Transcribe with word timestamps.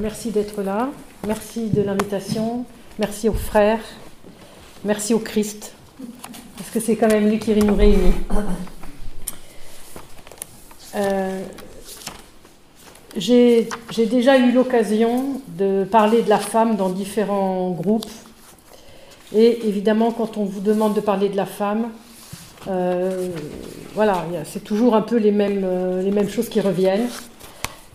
merci 0.00 0.30
d'être 0.30 0.62
là. 0.62 0.88
Merci 1.26 1.68
de 1.68 1.82
l'invitation. 1.82 2.64
Merci 2.98 3.28
aux 3.28 3.34
frères. 3.34 3.80
Merci 4.84 5.14
au 5.14 5.18
Christ. 5.18 5.74
Parce 6.56 6.70
que 6.70 6.80
c'est 6.80 6.96
quand 6.96 7.08
même 7.08 7.28
lui 7.28 7.38
qui 7.38 7.54
nous 7.54 7.74
réunit. 7.74 8.14
Euh, 10.96 11.42
j'ai 13.16 13.68
déjà 14.06 14.38
eu 14.38 14.52
l'occasion 14.52 15.40
de 15.48 15.84
parler 15.84 16.22
de 16.22 16.28
la 16.28 16.38
femme 16.38 16.76
dans 16.76 16.88
différents 16.88 17.70
groupes. 17.70 18.10
Et 19.34 19.68
évidemment, 19.68 20.10
quand 20.10 20.36
on 20.36 20.44
vous 20.44 20.60
demande 20.60 20.94
de 20.94 21.00
parler 21.00 21.28
de 21.28 21.36
la 21.36 21.46
femme, 21.46 21.90
euh, 22.68 23.28
voilà, 23.94 24.24
c'est 24.44 24.64
toujours 24.64 24.94
un 24.94 25.02
peu 25.02 25.16
les 25.16 25.30
mêmes, 25.30 25.62
euh, 25.64 26.02
les 26.02 26.10
mêmes 26.10 26.28
choses 26.28 26.48
qui 26.48 26.60
reviennent. 26.60 27.08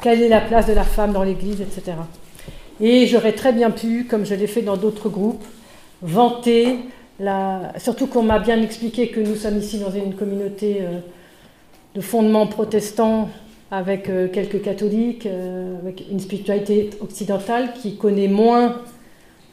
Quelle 0.02 0.22
est 0.22 0.30
la 0.30 0.42
place 0.42 0.68
de 0.68 0.74
la 0.74 0.84
femme 0.84 1.14
dans 1.14 1.24
l'Église, 1.24 1.62
etc. 1.62 1.94
Et 2.82 3.08
j'aurais 3.08 3.32
très 3.32 3.54
bien 3.54 3.72
pu, 3.72 4.06
comme 4.06 4.26
je 4.26 4.36
l'ai 4.36 4.48
fait 4.48 4.62
dans 4.62 4.78
d'autres 4.78 5.10
groupes, 5.10 5.44
vanter, 6.02 6.80
la... 7.20 7.74
surtout 7.78 8.08
qu'on 8.08 8.24
m'a 8.24 8.40
bien 8.40 8.62
expliqué 8.62 9.08
que 9.08 9.20
nous 9.20 9.36
sommes 9.36 9.58
ici 9.58 9.80
dans 9.80 9.92
une 9.92 10.14
communauté 10.16 10.80
euh, 10.82 11.00
de 11.96 12.02
fondement 12.02 12.48
protestant 12.48 13.30
avec 13.72 14.04
quelques 14.32 14.62
catholiques, 14.62 15.28
avec 15.82 16.04
une 16.12 16.20
spiritualité 16.20 16.92
occidentale 17.02 17.74
qui 17.74 17.98
connaît 17.98 18.28
moins 18.28 18.82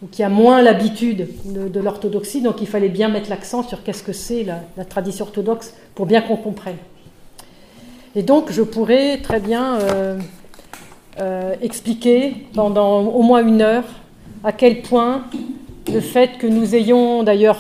ou 0.03 0.07
qui 0.09 0.23
a 0.23 0.29
moins 0.29 0.63
l'habitude 0.63 1.29
de, 1.45 1.81
l'orthodoxie, 1.81 2.43
donc 2.43 2.61
il 2.61 2.67
fallait 2.67 2.89
bien 2.89 3.09
mettre 3.09 3.31
l'accent 3.31 3.63
sur 3.63 3.83
qu'est-ce 3.85 4.03
que 4.03 4.13
c'est 4.13 4.45
la, 4.45 4.85
tradition 4.85 5.25
orthodoxe 5.25 5.75
pour 5.95 6.07
bien 6.07 6.21
qu'on 6.21 6.37
comprenne. 6.37 6.77
Et 8.15 8.23
donc 8.23 8.51
je 8.51 8.63
pourrais 8.63 9.19
très 9.19 9.41
bien 9.41 9.79
euh, 9.81 10.19
euh, 11.21 11.55
expliquer 11.63 12.47
pendant 12.55 13.01
au 13.01 13.23
moins 13.23 13.47
une 13.47 13.63
heure 13.63 13.85
à 14.45 14.53
quel 14.53 14.83
point 14.83 15.25
le 15.93 16.01
fait 16.01 16.39
que 16.39 16.47
nous 16.47 16.75
ayons 16.75 17.23
d'ailleurs 17.23 17.59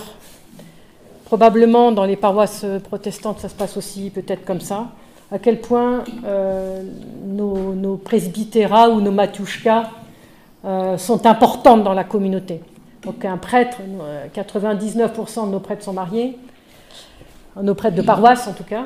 probablement 1.24 1.92
dans 1.92 2.04
les 2.04 2.16
paroisses 2.16 2.66
protestantes 2.84 3.40
ça 3.40 3.48
se 3.48 3.54
passe 3.54 3.76
aussi 3.76 4.10
peut-être 4.10 4.44
comme 4.44 4.60
ça, 4.60 4.88
à 5.30 5.38
quel 5.38 5.60
point 5.60 6.04
euh, 6.24 6.82
nos, 7.26 7.74
nos 7.74 7.96
presbytérats 7.96 8.90
ou 8.90 9.00
nos 9.00 9.12
matushkas 9.12 9.90
sont 10.96 11.26
importantes 11.26 11.82
dans 11.82 11.92
la 11.92 12.04
communauté. 12.04 12.60
Donc 13.04 13.24
un 13.24 13.36
prêtre, 13.36 13.78
99% 14.34 15.42
euh, 15.42 15.46
de 15.46 15.50
nos 15.50 15.60
prêtres 15.60 15.82
sont 15.82 15.92
mariés, 15.92 16.38
nos 17.60 17.74
prêtres 17.74 17.96
de 17.96 18.02
paroisse 18.02 18.46
en 18.46 18.52
tout 18.52 18.64
cas, 18.64 18.84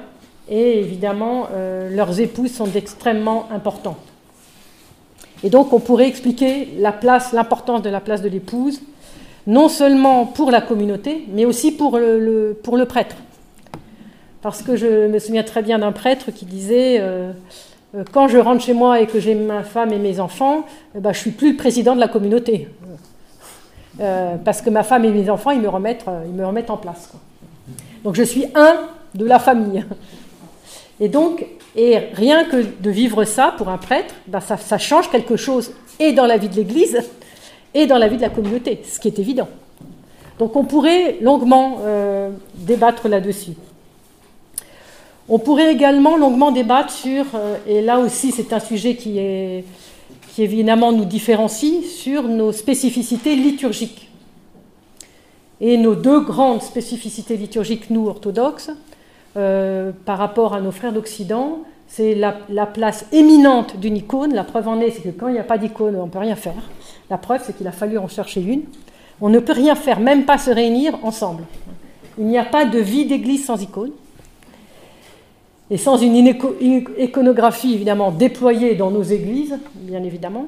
et 0.48 0.78
évidemment 0.78 1.48
euh, 1.52 1.94
leurs 1.94 2.20
épouses 2.20 2.52
sont 2.52 2.70
extrêmement 2.74 3.48
importantes. 3.50 3.98
Et 5.42 5.50
donc 5.50 5.72
on 5.72 5.80
pourrait 5.80 6.08
expliquer 6.08 6.68
la 6.78 6.92
place, 6.92 7.32
l'importance 7.32 7.82
de 7.82 7.90
la 7.90 8.00
place 8.00 8.22
de 8.22 8.28
l'épouse, 8.28 8.80
non 9.46 9.68
seulement 9.68 10.26
pour 10.26 10.50
la 10.50 10.60
communauté, 10.60 11.26
mais 11.32 11.44
aussi 11.44 11.72
pour 11.72 11.98
le, 11.98 12.58
prêtre. 12.88 13.16
Parce 14.42 14.62
que 14.62 14.76
je 14.76 15.06
me 15.08 15.18
souviens 15.18 15.42
très 15.42 15.62
bien 15.62 15.78
d'un 15.78 15.92
prêtre 15.92 16.30
qui 16.30 16.46
disait 16.46 16.98
euh, 17.00 17.32
quand 18.12 18.28
je 18.28 18.38
rentre 18.38 18.62
chez 18.62 18.74
moi 18.74 19.00
et 19.00 19.06
que 19.06 19.20
j'ai 19.20 19.34
ma 19.34 19.62
femme 19.62 19.92
et 19.92 19.98
mes 19.98 20.20
enfants, 20.20 20.64
eh 20.94 21.00
ben, 21.00 21.12
je 21.12 21.18
suis 21.18 21.30
plus 21.30 21.52
le 21.52 21.56
président 21.56 21.94
de 21.94 22.00
la 22.00 22.08
communauté. 22.08 22.68
Euh, 24.00 24.36
parce 24.44 24.60
que 24.60 24.68
ma 24.68 24.82
femme 24.82 25.04
et 25.04 25.10
mes 25.10 25.30
enfants, 25.30 25.50
ils 25.50 25.60
me 25.60 25.68
remettent, 25.68 26.04
euh, 26.06 26.24
ils 26.26 26.34
me 26.34 26.44
remettent 26.44 26.70
en 26.70 26.76
place. 26.76 27.12
Donc 28.04 28.14
je 28.14 28.22
suis 28.22 28.44
un 28.54 28.76
de 29.14 29.24
la 29.24 29.38
famille. 29.38 29.84
Et 31.00 31.08
donc, 31.08 31.44
rien 31.76 32.44
que 32.44 32.64
de 32.80 32.90
vivre 32.90 33.24
ça 33.24 33.54
pour 33.56 33.68
un 33.68 33.78
prêtre, 33.78 34.14
ben 34.26 34.40
ça, 34.40 34.78
change 34.78 35.10
quelque 35.10 35.36
chose 35.36 35.72
et 35.98 36.12
dans 36.12 36.26
la 36.26 36.36
vie 36.36 36.48
de 36.48 36.56
l'Église 36.56 36.98
et 37.74 37.86
dans 37.86 37.98
la 37.98 38.08
vie 38.08 38.16
de 38.16 38.22
la 38.22 38.30
communauté, 38.30 38.80
ce 38.88 38.98
qui 38.98 39.08
est 39.08 39.18
évident. 39.18 39.48
Donc 40.38 40.56
on 40.56 40.64
pourrait 40.64 41.18
longuement 41.20 41.80
débattre 42.54 43.08
là-dessus. 43.08 43.52
On 45.28 45.38
pourrait 45.38 45.72
également 45.72 46.16
longuement 46.16 46.52
débattre 46.52 46.92
sur, 46.92 47.24
euh, 47.34 47.56
et 47.66 47.82
là 47.82 47.98
aussi 47.98 48.30
c'est 48.30 48.52
un 48.52 48.60
sujet 48.60 48.94
qui 48.94 49.18
évidemment 50.38 50.92
nous 50.92 51.04
différencie, 51.04 51.84
sur 51.84 52.24
nos 52.24 52.52
spécificités 52.52 53.34
liturgiques. 53.34 54.10
Et 55.60 55.78
nos 55.78 55.94
deux 55.94 56.20
grandes 56.20 56.62
spécificités 56.62 57.36
liturgiques, 57.36 57.88
nous 57.90 58.06
orthodoxes, 58.06 58.70
euh, 59.36 59.92
par 60.04 60.18
rapport 60.18 60.54
à 60.54 60.60
nos 60.60 60.70
frères 60.70 60.92
d'Occident, 60.92 61.60
c'est 61.88 62.14
la, 62.14 62.32
place 62.66 63.06
éminente 63.12 63.78
d'une 63.78 63.96
icône. 63.96 64.34
La 64.34 64.44
preuve 64.44 64.68
en 64.68 64.80
est, 64.80 64.90
c'est 64.90 65.02
que 65.02 65.08
quand 65.10 65.28
il 65.28 65.34
n'y 65.34 65.38
a 65.38 65.44
pas 65.44 65.58
d'icône, 65.58 65.96
on 65.96 66.06
ne 66.06 66.10
peut 66.10 66.18
rien 66.18 66.36
faire. 66.36 66.70
La 67.10 67.18
preuve, 67.18 67.42
c'est 67.44 67.56
qu'il 67.56 67.66
a 67.68 67.72
fallu 67.72 67.98
en 67.98 68.08
chercher 68.08 68.40
une. 68.42 68.62
On 69.20 69.28
ne 69.28 69.38
peut 69.38 69.52
rien 69.52 69.74
faire, 69.74 70.00
même 70.00 70.24
pas 70.24 70.38
se 70.38 70.50
réunir 70.50 70.98
ensemble. 71.02 71.44
Il 72.18 72.26
n'y 72.26 72.38
a 72.38 72.44
pas 72.44 72.64
de 72.64 72.78
vie 72.78 73.06
d'église 73.06 73.46
sans 73.46 73.62
icône 73.62 73.92
et 75.70 75.78
sans 75.78 75.96
une 75.96 76.16
iconographie 76.98 77.74
évidemment 77.74 78.10
déployée 78.10 78.74
dans 78.74 78.90
nos 78.90 79.02
églises, 79.02 79.58
bien 79.74 80.02
évidemment. 80.02 80.46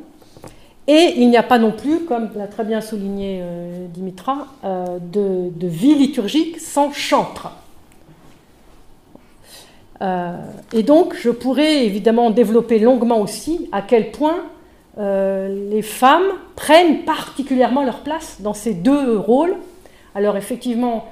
Et 0.87 1.15
il 1.19 1.29
n'y 1.29 1.37
a 1.37 1.43
pas 1.43 1.59
non 1.59 1.73
plus, 1.73 2.01
comme 2.01 2.31
l'a 2.35 2.47
très 2.47 2.65
bien 2.65 2.81
souligné 2.81 3.41
euh, 3.43 3.87
Dimitra, 3.89 4.47
euh, 4.65 4.99
de, 5.01 5.67
vie 5.67 5.95
liturgique 5.95 6.59
sans 6.59 6.93
chantre. 6.93 7.53
Euh, 10.01 10.33
et 10.73 10.83
donc, 10.83 11.15
je 11.17 11.31
pourrais 11.31 11.85
évidemment 11.85 12.31
développer 12.31 12.79
longuement 12.79 13.21
aussi 13.21 13.69
à 13.73 13.83
quel 13.83 14.11
point 14.11 14.45
les 15.01 15.83
femmes 15.83 16.27
prennent 16.57 17.05
particulièrement 17.05 17.85
leur 17.85 18.01
place 18.01 18.39
dans 18.41 18.53
ces 18.53 18.75
deux 18.75 19.17
rôles. 19.17 19.55
Alors, 20.17 20.37
effectivement, 20.37 21.05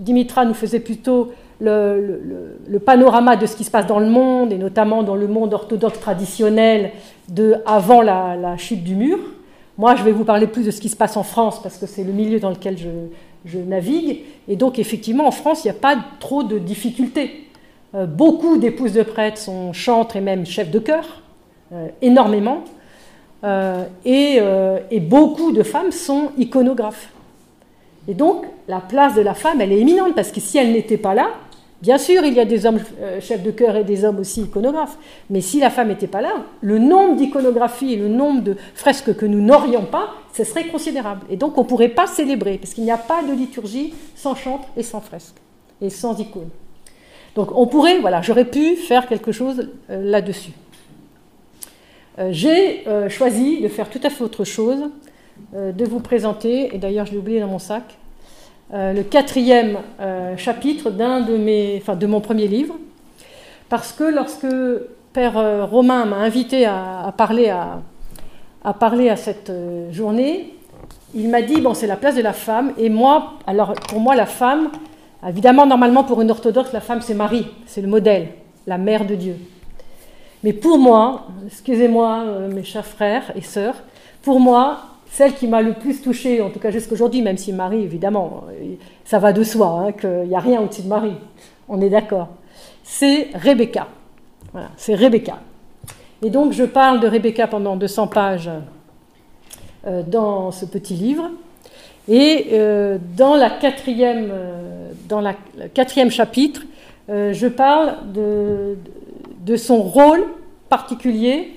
Dimitra 0.00 0.44
nous 0.44 0.54
faisait 0.54 0.80
plutôt 0.80 1.30
le, 1.60 2.78
panorama 2.84 3.36
de 3.36 3.46
ce 3.46 3.56
qui 3.56 3.64
se 3.64 3.70
passe 3.70 3.86
dans 3.86 3.98
le 3.98 4.08
monde, 4.08 4.52
et 4.52 4.58
notamment 4.58 5.02
dans 5.02 5.14
le 5.14 5.26
monde 5.26 5.54
orthodoxe 5.54 6.00
traditionnel 6.00 6.92
de 7.28 7.56
avant 7.66 8.02
la, 8.02 8.56
chute 8.56 8.84
du 8.84 8.94
mur. 8.94 9.18
Moi, 9.78 9.94
je 9.94 10.02
vais 10.02 10.12
vous 10.12 10.24
parler 10.24 10.46
plus 10.46 10.64
de 10.64 10.70
ce 10.70 10.80
qui 10.80 10.88
se 10.88 10.96
passe 10.96 11.16
en 11.16 11.22
France, 11.22 11.62
parce 11.62 11.76
que 11.78 11.86
c'est 11.86 12.04
le 12.04 12.12
milieu 12.12 12.40
dans 12.40 12.50
lequel 12.50 12.78
je, 12.78 12.88
navigue. 13.54 14.20
Et 14.48 14.56
donc, 14.56 14.78
effectivement, 14.78 15.26
en 15.26 15.30
France, 15.30 15.64
il 15.64 15.68
n'y 15.68 15.76
a 15.76 15.80
pas 15.80 15.96
trop 16.20 16.42
de 16.42 16.58
difficultés. 16.58 17.46
Euh, 17.94 18.06
beaucoup 18.06 18.58
d'épouses 18.58 18.92
de 18.92 19.02
prêtres 19.02 19.38
sont 19.38 19.72
chantres 19.72 20.16
et 20.16 20.20
même 20.20 20.44
chefs 20.46 20.70
de 20.70 20.78
chœur, 20.78 21.22
euh, 21.72 21.88
énormément. 22.02 22.64
Euh, 23.44 23.84
et, 24.04 24.40
et 24.90 25.00
beaucoup 25.00 25.52
de 25.52 25.62
femmes 25.62 25.92
sont 25.92 26.30
iconographes. 26.38 27.10
Et 28.08 28.14
donc, 28.14 28.44
la 28.68 28.80
place 28.80 29.14
de 29.14 29.20
la 29.20 29.34
femme, 29.34 29.60
elle 29.60 29.72
est 29.72 29.80
éminente, 29.80 30.14
parce 30.14 30.32
que 30.32 30.40
si 30.40 30.58
elle 30.58 30.72
n'était 30.72 30.96
pas 30.96 31.14
là, 31.14 31.28
Bien 31.82 31.98
sûr, 31.98 32.24
il 32.24 32.32
y 32.32 32.40
a 32.40 32.46
des 32.46 32.64
hommes 32.64 32.80
euh, 33.00 33.20
chefs 33.20 33.42
de 33.42 33.50
chœur 33.50 33.76
et 33.76 33.84
des 33.84 34.04
hommes 34.04 34.18
aussi 34.18 34.42
iconographes, 34.42 34.96
mais 35.28 35.42
si 35.42 35.60
la 35.60 35.68
femme 35.68 35.88
n'était 35.88 36.06
pas 36.06 36.22
là, 36.22 36.32
le 36.62 36.78
nombre 36.78 37.16
d'iconographies 37.16 37.92
et 37.92 37.96
le 37.96 38.08
nombre 38.08 38.42
de 38.42 38.56
fresques 38.74 39.14
que 39.14 39.26
nous 39.26 39.42
n'aurions 39.42 39.84
pas, 39.84 40.14
ce 40.32 40.42
serait 40.42 40.68
considérable. 40.68 41.26
Et 41.28 41.36
donc 41.36 41.58
on 41.58 41.64
ne 41.64 41.66
pourrait 41.68 41.90
pas 41.90 42.06
célébrer, 42.06 42.56
parce 42.56 42.72
qu'il 42.72 42.84
n'y 42.84 42.90
a 42.90 42.96
pas 42.96 43.22
de 43.22 43.32
liturgie 43.32 43.92
sans 44.14 44.34
chante 44.34 44.62
et 44.76 44.82
sans 44.82 45.00
fresque, 45.00 45.34
et 45.82 45.90
sans 45.90 46.18
icône. 46.18 46.48
Donc 47.34 47.50
on 47.54 47.66
pourrait, 47.66 47.98
voilà, 47.98 48.22
j'aurais 48.22 48.46
pu 48.46 48.76
faire 48.76 49.06
quelque 49.06 49.32
chose 49.32 49.68
euh, 49.90 50.02
là-dessus. 50.02 50.52
Euh, 52.18 52.30
j'ai 52.32 52.84
choisi 53.10 53.60
de 53.60 53.68
faire 53.68 53.90
tout 53.90 54.00
à 54.02 54.08
fait 54.08 54.24
autre 54.24 54.44
chose, 54.44 54.88
de 55.52 55.84
vous 55.84 56.00
présenter, 56.00 56.74
et 56.74 56.78
d'ailleurs 56.78 57.04
je 57.04 57.12
l'ai 57.12 57.18
oublié 57.18 57.40
dans 57.40 57.48
mon 57.48 57.58
sac, 57.58 57.98
euh, 58.74 58.92
le 58.92 59.04
quatrième 59.04 59.78
euh, 60.00 60.36
chapitre 60.36 60.90
d'un 60.90 61.20
de 61.20 61.36
mes, 61.36 61.78
enfin, 61.80 61.94
de 61.94 62.06
mon 62.06 62.20
premier 62.20 62.48
livre, 62.48 62.74
parce 63.68 63.92
que 63.92 64.02
lorsque 64.02 64.46
Père 65.12 65.38
euh, 65.38 65.64
Romain 65.64 66.04
m'a 66.04 66.16
invité 66.16 66.66
à, 66.66 67.14
parler 67.16 67.48
à, 67.48 67.80
à, 68.64 68.74
parler 68.74 69.08
à 69.08 69.14
cette 69.14 69.52
journée, 69.92 70.54
il 71.14 71.28
m'a 71.28 71.42
dit 71.42 71.60
bon 71.60 71.74
c'est 71.74 71.86
la 71.86 71.96
place 71.96 72.16
de 72.16 72.22
la 72.22 72.32
femme. 72.32 72.72
Et 72.76 72.88
moi 72.88 73.34
alors 73.46 73.72
pour 73.74 74.00
moi 74.00 74.16
la 74.16 74.26
femme 74.26 74.70
évidemment 75.26 75.64
normalement 75.64 76.02
pour 76.02 76.20
une 76.20 76.30
orthodoxe 76.30 76.72
la 76.72 76.80
femme 76.80 77.00
c'est 77.00 77.14
Marie. 77.14 77.46
C'est 77.66 77.80
le 77.80 77.88
modèle 77.88 78.28
la 78.66 78.78
mère 78.78 79.06
de 79.06 79.14
Dieu. 79.14 79.36
Mais 80.42 80.52
pour 80.52 80.78
moi 80.78 81.28
excusez-moi 81.46 82.24
mes 82.52 82.64
chers 82.64 82.84
frères 82.84 83.32
et 83.36 83.40
sœurs 83.42 83.76
pour 84.22 84.40
moi 84.40 84.95
celle 85.10 85.34
qui 85.34 85.46
m'a 85.46 85.62
le 85.62 85.74
plus 85.74 86.02
touchée, 86.02 86.40
en 86.42 86.50
tout 86.50 86.58
cas 86.58 86.70
jusqu'aujourd'hui, 86.70 87.22
même 87.22 87.36
si 87.36 87.52
Marie, 87.52 87.82
évidemment, 87.82 88.44
ça 89.04 89.18
va 89.18 89.32
de 89.32 89.42
soi, 89.42 89.86
hein, 89.86 89.92
qu'il 89.92 90.28
n'y 90.28 90.34
a 90.34 90.40
rien 90.40 90.60
au-dessus 90.60 90.82
de 90.82 90.88
Marie, 90.88 91.16
on 91.68 91.80
est 91.80 91.90
d'accord, 91.90 92.28
c'est 92.82 93.28
Rebecca. 93.34 93.88
Voilà, 94.52 94.70
c'est 94.76 94.94
Rebecca. 94.94 95.38
Et 96.22 96.30
donc 96.30 96.52
je 96.52 96.64
parle 96.64 97.00
de 97.00 97.08
Rebecca 97.08 97.46
pendant 97.46 97.76
200 97.76 98.06
pages 98.06 98.50
euh, 99.86 100.02
dans 100.02 100.50
ce 100.50 100.64
petit 100.64 100.94
livre. 100.94 101.30
Et 102.08 102.48
euh, 102.52 102.98
dans, 103.16 103.34
la 103.34 103.50
quatrième, 103.50 104.30
euh, 104.32 104.90
dans 105.08 105.20
la, 105.20 105.34
le 105.58 105.68
quatrième 105.68 106.10
chapitre, 106.10 106.62
je 107.08 107.46
parle 107.46 108.12
de, 108.12 108.76
de, 109.44 109.54
son 109.54 109.80
rôle 109.80 110.24
particulier 110.68 111.52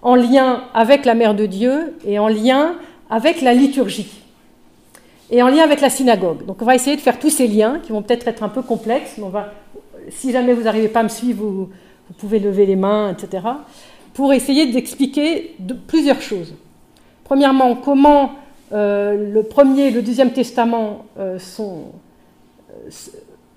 en 0.00 0.14
lien 0.14 0.64
avec 0.72 1.04
la 1.04 1.14
Mère 1.14 1.34
de 1.34 1.44
Dieu 1.44 1.94
et 2.06 2.18
en 2.18 2.28
lien 2.28 2.76
avec 3.14 3.42
la 3.42 3.54
liturgie 3.54 4.10
et 5.30 5.40
en 5.40 5.46
lien 5.46 5.62
avec 5.62 5.80
la 5.80 5.88
synagogue. 5.88 6.44
Donc 6.46 6.60
on 6.60 6.64
va 6.64 6.74
essayer 6.74 6.96
de 6.96 7.00
faire 7.00 7.20
tous 7.20 7.30
ces 7.30 7.46
liens 7.46 7.78
qui 7.78 7.92
vont 7.92 8.02
peut-être 8.02 8.26
être 8.26 8.42
un 8.42 8.48
peu 8.48 8.60
complexes, 8.60 9.18
mais 9.18 9.26
si 10.10 10.32
jamais 10.32 10.52
vous 10.52 10.62
n'arrivez 10.62 10.88
pas 10.88 11.00
à 11.00 11.02
me 11.04 11.08
suivre, 11.08 11.44
vous, 11.44 11.70
pouvez 12.18 12.40
lever 12.40 12.66
les 12.66 12.74
mains, 12.74 13.12
etc., 13.12 13.44
pour 14.14 14.32
essayer 14.32 14.66
d'expliquer 14.66 15.56
plusieurs 15.86 16.20
choses. 16.20 16.54
Premièrement, 17.22 17.76
comment 17.76 18.32
euh, 18.72 19.32
le 19.32 19.42
premier 19.44 19.86
et 19.86 19.90
le 19.92 20.02
deuxième 20.02 20.32
testament 20.32 21.06
euh, 21.16 21.38
euh, 21.60 22.90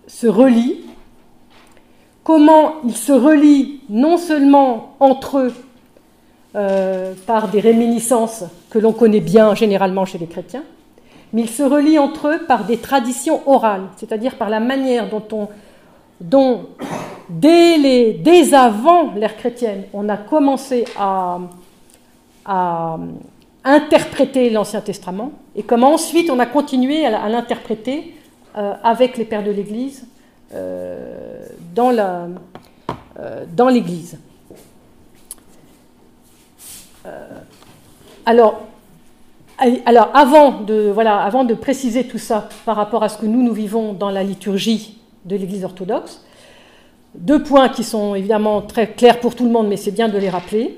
se 0.07 0.27
relient, 0.27 0.81
comment 2.23 2.75
ils 2.85 2.95
se 2.95 3.11
relient 3.11 3.81
non 3.89 4.17
seulement 4.17 4.95
entre 4.99 5.39
eux 5.39 5.53
par 7.27 7.49
des 7.49 7.59
réminiscences 7.59 8.43
que 8.71 8.79
l'on 8.79 8.91
connaît 8.91 9.19
bien 9.19 9.53
généralement 9.53 10.05
chez 10.05 10.17
les 10.17 10.25
chrétiens, 10.25 10.63
mais 11.33 11.41
ils 11.41 11.49
se 11.49 11.61
relient 11.61 11.99
entre 11.99 12.29
eux 12.29 12.39
par 12.47 12.65
des 12.65 12.77
traditions 12.77 13.47
orales, 13.47 13.83
c'est-à-dire 13.97 14.35
par 14.35 14.49
la 14.49 14.59
manière 14.59 15.07
dont 15.09 15.23
on, 15.31 15.49
dont 16.19 16.65
dès, 17.29 17.77
les, 17.77 18.13
dès 18.13 18.53
avant 18.53 19.13
l'ère 19.13 19.37
chrétienne, 19.37 19.83
on 19.93 20.09
a 20.09 20.17
commencé 20.17 20.85
à, 20.97 21.39
à 22.45 22.97
interpréter 23.63 24.49
l'Ancien 24.49 24.81
Testament 24.81 25.31
et 25.55 25.63
comment 25.63 25.93
ensuite 25.93 26.29
on 26.29 26.39
a 26.39 26.45
continué 26.45 27.05
à, 27.05 27.27
l'interpréter 27.27 28.15
euh, 28.57 28.73
avec 28.83 29.17
les 29.17 29.25
pères 29.25 29.43
de 29.43 29.51
l'Église 29.51 30.07
euh, 30.53 31.45
euh, 31.77 33.45
dans 33.55 33.69
l'Église. 33.69 34.17
Alors, 38.25 38.61
alors 39.85 40.09
avant, 40.13 40.61
de, 40.61 40.89
voilà, 40.93 41.21
avant 41.21 41.43
de 41.43 41.53
préciser 41.53 42.05
tout 42.05 42.17
ça 42.17 42.49
par 42.65 42.75
rapport 42.75 43.03
à 43.03 43.09
ce 43.09 43.17
que 43.17 43.25
nous, 43.25 43.41
nous 43.41 43.53
vivons 43.53 43.93
dans 43.93 44.09
la 44.09 44.23
liturgie 44.23 44.97
de 45.25 45.35
l'Église 45.35 45.63
orthodoxe, 45.63 46.23
deux 47.15 47.41
points 47.41 47.69
qui 47.69 47.83
sont 47.83 48.15
évidemment 48.15 48.61
très 48.61 48.87
clairs 48.87 49.19
pour 49.19 49.35
tout 49.35 49.45
le 49.45 49.51
monde, 49.51 49.67
mais 49.67 49.77
c'est 49.77 49.91
bien 49.91 50.09
de 50.09 50.17
les 50.17 50.29
rappeler 50.29 50.77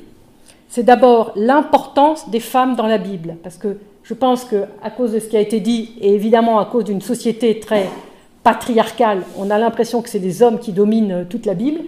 c'est 0.70 0.84
d'abord 0.84 1.34
l'importance 1.36 2.30
des 2.30 2.40
femmes 2.40 2.76
dans 2.76 2.86
la 2.86 3.00
Bible, 3.00 3.38
parce 3.44 3.58
que 3.58 3.78
je 4.04 4.14
pense 4.14 4.46
qu'à 4.46 4.90
cause 4.96 5.12
de 5.12 5.20
ce 5.20 5.28
qui 5.28 5.36
a 5.36 5.42
été 5.42 5.60
dit, 5.60 5.94
et 6.00 6.14
évidemment 6.14 6.60
à 6.60 6.66
cause 6.66 6.86
d'une 6.86 7.02
société 7.02 7.60
très 7.60 7.90
patriarcale, 8.44 9.24
on 9.38 9.50
a 9.50 9.58
l'impression 9.58 10.02
que 10.02 10.10
c'est 10.10 10.20
les 10.20 10.42
hommes 10.42 10.60
qui 10.60 10.72
dominent 10.72 11.26
toute 11.28 11.46
la 11.46 11.56
Bible. 11.56 11.82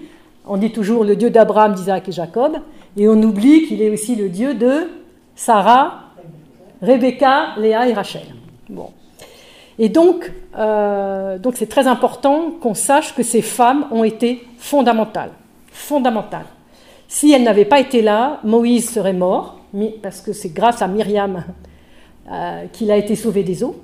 On 0.48 0.58
dit 0.58 0.72
toujours 0.72 1.04
le 1.04 1.16
Dieu 1.16 1.30
d'Abraham, 1.30 1.74
d'Isaac 1.74 2.10
et 2.10 2.12
Jacob, 2.12 2.58
et 2.98 3.08
on 3.08 3.22
oublie 3.22 3.68
qu'il 3.68 3.82
est 3.82 3.90
aussi 3.90 4.16
le 4.16 4.30
Dieu 4.30 4.54
de 4.54 4.90
Sarah, 5.36 6.02
Rebecca, 6.82 7.56
Léa 7.58 7.88
et 7.88 7.94
Rachel. 7.94 8.24
Bon. 8.70 8.90
Et 9.80 9.90
donc, 9.90 10.32
euh, 10.58 11.38
donc 11.38 11.56
c'est 11.58 11.70
très 11.70 11.88
important 11.88 12.52
qu'on 12.62 12.74
sache 12.74 13.16
que 13.16 13.24
ces 13.24 13.42
femmes 13.42 13.88
ont 13.92 14.04
été 14.04 14.46
fondamentales, 14.58 15.32
fondamentales. 15.72 16.46
Si 17.08 17.32
elle 17.32 17.44
n'avait 17.44 17.66
pas 17.66 17.80
été 17.80 18.02
là, 18.02 18.40
Moïse 18.44 18.90
serait 18.90 19.14
mort, 19.14 19.60
parce 20.02 20.22
que 20.22 20.34
c'est 20.34 20.54
grâce 20.54 20.82
à 20.82 20.88
Myriam 20.88 21.44
euh, 22.30 22.66
qu'il 22.72 22.92
a 22.92 22.98
été 22.98 23.16
sauvé 23.16 23.44
des 23.44 23.64
eaux. 23.64 23.76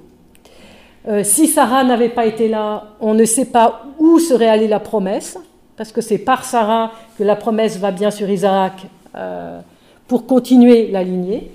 Euh, 1.07 1.23
si 1.23 1.47
Sarah 1.47 1.83
n'avait 1.83 2.09
pas 2.09 2.25
été 2.25 2.49
là, 2.49 2.95
on 2.99 3.13
ne 3.13 3.25
sait 3.25 3.45
pas 3.45 3.85
où 3.97 4.19
serait 4.19 4.49
allée 4.49 4.67
la 4.67 4.79
promesse, 4.79 5.37
parce 5.77 5.91
que 5.91 6.01
c'est 6.01 6.17
par 6.17 6.43
Sarah 6.43 6.91
que 7.17 7.23
la 7.23 7.35
promesse 7.35 7.77
va 7.77 7.91
bien 7.91 8.11
sur 8.11 8.29
Isaac 8.29 8.87
euh, 9.17 9.59
pour 10.07 10.25
continuer 10.25 10.89
la 10.91 11.03
lignée. 11.03 11.51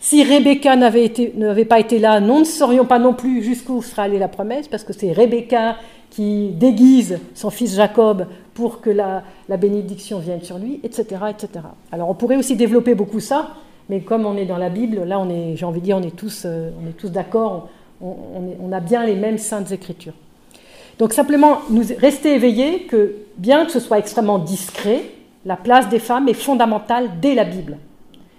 Si 0.00 0.24
Rebecca 0.24 0.74
n'avait, 0.74 1.08
pas 1.64 1.78
été 1.78 1.98
là, 1.98 2.18
nous 2.18 2.40
ne 2.40 2.44
saurions 2.44 2.86
pas 2.86 2.98
non 2.98 3.14
plus 3.14 3.42
jusqu'où 3.42 3.82
serait 3.82 4.02
allée 4.02 4.18
la 4.18 4.28
promesse, 4.28 4.66
parce 4.66 4.82
que 4.82 4.92
c'est 4.92 5.12
Rebecca 5.12 5.76
qui 6.10 6.48
déguise 6.48 7.20
son 7.34 7.50
fils 7.50 7.76
Jacob 7.76 8.26
pour 8.54 8.80
que 8.80 8.90
la, 8.90 9.22
bénédiction 9.48 10.18
vienne 10.18 10.42
sur 10.42 10.58
lui, 10.58 10.80
etc., 10.82 11.06
etc. 11.30 11.66
Alors 11.92 12.10
on 12.10 12.14
pourrait 12.14 12.36
aussi 12.36 12.56
développer 12.56 12.94
beaucoup 12.94 13.20
ça, 13.20 13.50
mais 13.88 14.00
comme 14.00 14.26
on 14.26 14.36
est 14.36 14.44
dans 14.44 14.58
la 14.58 14.70
Bible, 14.70 15.04
là 15.04 15.24
j'ai 15.54 15.64
envie 15.64 15.80
de 15.80 15.84
dire, 15.84 15.98
on 15.98 16.02
est 16.02 16.16
tous, 16.16 16.42
euh, 16.46 16.70
tous 16.98 17.10
d'accord, 17.10 17.68
on, 18.02 18.72
a 18.72 18.80
bien 18.80 19.06
les 19.06 19.14
mêmes 19.14 19.38
saintes 19.38 19.70
écritures. 19.70 20.14
Donc 20.98 21.12
simplement, 21.12 21.58
nous 21.70 21.84
rester 21.98 22.34
éveillés 22.34 22.82
que 22.82 23.14
bien 23.38 23.64
que 23.64 23.72
ce 23.72 23.80
soit 23.80 23.98
extrêmement 23.98 24.38
discret, 24.38 25.02
la 25.44 25.56
place 25.56 25.88
des 25.88 25.98
femmes 25.98 26.28
est 26.28 26.34
fondamentale 26.34 27.10
dès 27.20 27.34
la 27.34 27.44
Bible. 27.44 27.78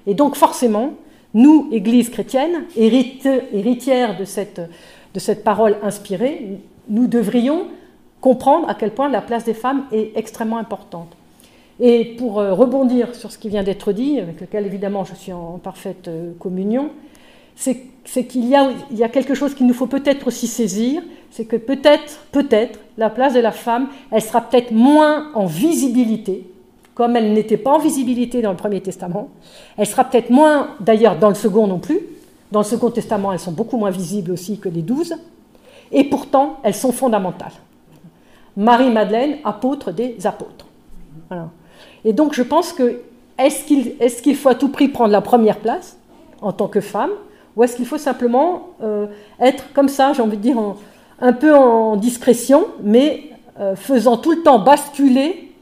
Et 0.08 0.14
donc 0.14 0.36
forcément, 0.36 0.94
nous, 1.34 1.70
Église 1.72 2.10
chrétienne, 2.10 2.66
de 2.76 4.26
cette, 4.26 4.62
de 5.14 5.20
cette 5.20 5.44
parole 5.44 5.78
inspirée, 5.82 6.60
nous 6.90 7.08
devrions 7.08 7.68
comprendre 8.22 8.70
à 8.70 8.76
quel 8.76 8.92
point 8.92 9.10
la 9.10 9.22
place 9.22 9.44
des 9.44 9.54
femmes 9.54 9.86
est 9.92 10.12
extrêmement 10.16 10.58
importante. 10.58 11.10
Et 11.80 12.06
pour 12.18 12.40
euh, 12.40 12.54
rebondir 12.54 13.16
sur 13.16 13.32
ce 13.32 13.38
qui 13.38 13.50
vient 13.50 13.64
d'être 13.64 13.92
dit, 13.92 14.20
avec 14.20 14.40
lequel 14.40 14.66
évidemment 14.66 15.04
je 15.04 15.16
suis 15.16 15.34
en 15.34 15.58
parfaite 15.58 16.08
euh, 16.08 16.32
communion, 16.40 16.92
c'est 17.56 18.24
qu'il 18.28 18.46
y, 18.46 18.56
y, 18.96 19.04
a 19.04 19.10
quelque 19.10 19.36
chose 19.36 19.54
qu'il 19.54 19.68
nous 19.68 19.74
faut 19.74 19.88
peut-être 19.88 20.28
aussi 20.28 20.48
saisir, 20.48 21.02
c'est 21.30 21.46
que 21.46 21.56
peut-être, 21.56 22.20
peut-être, 22.32 22.80
la 22.98 23.10
place 23.10 23.34
de 23.34 23.40
la 23.40 23.52
femme, 23.52 23.90
elle 24.12 24.22
sera 24.22 24.42
peut-être 24.42 24.72
moins 24.72 25.32
en 25.34 25.46
visibilité, 25.46 26.46
comme 26.96 27.16
elle 27.16 27.34
n'était 27.34 27.58
pas 27.58 27.72
en 27.72 27.80
visibilité 27.80 28.42
dans 28.42 28.52
le 28.52 28.58
Premier 28.58 28.82
Testament. 28.82 29.30
Elle 29.78 29.88
sera 29.88 30.04
peut-être 30.04 30.30
moins, 30.30 30.70
d'ailleurs, 30.80 31.18
dans 31.18 31.30
le 31.30 31.36
Second 31.36 31.68
non 31.68 31.80
plus. 31.80 32.00
Dans 32.52 32.60
le 32.60 32.66
Second 32.66 32.92
Testament, 32.92 33.34
elles 33.34 33.40
sont 33.40 33.52
beaucoup 33.52 33.78
moins 33.78 33.90
visibles 33.90 34.32
aussi 34.32 34.60
que 34.60 34.70
les 34.70 34.82
douze. 34.82 35.16
Et 35.92 36.04
pourtant, 36.04 36.58
elles 36.64 36.76
sont 36.76 36.92
fondamentales. 36.92 37.54
Marie-Madeleine, 38.56 39.38
apôtre 39.44 39.92
des 39.92 40.26
apôtres. 40.26 40.68
Et 42.06 42.14
donc 42.14 42.34
je 42.34 42.44
pense 42.44 42.74
que 42.74 43.02
est-ce 43.38 44.22
qu'il 44.22 44.36
faut 44.36 44.50
à 44.50 44.56
tout 44.56 44.70
prix 44.70 44.88
prendre 44.88 45.12
la 45.12 45.22
première 45.22 45.58
place 45.58 45.98
en 46.42 46.52
tant 46.52 46.68
que 46.68 46.82
femme 46.82 47.10
ou 47.56 47.64
est-ce 47.64 47.76
qu'il 47.76 47.86
faut 47.86 47.98
simplement 47.98 48.70
euh, 48.82 49.08
être 49.40 49.74
comme 49.74 49.90
ça, 49.90 50.14
j'ai 50.14 50.22
envie 50.22 50.38
de 50.38 50.42
dire, 50.42 50.58
un 51.20 51.34
peu 51.34 51.56
en 51.56 51.96
discrétion, 51.96 52.66
mais 52.82 53.30
euh, 53.60 53.76
faisant 53.76 54.18
tout 54.18 54.32
le 54.32 54.42
temps 54.42 54.60
basculer 54.60 55.53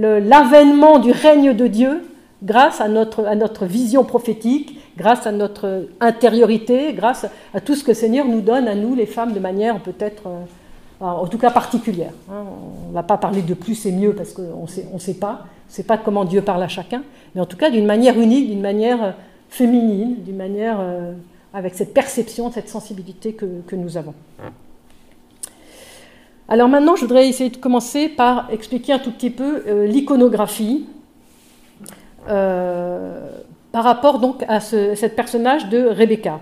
l'avènement 0.00 0.98
du 0.98 1.10
règne 1.10 1.54
de 1.54 1.66
Dieu 1.66 2.02
grâce 2.42 2.80
à 2.80 2.88
notre, 2.88 3.24
à 3.26 3.34
notre 3.34 3.66
vision 3.66 4.04
prophétique, 4.04 4.80
grâce 4.96 5.26
à 5.26 5.32
notre 5.32 5.88
intériorité, 6.00 6.92
grâce 6.92 7.26
à 7.52 7.60
tout 7.60 7.74
ce 7.74 7.82
que 7.82 7.88
le 7.88 7.94
Seigneur 7.94 8.26
nous 8.26 8.40
donne 8.40 8.68
à 8.68 8.74
nous, 8.74 8.94
les 8.94 9.06
femmes, 9.06 9.32
de 9.32 9.40
manière 9.40 9.80
peut-être... 9.80 10.26
Euh, 10.26 10.44
en 11.00 11.26
tout 11.26 11.38
cas 11.38 11.50
particulière. 11.50 12.12
Hein. 12.30 12.44
On 12.86 12.88
ne 12.88 12.94
va 12.94 13.02
pas 13.02 13.18
parler 13.18 13.42
de 13.42 13.54
plus 13.54 13.86
et 13.86 13.92
mieux 13.92 14.12
parce 14.14 14.32
qu'on 14.32 14.64
ne 14.92 14.98
sait 14.98 15.14
pas. 15.14 15.44
On 15.68 15.72
sait 15.72 15.82
pas 15.82 15.98
comment 15.98 16.24
Dieu 16.24 16.42
parle 16.42 16.62
à 16.62 16.68
chacun, 16.68 17.02
mais 17.34 17.40
en 17.40 17.46
tout 17.46 17.56
cas 17.56 17.70
d'une 17.70 17.86
manière 17.86 18.18
unique, 18.18 18.48
d'une 18.48 18.60
manière 18.62 19.02
euh, 19.02 19.10
féminine, 19.50 20.16
d'une 20.24 20.36
manière 20.36 20.78
euh, 20.80 21.12
avec 21.52 21.74
cette 21.74 21.92
perception, 21.92 22.50
cette 22.50 22.68
sensibilité 22.68 23.34
que, 23.34 23.76
nous 23.76 23.96
avons. 23.96 24.14
Alors 26.48 26.68
maintenant, 26.68 26.96
je 26.96 27.02
voudrais 27.02 27.28
essayer 27.28 27.50
de 27.50 27.58
commencer 27.58 28.08
par 28.08 28.50
expliquer 28.50 28.94
un 28.94 28.98
tout 28.98 29.12
petit 29.12 29.30
peu 29.30 29.64
euh, 29.66 29.86
l'iconographie 29.86 30.86
par 32.26 33.84
rapport 33.84 34.18
donc 34.18 34.44
à 34.48 34.60
ce 34.60 35.06
personnage 35.06 35.70
de 35.70 35.86
Rebecca. 35.86 36.40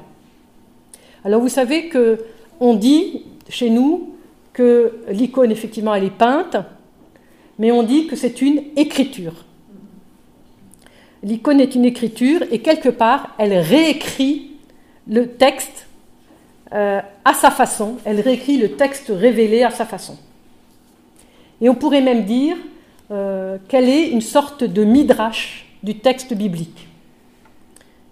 Alors 1.25 1.41
vous 1.41 1.49
savez 1.49 1.89
que 1.89 2.19
on 2.59 2.75
dit 2.75 3.23
chez 3.49 3.71
nous 3.71 4.15
que 4.53 4.95
l'icône, 5.11 5.51
effectivement, 5.51 5.95
elle 5.95 6.05
est 6.05 6.11
peinte, 6.11 6.57
mais 7.59 7.71
on 7.71 7.83
dit 7.83 8.07
que 8.07 8.17
c'est 8.17 8.43
une 8.43 8.63
écriture. 8.77 9.45
L'icône 11.23 11.61
est 11.61 11.75
une 11.75 11.85
écriture 11.85 12.43
et 12.51 12.61
quelque 12.61 12.89
part, 12.89 13.35
elle 13.39 13.57
réécrit 13.59 14.53
le 15.09 15.29
texte 15.29 15.86
euh, 16.73 17.01
à 17.25 17.35
sa 17.35 17.51
façon, 17.51 17.97
elle 18.05 18.21
réécrit 18.21 18.59
le 18.59 18.73
texte 18.73 19.13
révélé 19.15 19.63
à 19.63 19.71
sa 19.71 19.85
façon. 19.87 20.17
Et 21.61 21.69
on 21.69 21.75
pourrait 21.75 22.01
même 22.01 22.25
dire 22.25 22.57
euh, 23.11 23.57
qu'elle 23.69 23.89
est 23.89 24.09
une 24.09 24.21
sorte 24.21 24.65
de 24.65 24.85
midrash 24.85 25.67
du 25.83 25.99
texte 25.99 26.35
biblique. 26.35 26.89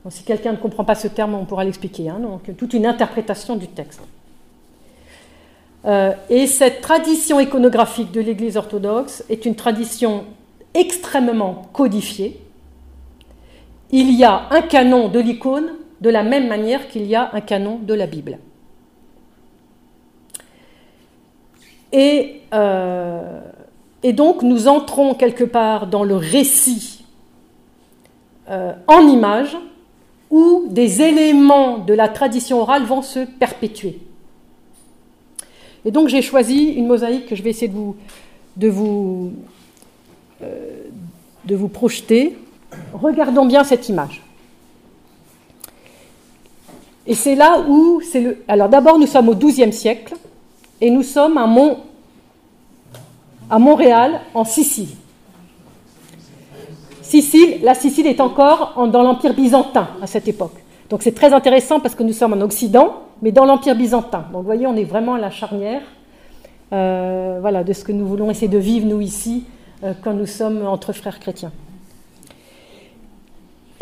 si 0.09 0.23
quelqu'un 0.23 0.53
ne 0.53 0.57
comprend 0.57 0.85
pas 0.85 0.95
ce 0.95 1.09
terme, 1.09 1.35
on 1.35 1.45
pourra 1.45 1.65
l'expliquer. 1.65 2.09
Hein, 2.09 2.21
donc, 2.21 2.57
toute 2.57 2.75
une 2.75 2.87
interprétation 2.87 3.57
du 3.57 3.67
texte. 3.67 4.01
Euh, 5.85 6.13
et 6.31 6.47
cette 6.47 6.81
tradition 6.81 7.41
iconographique 7.41 8.13
de 8.13 8.21
l'Église 8.21 8.57
orthodoxe 8.57 9.25
est 9.29 9.45
une 9.45 9.55
tradition 9.55 10.25
extrêmement 10.73 11.63
codifiée. 11.73 12.41
Il 13.91 14.13
y 14.13 14.25
a 14.25 14.49
un 14.51 14.63
canon 14.63 15.09
de 15.09 15.21
l'icône 15.21 15.73
de 16.05 16.11
la 16.11 16.23
même 16.23 16.49
manière 16.49 16.87
qu'il 16.89 17.07
y 17.07 17.15
a 17.15 17.31
un 17.33 17.41
canon 17.41 17.79
de 17.79 17.95
la 17.95 18.07
Bible. 18.07 18.39
Et, 21.93 22.43
euh, 22.53 23.41
donc 24.13 24.43
nous 24.43 24.69
entrons 24.69 25.15
quelque 25.15 25.45
part 25.45 25.87
dans 25.87 26.05
le 26.05 26.17
récit 26.17 27.07
en 28.47 29.09
images 29.09 29.57
où 30.31 30.67
des 30.69 31.01
éléments 31.01 31.79
de 31.79 31.95
la 31.95 32.09
tradition 32.09 32.61
orale 32.61 32.85
vont 32.85 33.01
se 33.01 33.21
perpétuer. 33.21 33.99
Et 35.87 35.91
donc 35.91 36.09
j'ai 36.09 36.21
choisi 36.21 36.65
une 36.75 36.87
mosaïque 36.87 37.25
que 37.25 37.35
je 37.35 37.43
vais 37.43 37.49
essayer 37.49 37.69
de 37.69 37.73
vous, 37.73 37.97
de 38.59 38.69
vous, 38.69 39.33
de 40.43 41.55
vous 41.57 41.69
projeter. 41.69 42.37
Regardons 42.93 43.47
bien 43.47 43.65
cette 43.65 43.89
image. 43.89 44.24
Et 47.07 47.15
c'est 47.15 47.35
là 47.35 47.61
où 47.69 48.01
c'est 48.01 48.21
le. 48.21 48.45
Alors 48.49 48.69
d'abord, 48.69 48.99
nous 48.99 49.07
sommes 49.07 49.29
au 49.29 49.35
XIIe 49.35 49.73
siècle 49.73 50.15
et 50.81 50.91
nous 50.91 51.03
sommes 51.03 51.37
à, 51.37 51.47
Mont... 51.47 51.79
à 53.51 53.59
Montréal, 53.59 54.21
en 54.35 54.45
Sicile. 54.45 54.89
Sicile, 57.03 57.59
la 57.63 57.75
Sicile 57.75 58.07
est 58.07 58.21
encore 58.21 58.89
dans 58.91 59.03
l'Empire 59.03 59.35
byzantin 59.35 59.89
à 60.03 60.07
cette 60.07 60.27
époque. 60.27 60.55
Donc 60.89 61.03
c'est 61.03 61.15
très 61.15 61.33
intéressant 61.33 61.81
parce 61.81 61.95
que 61.95 62.03
nous 62.03 62.13
sommes 62.13 62.33
en 62.33 62.41
Occident, 62.41 63.03
mais 63.23 63.33
dans 63.33 63.45
l'Empire 63.45 63.77
byzantin. 63.77 64.25
Donc 64.33 64.41
vous 64.41 64.47
voyez, 64.47 64.67
on 64.67 64.77
est 64.77 64.85
vraiment 64.85 65.15
à 65.15 65.19
la 65.19 65.31
charnière 65.31 65.83
euh, 66.73 67.39
voilà, 67.41 67.63
de 67.63 67.73
ce 67.73 67.85
que 67.85 67.93
nous 67.93 68.07
voulons 68.07 68.31
essayer 68.31 68.49
de 68.49 68.59
vivre, 68.59 68.87
nous, 68.87 69.01
ici, 69.01 69.45
euh, 69.85 69.93
quand 70.03 70.13
nous 70.13 70.27
sommes 70.27 70.67
entre 70.67 70.93
frères 70.93 71.21
chrétiens. 71.21 71.53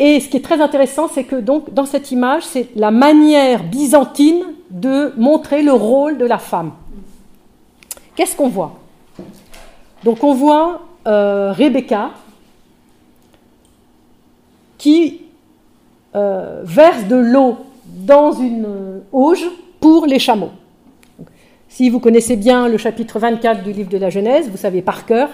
Et 0.05 0.19
ce 0.19 0.27
qui 0.27 0.35
est 0.35 0.41
très 0.41 0.59
intéressant, 0.59 1.07
c'est 1.07 1.23
que 1.23 1.37
dans 1.37 1.85
cette 1.85 2.11
image, 2.11 2.43
c'est 2.43 2.67
la 2.75 2.91
manière 2.91 3.63
byzantine 3.63 4.43
de 4.69 5.13
montrer 5.15 5.63
le 5.63 5.71
rôle 5.71 6.17
de 6.17 6.25
la 6.25 6.39
femme. 6.39 6.73
Qu'est-ce 8.13 8.35
qu'on 8.35 8.49
voit? 8.49 8.81
Donc 10.03 10.21
on 10.25 10.33
voit 10.33 10.81
euh, 11.07 11.53
Rebecca 11.53 12.09
qui 14.77 15.21
euh, 16.15 16.63
verse 16.65 17.05
de 17.07 17.15
l'eau 17.15 17.59
dans 17.85 18.33
une 18.33 18.67
auge 19.13 19.49
pour 19.79 20.05
les 20.05 20.19
chameaux. 20.19 20.51
Si 21.69 21.89
vous 21.89 22.01
connaissez 22.01 22.35
bien 22.35 22.67
le 22.67 22.77
chapitre 22.77 23.19
24 23.19 23.63
du 23.63 23.71
livre 23.71 23.89
de 23.89 23.97
la 23.97 24.09
Genèse, 24.09 24.49
vous 24.49 24.57
savez 24.57 24.81
par 24.81 25.05
cœur 25.05 25.29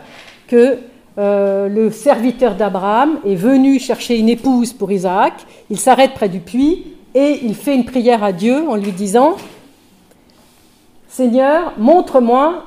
que 0.48 0.78
euh, 1.18 1.68
le 1.68 1.92
serviteur 1.92 2.56
d'Abraham 2.56 3.20
est 3.26 3.36
venu 3.36 3.80
chercher 3.80 4.18
une 4.18 4.30
épouse 4.30 4.74
pour 4.74 4.92
Isaac, 4.92 5.34
il 5.70 5.80
s'arrête 5.80 6.14
près 6.14 6.30
du 6.30 6.40
puits 6.40 6.86
et 7.14 7.40
il 7.44 7.56
fait 7.56 7.76
une 7.76 7.86
prière 7.86 8.24
à 8.24 8.32
Dieu 8.32 8.68
en 8.70 8.76
lui 8.76 8.92
disant, 8.92 9.36
Seigneur, 11.08 11.74
montre-moi, 11.78 12.66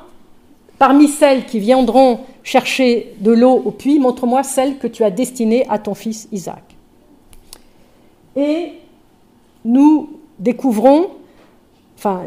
parmi 0.79 1.09
celles 1.09 1.47
qui 1.47 1.61
viendront 1.61 2.21
chercher 2.43 3.15
de 3.21 3.31
l'eau 3.31 3.63
au 3.65 3.71
puits, 3.71 3.99
montre-moi 3.99 4.43
celle 4.43 4.79
que 4.79 4.89
tu 4.89 5.05
as 5.05 5.11
destinée 5.11 5.65
à 5.69 5.79
ton 5.79 5.95
fils 5.95 6.29
Isaac. 6.33 6.63
Et 8.35 8.73
nous 9.65 10.11
découvrons, 10.39 11.11
enfin, 11.97 12.23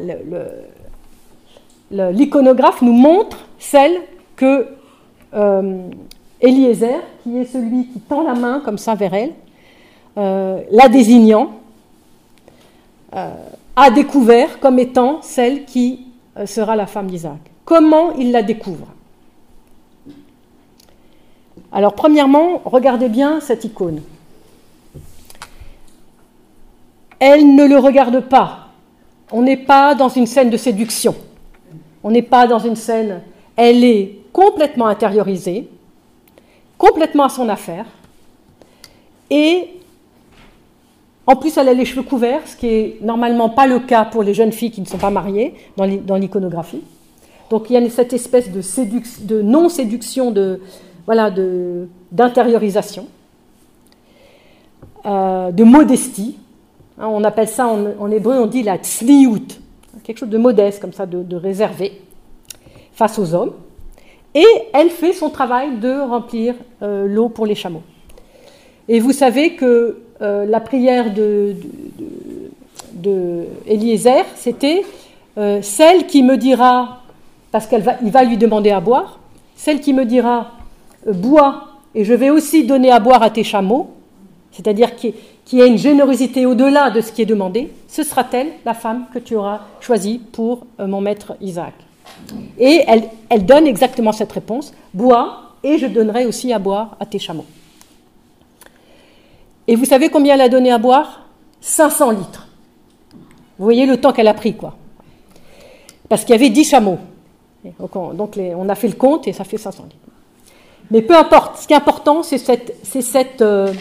l'iconographe 1.92 2.82
nous 2.82 2.94
montre 2.94 3.46
celle 3.60 4.02
que 4.36 4.68
Eliezer, 6.42 7.02
qui 7.24 7.38
est 7.38 7.46
celui 7.46 7.88
qui 7.88 8.00
tend 8.00 8.24
la 8.24 8.34
main 8.34 8.62
comme 8.64 8.78
ça 8.78 8.96
vers 8.96 9.14
elle, 9.14 9.34
euh, 10.18 10.62
la 10.72 10.88
désignant, 10.88 11.52
euh, 13.16 13.34
a 13.76 13.92
découvert 13.92 14.60
comme 14.60 14.80
étant 14.80 15.22
celle 15.22 15.66
qui 15.66 16.08
euh, 16.38 16.46
sera 16.46 16.76
la 16.76 16.86
femme 16.86 17.08
d'Isaac. 17.08 17.40
Comment 17.66 18.14
il 18.14 18.32
la 18.32 18.44
découvre? 18.44 18.88
Alors 21.72 21.94
premièrement, 21.94 22.62
regardez 22.64 23.10
bien 23.10 23.40
cette 23.42 23.66
icône. 23.66 24.02
Elle 27.20 27.56
ne 27.56 27.66
le 27.66 27.78
regarde 27.78 28.22
pas. 28.22 28.68
On 29.32 29.42
n'est 29.42 29.58
pas 29.58 29.96
dans 29.96 30.10
une 30.10 30.28
scène 30.28 30.50
de 30.50 30.58
séduction. 30.58 31.16
On 32.04 32.12
n'est 32.12 32.22
pas 32.22 32.48
dans 32.48 32.60
une 32.60 32.76
scène. 32.76 33.22
Elle 33.56 33.84
est 33.84 34.20
complètement 34.36 34.88
intériorisée 34.88 35.70
complètement 36.78 37.24
à 37.24 37.30
son 37.30 37.48
affaire. 37.48 37.86
Et 39.30 39.70
en 41.26 41.38
plus, 41.38 41.56
elle 41.58 41.70
a 41.70 41.74
les 41.74 41.86
cheveux 41.86 42.04
couverts, 42.04 42.46
ce 42.46 42.58
qui 42.58 42.68
est 42.68 42.98
normalement 43.02 43.50
pas 43.50 43.66
le 43.66 43.80
cas 43.80 44.04
pour 44.04 44.24
les 44.24 44.34
jeunes 44.34 44.52
filles 44.52 44.72
qui 44.72 44.82
ne 44.82 44.86
sont 44.86 44.98
pas 44.98 45.10
mariées 45.10 45.54
dans 45.78 46.18
l'iconographie. 46.18 46.82
Donc 47.50 47.70
il 47.70 47.74
y 47.74 47.78
a 47.78 47.90
cette 47.90 48.12
espèce 48.12 48.52
de, 48.52 48.62
de 49.26 49.42
non-séduction, 49.42 50.32
de, 50.32 50.60
voilà, 51.06 51.32
d'intériorisation, 52.12 53.08
euh, 55.06 55.50
de 55.52 55.64
modestie. 55.64 56.36
Hein, 57.00 57.08
on 57.08 57.24
appelle 57.24 57.48
ça 57.48 57.68
en, 57.68 58.12
hébreu, 58.12 58.36
on 58.38 58.48
dit 58.48 58.64
la 58.64 58.80
tzliout, 58.80 59.48
quelque 60.04 60.18
chose 60.18 60.30
de 60.30 60.38
modeste, 60.38 60.82
comme 60.82 60.92
ça, 60.92 61.06
de, 61.06 61.24
de 61.24 61.38
réservé 61.38 62.02
face 62.92 63.18
aux 63.18 63.34
hommes 63.34 63.54
et 64.36 64.46
elle 64.74 64.90
fait 64.90 65.14
son 65.14 65.30
travail 65.30 65.78
de 65.78 66.02
remplir 66.02 66.56
euh, 66.84 67.08
l'eau 67.08 67.30
pour 67.30 67.46
les 67.46 67.56
chameaux. 67.56 67.84
Et 68.90 69.00
vous 69.00 69.14
savez 69.14 69.56
que 69.56 70.02
euh, 70.22 70.46
la 70.46 70.60
prière 70.60 71.14
de, 71.14 71.56
c'était 74.36 74.84
euh, 75.38 75.62
celle 75.62 76.06
qui 76.06 76.22
me 76.22 76.38
dira, 76.38 77.02
parce 77.52 77.66
qu'il 77.66 77.80
va, 77.80 77.96
va 78.02 78.24
lui 78.24 78.38
demander 78.38 78.72
à 78.72 78.82
boire, 78.82 79.20
celle 79.56 79.80
qui 79.80 79.94
me 79.94 80.06
dira 80.06 80.52
bois 81.06 81.68
et 81.94 82.04
je 82.04 82.14
vais 82.14 82.30
aussi 82.30 82.66
donner 82.66 82.92
à 82.92 83.00
boire 83.00 83.24
à 83.24 83.30
tes 83.30 83.44
chameaux, 83.44 83.92
c'est-à-dire 84.52 84.96
qu'il 84.96 85.14
y 85.54 85.62
a 85.62 85.66
une 85.66 85.78
générosité 85.78 86.46
au-delà 86.46 86.90
de 86.90 87.00
ce 87.00 87.12
qui 87.12 87.22
est 87.22 87.26
demandé, 87.26 87.72
ce 87.88 88.04
sera-t-elle 88.04 88.50
la 88.66 88.74
femme 88.74 89.06
que 89.14 89.20
tu 89.20 89.36
auras 89.36 89.62
choisie 89.80 90.20
pour 90.32 90.66
mon 90.78 91.00
maître 91.00 91.36
Isaac 91.42 91.74
et 92.58 92.84
elle, 93.30 93.46
donne 93.46 93.68
exactement 93.68 94.12
cette 94.12 94.32
réponse 94.32 94.74
bois, 94.94 95.42
et 95.64 95.78
je 95.78 95.88
donnerai 95.88 96.26
aussi 96.26 96.54
à 96.54 96.60
boire 96.60 96.96
à 97.00 97.06
tes 97.06 97.20
chameaux. 97.20 97.46
Et 99.68 99.76
vous 99.76 99.86
savez 99.86 100.10
combien 100.10 100.36
elle 100.36 100.42
a 100.42 100.50
donné 100.50 100.72
à 100.72 100.78
boire? 100.78 101.22
500 101.62 102.12
litres. 102.12 102.48
Vous 103.58 103.66
voyez 103.66 103.86
le 103.86 103.98
temps 103.98 104.14
qu'elle 104.14 104.28
a 104.28 104.34
pris, 104.34 104.56
quoi. 104.56 104.76
Parce 106.08 106.24
qu'il 106.24 106.34
y 106.34 106.38
avait 106.38 106.50
10 106.50 106.70
chameaux. 106.70 107.00
Donc, 107.80 107.96
on, 108.38 108.70
a 108.70 108.76
fait 108.76 108.88
le 108.88 108.94
compte 108.94 109.28
et 109.28 109.34
ça 109.34 109.44
fait 109.44 109.58
500 109.58 109.84
litres. 109.84 109.96
Mais 110.92 111.02
peu 111.02 111.18
importe, 111.18 111.58
ce 111.58 111.68
qui 111.68 111.74
est 111.74 111.78
important, 111.78 112.22
c'est 112.22 112.38
cette, 112.38 112.76
cette 112.84 113.42
euh, 113.42 113.74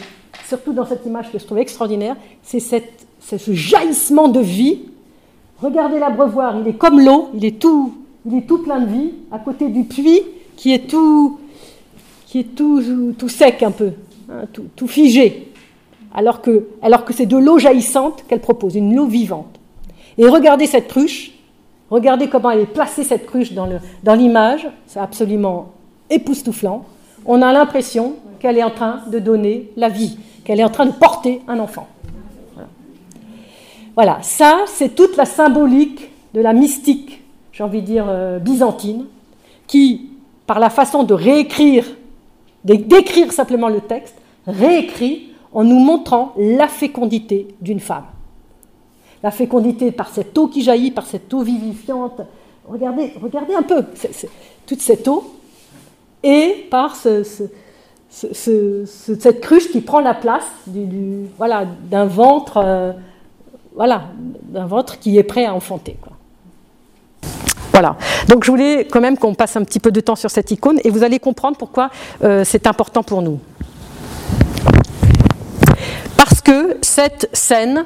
surtout 0.46 0.72
dans 0.72 0.86
cette 0.86 1.04
image 1.04 1.30
que 1.30 1.38
je 1.38 1.44
trouve 1.44 1.58
extraordinaire, 1.58 2.16
c'est 2.42 2.60
ce 2.60 3.52
jaillissement 3.52 4.28
de 4.28 4.40
vie. 4.40 4.80
Regardez 5.60 5.98
l'abreuvoir, 5.98 6.58
il 6.60 6.68
est 6.68 6.78
comme 6.78 7.00
l'eau, 7.00 7.30
il 7.34 7.44
est 7.44 7.58
tout, 7.58 7.94
il 8.26 8.34
est 8.36 8.46
tout 8.46 8.58
plein 8.58 8.80
de 8.80 8.86
vie, 8.86 9.12
à 9.30 9.38
côté 9.38 9.68
du 9.68 9.84
puits 9.84 10.22
qui 10.56 10.72
est 10.72 10.88
tout, 10.88 11.38
qui 12.26 12.40
est 12.40 12.54
tout, 12.54 13.14
tout 13.18 13.28
sec 13.28 13.62
un 13.62 13.70
peu, 13.70 13.92
hein, 14.30 14.44
tout, 14.76 14.86
figé, 14.86 15.52
alors 16.14 16.40
que, 16.40 16.68
alors 16.82 17.04
que 17.04 17.12
c'est 17.12 17.26
de 17.26 17.36
l'eau 17.36 17.58
jaillissante 17.58 18.24
qu'elle 18.28 18.40
propose, 18.40 18.76
une 18.76 18.98
eau 18.98 19.06
vivante. 19.06 19.58
Et 20.16 20.26
regardez 20.28 20.66
cette 20.66 20.88
cruche, 20.88 21.32
regardez 21.90 22.28
comment 22.28 22.50
elle 22.50 22.60
est 22.60 22.66
placée 22.66 23.04
cette 23.04 23.26
cruche 23.26 23.52
dans 23.52 24.14
l'image, 24.14 24.68
c'est 24.86 25.00
absolument 25.00 25.72
époustouflant. 26.08 26.84
On 27.26 27.42
a 27.42 27.52
l'impression 27.52 28.14
qu'elle 28.38 28.58
est 28.58 28.62
en 28.62 28.70
train 28.70 29.02
de 29.10 29.18
donner 29.18 29.70
la 29.76 29.88
vie, 29.88 30.18
qu'elle 30.44 30.60
est 30.60 30.64
en 30.64 30.70
train 30.70 30.86
de 30.86 30.92
porter 30.92 31.40
un 31.48 31.58
enfant. 31.58 31.88
voilà 33.94 34.18
ça 34.22 34.64
c'est 34.66 34.94
toute 34.94 35.16
la 35.16 35.24
symbolique 35.24 36.10
de 36.34 36.40
la 36.40 36.52
mystique 36.52 37.23
j'ai 37.54 37.62
envie 37.62 37.80
de 37.80 37.86
dire, 37.86 38.06
euh, 38.08 38.38
byzantine, 38.38 39.06
qui, 39.66 40.10
par 40.46 40.58
la 40.58 40.70
façon 40.70 41.04
de 41.04 41.14
réécrire, 41.14 41.86
d'écrire 42.64 43.32
simplement 43.32 43.68
le 43.68 43.80
texte, 43.80 44.16
réécrit 44.46 45.30
en 45.52 45.62
nous 45.62 45.78
montrant 45.78 46.34
la 46.36 46.66
fécondité 46.66 47.48
d'une 47.60 47.80
femme. 47.80 48.06
La 49.22 49.30
fécondité 49.30 49.92
par 49.92 50.08
cette 50.08 50.36
eau 50.36 50.48
qui 50.48 50.62
jaillit, 50.62 50.90
par 50.90 51.06
cette 51.06 51.32
eau 51.32 51.42
vivifiante. 51.42 52.22
Regardez, 52.66 53.12
regardez 53.22 53.54
un 53.54 53.62
peu 53.62 53.84
toute 54.66 54.80
cette 54.80 55.06
eau, 55.06 55.32
et 56.24 56.66
par 56.70 56.96
cette 56.96 57.52
cruche 59.40 59.70
qui 59.70 59.80
prend 59.80 60.00
la 60.00 60.14
place 60.14 60.46
voilà, 61.38 61.66
d'un 61.66 62.06
ventre, 62.06 62.56
euh, 62.56 62.92
voilà, 63.76 64.06
d'un 64.42 64.66
ventre 64.66 64.98
qui 64.98 65.18
est 65.18 65.22
prêt 65.22 65.44
à 65.44 65.54
enfanter. 65.54 65.96
Voilà. 67.74 67.96
Donc 68.28 68.44
je 68.44 68.50
voulais 68.52 68.86
quand 68.88 69.00
même 69.00 69.18
qu'on 69.18 69.34
passe 69.34 69.56
un 69.56 69.64
petit 69.64 69.80
peu 69.80 69.90
de 69.90 70.00
temps 70.00 70.14
sur 70.14 70.30
cette 70.30 70.50
icône 70.52 70.78
et 70.84 70.90
vous 70.90 71.02
allez 71.02 71.18
comprendre 71.18 71.56
pourquoi 71.58 71.90
euh, 72.22 72.44
c'est 72.44 72.68
important 72.68 73.02
pour 73.02 73.20
nous. 73.20 73.40
Parce 76.16 76.40
que 76.40 76.78
cette 76.82 77.28
scène, 77.32 77.84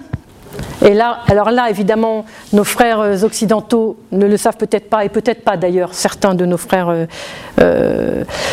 Et 0.82 0.92
là, 0.92 1.20
alors 1.26 1.50
là, 1.50 1.70
évidemment, 1.70 2.26
nos 2.52 2.64
frères 2.64 3.00
occidentaux 3.22 3.96
ne 4.12 4.26
le 4.26 4.36
savent 4.36 4.56
peut-être 4.56 4.90
pas, 4.90 5.04
et 5.04 5.08
peut-être 5.08 5.42
pas 5.42 5.56
d'ailleurs 5.56 5.94
certains 5.94 6.34
de 6.34 6.44
nos 6.44 6.58
frères. 6.58 7.06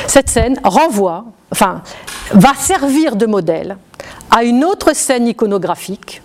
cette 0.08 0.30
scène 0.30 0.60
renvoie, 0.64 1.26
enfin, 1.52 1.82
va 2.32 2.54
servir 2.58 3.16
de 3.16 3.26
modèle 3.26 3.78
à 4.32 4.44
une 4.44 4.64
autre 4.64 4.96
scène 4.96 5.28
iconographique, 5.28 6.22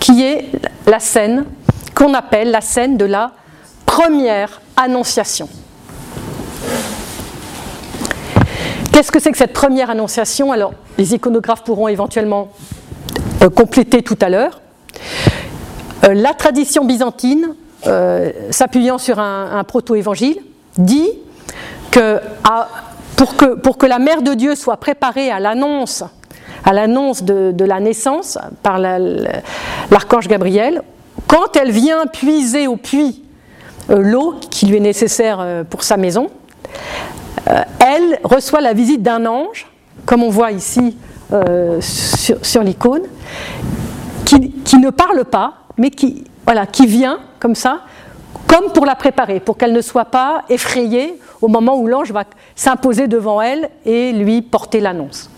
qui 0.00 0.22
est 0.22 0.50
la 0.86 1.00
scène 1.00 1.44
qu'on 1.94 2.14
appelle 2.14 2.50
la 2.50 2.60
scène 2.60 2.96
de 2.96 3.04
la 3.06 3.32
première 3.96 4.60
annonciation. 4.76 5.48
Qu'est-ce 8.92 9.10
que 9.10 9.18
c'est 9.18 9.32
que 9.32 9.38
cette 9.38 9.54
première 9.54 9.88
annonciation? 9.88 10.52
Alors, 10.52 10.74
les 10.98 11.14
iconographes 11.14 11.64
pourront 11.64 11.88
éventuellement 11.88 12.48
euh, 13.42 13.48
compléter 13.48 14.02
tout 14.02 14.18
à 14.20 14.28
l'heure. 14.28 14.60
Euh, 16.04 16.12
la 16.12 16.34
tradition 16.34 16.84
byzantine, 16.84 17.54
euh, 17.86 18.32
s'appuyant 18.50 18.98
sur 18.98 19.18
un, 19.18 19.64
proto-évangile, 19.64 20.42
dit 20.76 21.08
que, 21.90 22.20
pour 23.16 23.36
que, 23.36 23.54
pour 23.54 23.78
que 23.78 23.86
la 23.86 23.98
mère 23.98 24.20
de 24.20 24.34
Dieu 24.34 24.56
soit 24.56 24.76
préparée 24.76 25.30
à 25.30 25.40
l'annonce 25.40 26.04
à 26.64 26.72
l'annonce 26.72 27.22
de, 27.22 27.64
la 27.64 27.78
naissance 27.78 28.38
par 28.62 28.78
l'archange 28.78 30.26
Gabriel, 30.26 30.82
quand 31.28 31.54
elle 31.56 31.70
vient 31.70 32.06
puiser 32.06 32.66
au 32.66 32.76
puits 32.76 33.22
l'eau 33.88 34.34
qui 34.50 34.66
lui 34.66 34.76
est 34.76 34.80
nécessaire 34.80 35.64
pour 35.70 35.82
sa 35.82 35.96
maison, 35.96 36.30
euh, 37.48 37.62
elle 37.80 38.18
reçoit 38.24 38.60
la 38.60 38.72
visite 38.72 39.02
d'un 39.02 39.24
ange, 39.26 39.66
comme 40.04 40.22
on 40.22 40.30
voit 40.30 40.50
ici 40.50 40.96
euh, 41.32 41.80
sur, 41.80 42.62
l'icône, 42.62 43.02
qui, 44.24 44.78
ne 44.78 44.90
parle 44.90 45.24
pas, 45.24 45.54
mais 45.76 45.90
qui, 45.90 46.24
voilà, 46.44 46.66
qui 46.66 46.86
vient 46.86 47.20
comme 47.38 47.54
ça, 47.54 47.80
comme 48.46 48.72
pour 48.72 48.86
la 48.86 48.94
préparer, 48.94 49.40
pour 49.40 49.56
qu'elle 49.56 49.72
ne 49.72 49.80
soit 49.80 50.06
pas 50.06 50.44
effrayée 50.48 51.18
au 51.40 51.48
moment 51.48 51.76
où 51.76 51.86
l'ange 51.86 52.12
va 52.12 52.24
s'imposer 52.54 53.06
devant 53.06 53.40
elle 53.40 53.70
et 53.84 54.12
lui 54.12 54.42
porter 54.42 54.80
l'annonce. 54.80 55.30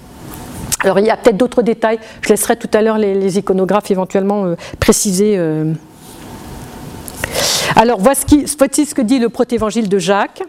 Alors 0.80 0.98
il 0.98 1.06
y 1.06 1.10
a 1.10 1.16
peut-être 1.16 1.36
d'autres 1.36 1.62
détails, 1.62 1.98
je 2.22 2.28
laisserai 2.28 2.56
tout 2.56 2.70
à 2.72 2.82
l'heure 2.82 2.98
les, 2.98 3.38
iconographes 3.38 3.90
éventuellement 3.90 4.44
euh, 4.44 4.54
préciser. 4.78 5.36
Alors 7.76 7.98
voici, 8.00 8.46
ce 8.46 8.94
que 8.94 9.02
dit 9.02 9.18
le 9.18 9.28
protévangile 9.28 9.88
de 9.88 9.98
Jacques. 9.98 10.42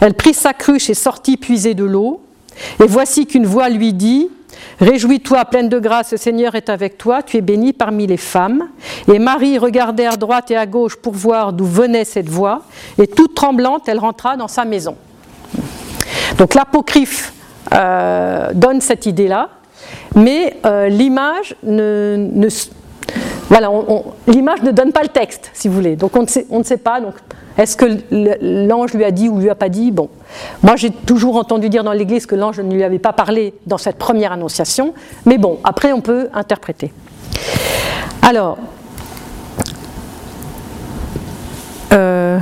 Elle 0.00 0.14
prit 0.14 0.34
sa 0.34 0.52
cruche 0.52 0.88
et 0.90 0.94
sortit 0.94 1.36
puiser 1.36 1.74
de 1.74 1.84
l'eau. 1.84 2.22
Et 2.82 2.86
voici 2.86 3.26
qu'une 3.26 3.46
voix 3.46 3.68
lui 3.68 3.92
dit 3.92 4.28
Réjouis-toi, 4.80 5.44
pleine 5.46 5.68
de 5.68 5.78
grâce, 5.78 6.12
le 6.12 6.18
Seigneur 6.18 6.54
est 6.54 6.68
avec 6.68 6.98
toi, 6.98 7.22
tu 7.22 7.36
es 7.36 7.40
bénie 7.40 7.72
parmi 7.72 8.06
les 8.06 8.16
femmes. 8.16 8.68
Et 9.12 9.18
Marie 9.18 9.58
regardait 9.58 10.06
à 10.06 10.16
droite 10.16 10.50
et 10.50 10.56
à 10.56 10.66
gauche 10.66 10.96
pour 10.96 11.14
voir 11.14 11.52
d'où 11.52 11.64
venait 11.64 12.04
cette 12.04 12.28
voix, 12.28 12.62
et 12.96 13.06
toute 13.06 13.34
tremblante, 13.34 13.88
elle 13.88 13.98
rentra 13.98 14.36
dans 14.36 14.48
sa 14.48 14.64
maison. 14.64 14.96
Donc 16.38 16.54
l'apocryphe 16.54 17.32
euh, 17.74 18.52
donne 18.54 18.80
cette 18.80 19.06
idée-là, 19.06 19.50
mais 20.14 20.56
euh, 20.64 20.88
l'image 20.88 21.56
ne, 21.64 22.48
voilà, 23.48 23.70
l'image 24.26 24.62
ne 24.62 24.70
donne 24.70 24.92
pas 24.92 25.02
le 25.02 25.08
texte, 25.08 25.50
si 25.54 25.68
vous 25.68 25.74
voulez. 25.74 25.96
Donc 25.96 26.14
on 26.16 26.22
ne 26.22 26.62
sait, 26.64 26.76
pas. 26.76 27.00
Est-ce 27.56 27.76
que 27.76 27.86
l'ange 28.40 28.92
lui 28.92 29.04
a 29.04 29.10
dit 29.10 29.28
ou 29.28 29.38
lui 29.38 29.50
a 29.50 29.54
pas 29.54 29.68
dit? 29.68 29.90
Bon, 29.90 30.10
moi 30.62 30.76
j'ai 30.76 30.90
toujours 30.90 31.36
entendu 31.36 31.68
dire 31.68 31.82
dans 31.82 31.92
l'Église 31.92 32.26
que 32.26 32.34
l'ange 32.34 32.60
ne 32.60 32.72
lui 32.72 32.84
avait 32.84 32.98
pas 32.98 33.12
parlé 33.12 33.54
dans 33.66 33.78
cette 33.78 33.96
première 33.96 34.32
annonciation, 34.32 34.92
mais 35.24 35.38
bon, 35.38 35.58
après 35.64 35.92
on 35.92 36.00
peut 36.00 36.28
interpréter. 36.34 36.92
Alors, 38.22 38.58
euh, 41.92 42.38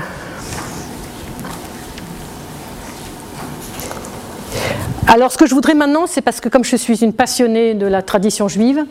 Alors 5.08 5.30
ce 5.30 5.38
que 5.38 5.46
je 5.46 5.54
voudrais 5.54 5.74
maintenant, 5.74 6.06
c'est 6.08 6.20
parce 6.20 6.40
que 6.40 6.48
comme 6.48 6.64
je 6.64 6.74
suis 6.74 7.04
une 7.04 7.12
passionnée 7.12 7.74
de 7.74 7.86
la 7.86 8.02
tradition 8.02 8.48
juive, 8.48 8.84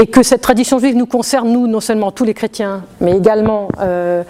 et 0.00 0.06
que 0.06 0.22
cette 0.22 0.40
tradition 0.40 0.78
juive 0.78 0.96
nous 0.96 1.06
concerne, 1.06 1.50
nous, 1.50 1.66
non 1.66 1.80
seulement 1.80 2.10
tous 2.10 2.24
les 2.24 2.32
chrétiens, 2.32 2.84
mais 3.00 3.16
également, 3.16 3.68
euh, 3.80 4.22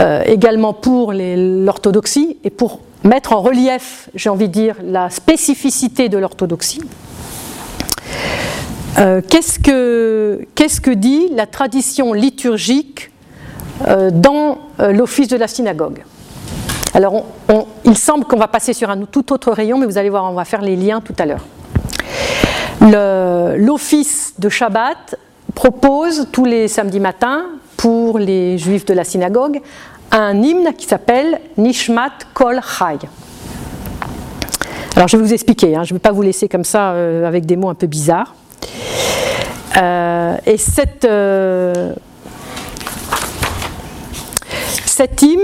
euh, 0.00 0.72
pour 0.82 1.12
l'orthodoxie, 1.12 2.38
et 2.42 2.50
pour 2.50 2.80
mettre 3.04 3.32
en 3.32 3.42
relief, 3.42 4.08
j'ai 4.16 4.28
envie 4.28 4.48
de 4.48 4.52
dire, 4.52 4.76
la 4.82 5.08
spécificité 5.08 6.08
de 6.08 6.18
l'orthodoxie, 6.18 6.82
euh, 8.98 9.20
qu'est-ce, 9.28 9.60
que, 9.60 10.46
qu'est-ce 10.56 10.80
que 10.80 10.90
dit 10.90 11.28
la 11.32 11.46
tradition 11.46 12.12
liturgique 12.12 13.10
dans 14.12 14.58
l'office 14.78 15.28
de 15.28 15.36
la 15.36 15.48
synagogue? 15.48 16.00
Alors, 16.94 17.24
il 17.84 17.98
semble 17.98 18.24
qu'on 18.24 18.38
va 18.38 18.48
passer 18.48 18.72
sur 18.72 18.88
un 18.88 19.04
tout 19.04 19.32
autre 19.32 19.50
rayon, 19.50 19.78
mais 19.78 19.86
vous 19.86 19.98
allez 19.98 20.10
voir, 20.10 20.24
on 20.30 20.34
va 20.34 20.44
faire 20.44 20.62
les 20.62 20.76
liens 20.76 21.00
tout 21.00 21.14
à 21.18 21.26
l'heure. 21.26 21.44
L'office 23.58 24.34
de 24.38 24.48
Shabbat 24.48 25.16
propose 25.54 26.28
tous 26.30 26.44
les 26.44 26.68
samedis 26.68 27.00
matins, 27.00 27.46
pour 27.84 28.18
les 28.18 28.56
juifs 28.56 28.86
de 28.86 28.94
la 28.94 29.04
synagogue, 29.04 29.60
un 30.10 30.40
hymne 30.40 30.72
qui 30.72 30.86
s'appelle 30.86 31.38
Nishmat 31.58 32.12
Kol 32.32 32.60
Chai. 32.62 33.06
Alors 34.96 35.06
je 35.06 35.18
vais 35.18 35.22
vous 35.22 35.34
expliquer, 35.34 35.76
hein, 35.76 35.84
je 35.84 35.92
ne 35.92 35.98
vais 35.98 36.02
pas 36.02 36.12
vous 36.12 36.22
laisser 36.22 36.48
comme 36.48 36.64
ça 36.64 36.92
euh, 36.92 37.28
avec 37.28 37.44
des 37.44 37.56
mots 37.56 37.68
un 37.68 37.74
peu 37.74 37.86
bizarres. 37.86 38.34
Euh, 39.76 40.36
et 40.46 40.56
cette, 40.56 41.04
euh, 41.04 41.92
cet 44.86 45.20
hymne 45.20 45.42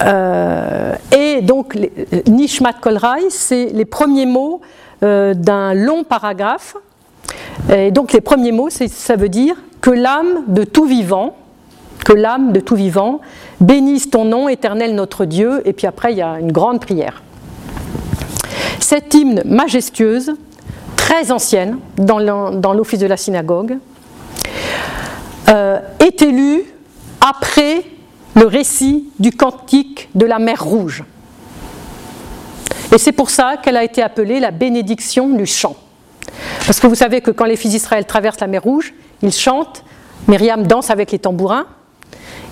et 0.00 1.40
donc, 1.42 1.76
Nishmat 2.26 2.74
Kolrai, 2.74 3.30
c'est 3.30 3.66
les 3.66 3.84
premiers 3.84 4.26
mots 4.26 4.60
euh, 5.02 5.34
d'un 5.34 5.74
long 5.74 6.04
paragraphe. 6.04 6.76
Et 7.70 7.90
donc, 7.90 8.12
les 8.12 8.20
premiers 8.20 8.52
mots, 8.52 8.70
ça 8.70 9.16
veut 9.16 9.28
dire 9.28 9.56
que 9.80 9.90
l'âme 9.90 10.44
de 10.48 10.64
tout 10.64 10.86
vivant, 10.86 11.36
que 12.04 12.12
l'âme 12.12 12.52
de 12.52 12.60
tout 12.60 12.76
vivant 12.76 13.20
bénisse 13.60 14.10
ton 14.10 14.24
nom, 14.24 14.48
éternel 14.48 14.94
notre 14.94 15.24
Dieu. 15.24 15.60
Et 15.66 15.72
puis 15.72 15.86
après, 15.86 16.12
il 16.12 16.18
y 16.18 16.22
a 16.22 16.38
une 16.38 16.52
grande 16.52 16.80
prière. 16.80 17.22
Cette 18.80 19.12
hymne 19.14 19.42
majestueuse, 19.44 20.34
très 20.96 21.30
ancienne 21.30 21.78
dans 21.96 22.72
l'office 22.72 23.00
de 23.00 23.06
la 23.06 23.16
synagogue, 23.16 23.78
euh, 25.48 25.78
est 26.00 26.22
élue 26.22 26.64
après 27.20 27.84
le 28.36 28.46
récit 28.46 29.08
du 29.18 29.32
cantique 29.32 30.10
de 30.14 30.26
la 30.26 30.38
mer 30.38 30.62
Rouge. 30.62 31.02
Et 32.94 32.98
c'est 32.98 33.12
pour 33.12 33.30
ça 33.30 33.56
qu'elle 33.56 33.76
a 33.76 33.82
été 33.82 34.02
appelée 34.02 34.38
la 34.40 34.50
bénédiction 34.50 35.28
du 35.30 35.46
chant. 35.46 35.74
Parce 36.66 36.78
que 36.78 36.86
vous 36.86 36.94
savez 36.94 37.22
que 37.22 37.30
quand 37.30 37.46
les 37.46 37.56
fils 37.56 37.70
d'Israël 37.70 38.04
traversent 38.04 38.40
la 38.40 38.46
mer 38.46 38.62
Rouge, 38.62 38.92
ils 39.22 39.32
chantent, 39.32 39.82
Myriam 40.28 40.66
danse 40.66 40.90
avec 40.90 41.12
les 41.12 41.18
tambourins, 41.18 41.66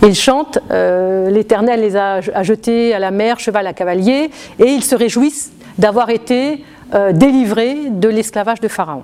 ils 0.03 0.15
chantent 0.15 0.59
euh, 0.71 1.31
L'Éternel 1.31 1.81
les 1.81 1.97
a, 1.97 2.21
jetés 2.43 2.95
à 2.95 2.99
la 2.99 3.11
mer, 3.11 3.39
cheval 3.39 3.67
à 3.67 3.75
cavalier, 3.75 4.31
et 4.59 4.67
ils 4.67 4.85
se 4.85 4.95
réjouissent 4.95 5.53
d'avoir 5.79 6.11
été 6.11 6.65
euh, 6.95 7.13
délivrés 7.13 7.91
de 7.91 8.09
l'esclavage 8.09 8.61
de 8.61 8.69
Pharaon. 8.69 9.03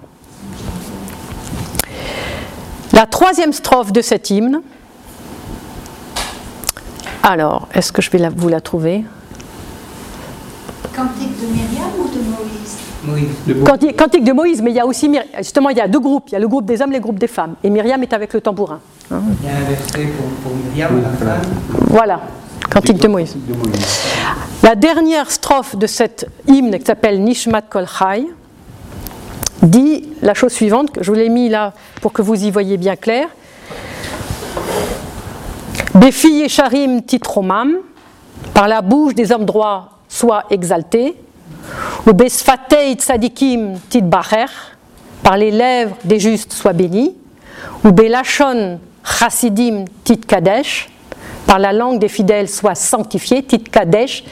La 2.92 3.06
troisième 3.06 3.52
strophe 3.52 3.92
de 3.92 4.00
cet 4.00 4.30
hymne, 4.30 4.62
alors, 7.22 7.68
est-ce 7.74 7.92
que 7.92 8.02
je 8.02 8.10
vais 8.10 8.28
vous 8.34 8.48
la 8.48 8.60
trouver? 8.60 9.04
Cantique 10.94 11.40
de 11.40 11.46
Myriam 11.46 11.90
ou 11.98 12.08
de 12.08 12.20
Moïse? 12.30 13.64
Cantique, 13.64 13.96
cantique, 13.96 14.24
de 14.24 14.32
Moïse, 14.32 14.60
mais 14.62 14.70
il 14.70 14.76
y 14.76 14.80
a 14.80 14.86
aussi, 14.86 15.10
justement, 15.38 15.70
il 15.70 15.76
y 15.78 15.80
a 15.80 15.88
deux 15.88 16.00
groupes. 16.00 16.24
Il 16.28 16.32
y 16.32 16.36
a 16.36 16.38
le 16.38 16.48
groupe 16.48 16.66
des 16.66 16.82
hommes 16.82 16.92
et 16.92 16.96
le 16.96 17.02
groupe 17.02 17.18
des 17.18 17.26
femmes. 17.26 17.54
Et 17.64 17.70
Myriam 17.70 18.02
est 18.02 18.12
avec 18.12 18.32
le 18.34 18.40
tambourin. 18.40 18.80
Hein 19.10 19.22
il 19.42 19.48
y 19.48 19.50
a 19.50 19.56
un 19.56 19.70
verset 19.70 20.08
pour, 20.42 20.52
Myriam, 20.54 21.02
la 21.02 21.08
femme. 21.10 21.42
Voilà, 21.88 22.20
cantique 22.70 22.98
de 22.98 23.08
Moïse. 23.08 23.36
La 24.62 24.74
dernière 24.74 25.30
strophe 25.30 25.76
de 25.76 25.86
cet 25.86 26.26
hymne 26.46 26.78
qui 26.78 26.84
s'appelle 26.84 27.22
Nishmat 27.22 27.62
Kol 27.62 27.86
Chai 27.86 28.26
dit 29.62 30.08
la 30.22 30.34
chose 30.34 30.52
suivante, 30.52 30.90
que 30.90 31.02
je 31.02 31.10
vous 31.10 31.16
l'ai 31.16 31.28
mis 31.28 31.48
là 31.48 31.72
pour 32.00 32.12
que 32.12 32.22
vous 32.22 32.44
y 32.44 32.50
voyez 32.50 32.76
bien 32.76 32.96
clair. 32.96 33.28
Béfi 35.94 36.42
et 36.42 36.48
Charim 36.48 37.02
titromam, 37.02 37.78
par 38.54 38.68
la 38.68 38.80
bouche 38.80 39.14
des 39.14 39.32
hommes 39.32 39.44
droits 39.44 39.98
soit 40.08 40.44
exalté, 40.50 41.16
ou 42.06 42.12
Besfatei 42.12 42.94
tzadikim 42.94 43.74
titbacher, 43.88 44.46
par 45.22 45.36
les 45.36 45.50
lèvres 45.50 45.96
des 46.04 46.20
justes 46.20 46.52
soit 46.52 46.72
béni, 46.72 47.16
ou 47.84 47.90
Belachon 47.90 48.78
chassidim 49.04 49.84
titkadesh, 50.04 50.88
par 51.46 51.58
la 51.58 51.72
langue 51.72 51.98
des 51.98 52.08
fidèles 52.08 52.48
soit 52.48 52.76
sanctifié, 52.76 53.42
titkadesh, 53.42 54.24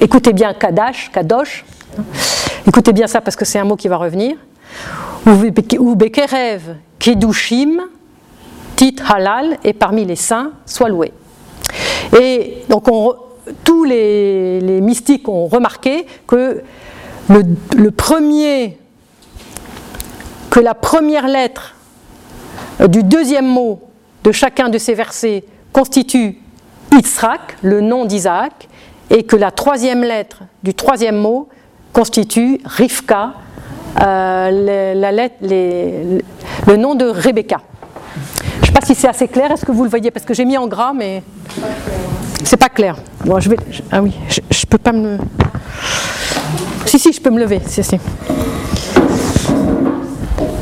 écoutez 0.00 0.32
bien 0.32 0.52
kadash, 0.52 1.12
kadosh, 1.12 1.64
écoutez 2.66 2.92
bien 2.92 3.06
ça 3.06 3.20
parce 3.20 3.36
que 3.36 3.44
c'est 3.44 3.60
un 3.60 3.64
mot 3.64 3.76
qui 3.76 3.86
va 3.86 3.98
revenir, 3.98 4.36
ou 5.26 5.94
Bekerev 5.94 6.74
kedushim, 6.98 7.82
tit 8.76 8.96
halal 9.08 9.58
et 9.64 9.72
parmi 9.72 10.04
les 10.04 10.16
saints 10.16 10.52
soit 10.66 10.88
loué. 10.88 11.12
Et 12.18 12.64
donc 12.68 12.86
tous 13.64 13.84
les, 13.84 14.80
mystiques 14.80 15.28
ont 15.28 15.46
remarqué 15.46 16.06
que 16.26 16.62
la 20.60 20.74
première 20.74 21.28
lettre 21.28 21.74
du 22.88 23.02
deuxième 23.02 23.46
mot 23.46 23.80
de 24.22 24.32
chacun 24.32 24.68
de 24.68 24.78
ces 24.78 24.94
versets 24.94 25.44
constitue 25.72 26.38
Yitzhak, 26.92 27.56
le 27.62 27.80
nom 27.80 28.04
d'Isaac, 28.04 28.68
et 29.10 29.24
que 29.24 29.36
la 29.36 29.50
troisième 29.50 30.02
lettre 30.02 30.42
du 30.62 30.74
troisième 30.74 31.16
mot 31.16 31.48
constitue 31.92 32.60
Rivka, 32.64 33.34
euh, 34.00 34.94
le 36.66 36.76
nom 36.76 36.94
de 36.94 37.06
Rebecca. 37.06 37.60
Je 38.74 38.80
ne 38.80 38.82
sais 38.82 38.88
pas 38.88 38.94
si 38.94 39.00
c'est 39.00 39.08
assez 39.08 39.28
clair, 39.28 39.52
est-ce 39.52 39.64
que 39.64 39.70
vous 39.70 39.84
le 39.84 39.88
voyez? 39.88 40.10
Parce 40.10 40.26
que 40.26 40.34
j'ai 40.34 40.44
mis 40.44 40.58
en 40.58 40.66
gras, 40.66 40.92
mais 40.92 41.22
c'est 42.42 42.56
pas 42.56 42.68
clair. 42.68 42.96
Bon, 43.24 43.38
je 43.38 43.48
vais. 43.48 43.56
ah 43.92 44.02
oui, 44.02 44.12
je, 44.28 44.40
ne 44.40 44.66
peux 44.68 44.78
pas 44.78 44.90
me. 44.90 45.16
Si, 46.84 46.98
si, 46.98 47.12
je 47.12 47.20
peux 47.20 47.30
me 47.30 47.38
lever. 47.38 47.60
Si, 47.64 47.84
si. 47.84 48.00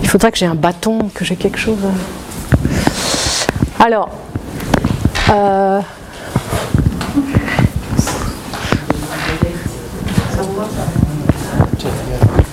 Il 0.03 0.09
faudrait 0.11 0.31
que 0.31 0.37
j'ai 0.37 0.45
un 0.45 0.55
bâton, 0.55 1.09
que 1.15 1.25
j'ai 1.25 1.37
quelque 1.37 1.59
chose. 1.59 1.79
Alors. 3.81 4.11
Euh, 5.31 5.81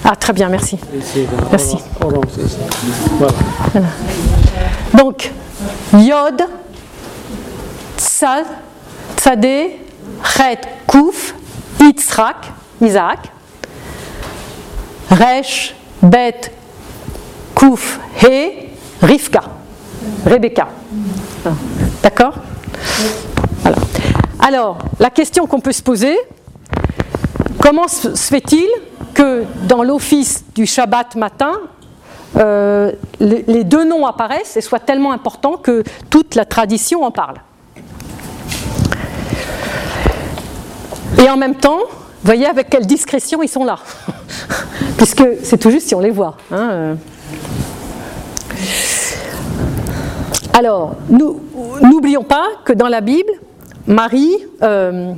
ah, 0.05 0.15
très 0.15 0.31
bien, 0.31 0.47
merci. 0.47 0.79
Merci. 1.51 1.77
Donc, 4.99 5.31
Yod, 5.93 6.43
Tsad, 7.95 8.45
Tzadé, 9.15 9.79
Chet, 10.35 10.59
Kouf, 10.85 11.35
Yitzhak, 11.79 12.51
Isaac, 12.81 13.31
Resh, 15.09 15.73
Bet, 16.01 16.51
Kouf, 17.55 17.97
He, 18.21 18.71
Rivka, 19.01 19.41
Rebecca. 20.25 20.67
D'accord? 22.03 22.33
Alors, 24.37 24.79
la 24.99 25.11
question 25.11 25.47
qu'on 25.47 25.61
peut 25.61 25.71
se 25.71 25.81
poser, 25.81 26.17
comment 27.61 27.87
se 27.87 28.09
fait-il 28.09 28.67
que 29.13 29.45
dans 29.65 29.81
l'office 29.81 30.43
du 30.53 30.65
Shabbat 30.65 31.15
matin, 31.15 31.53
euh, 32.37 32.91
les 33.19 33.63
deux 33.63 33.83
noms 33.83 34.05
apparaissent 34.05 34.55
et 34.57 34.61
soient 34.61 34.79
tellement 34.79 35.11
importants 35.11 35.57
que 35.57 35.83
toute 36.09 36.35
la 36.35 36.45
tradition 36.45 37.03
en 37.03 37.11
parle. 37.11 37.37
Et 41.17 41.29
en 41.29 41.37
même 41.37 41.55
temps, 41.55 41.79
voyez 42.23 42.45
avec 42.45 42.69
quelle 42.69 42.85
discrétion 42.85 43.41
ils 43.43 43.49
sont 43.49 43.65
là, 43.65 43.79
puisque 44.97 45.23
c'est 45.43 45.57
tout 45.57 45.71
juste 45.71 45.87
si 45.87 45.95
on 45.95 45.99
les 45.99 46.11
voit. 46.11 46.37
Hein, 46.51 46.69
euh. 46.71 46.95
Alors, 50.53 50.95
n'oublions 51.81 52.23
pas 52.23 52.45
que 52.63 52.73
dans 52.73 52.87
la 52.87 53.01
Bible, 53.01 53.31
Marie, 53.87 54.35
euh, 54.61 55.13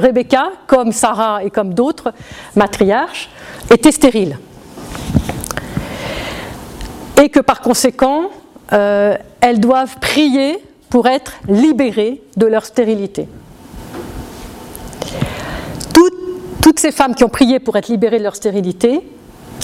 Rebecca, 0.00 0.52
comme 0.66 0.92
Sarah 0.92 1.42
et 1.44 1.50
comme 1.50 1.74
d'autres 1.74 2.12
matriarches, 2.56 3.28
étaient 3.70 3.92
stériles 3.92 4.38
et 7.22 7.28
que 7.28 7.40
par 7.40 7.60
conséquent, 7.60 8.30
euh, 8.72 9.16
elles 9.40 9.60
doivent 9.60 9.98
prier 10.00 10.58
pour 10.90 11.06
être 11.06 11.34
libérées 11.48 12.22
de 12.36 12.46
leur 12.46 12.64
stérilité. 12.64 13.28
toutes 16.64 16.80
ces 16.80 16.92
femmes 16.92 17.14
qui 17.14 17.24
ont 17.24 17.28
prié 17.28 17.60
pour 17.60 17.76
être 17.76 17.88
libérées 17.88 18.16
de 18.16 18.22
leur 18.22 18.34
stérilité, 18.34 19.02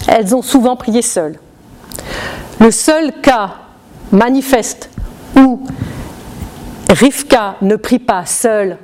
elles 0.06 0.34
ont 0.34 0.42
souvent 0.42 0.76
prié 0.76 1.00
seules. 1.00 1.38
Le 2.60 2.70
seul 2.70 3.22
cas 3.22 3.54
manifeste 4.12 4.90
où 5.34 5.66
Rivka 6.90 7.56
ne 7.62 7.76
prie 7.76 8.00
pas 8.00 8.26
seule 8.26 8.76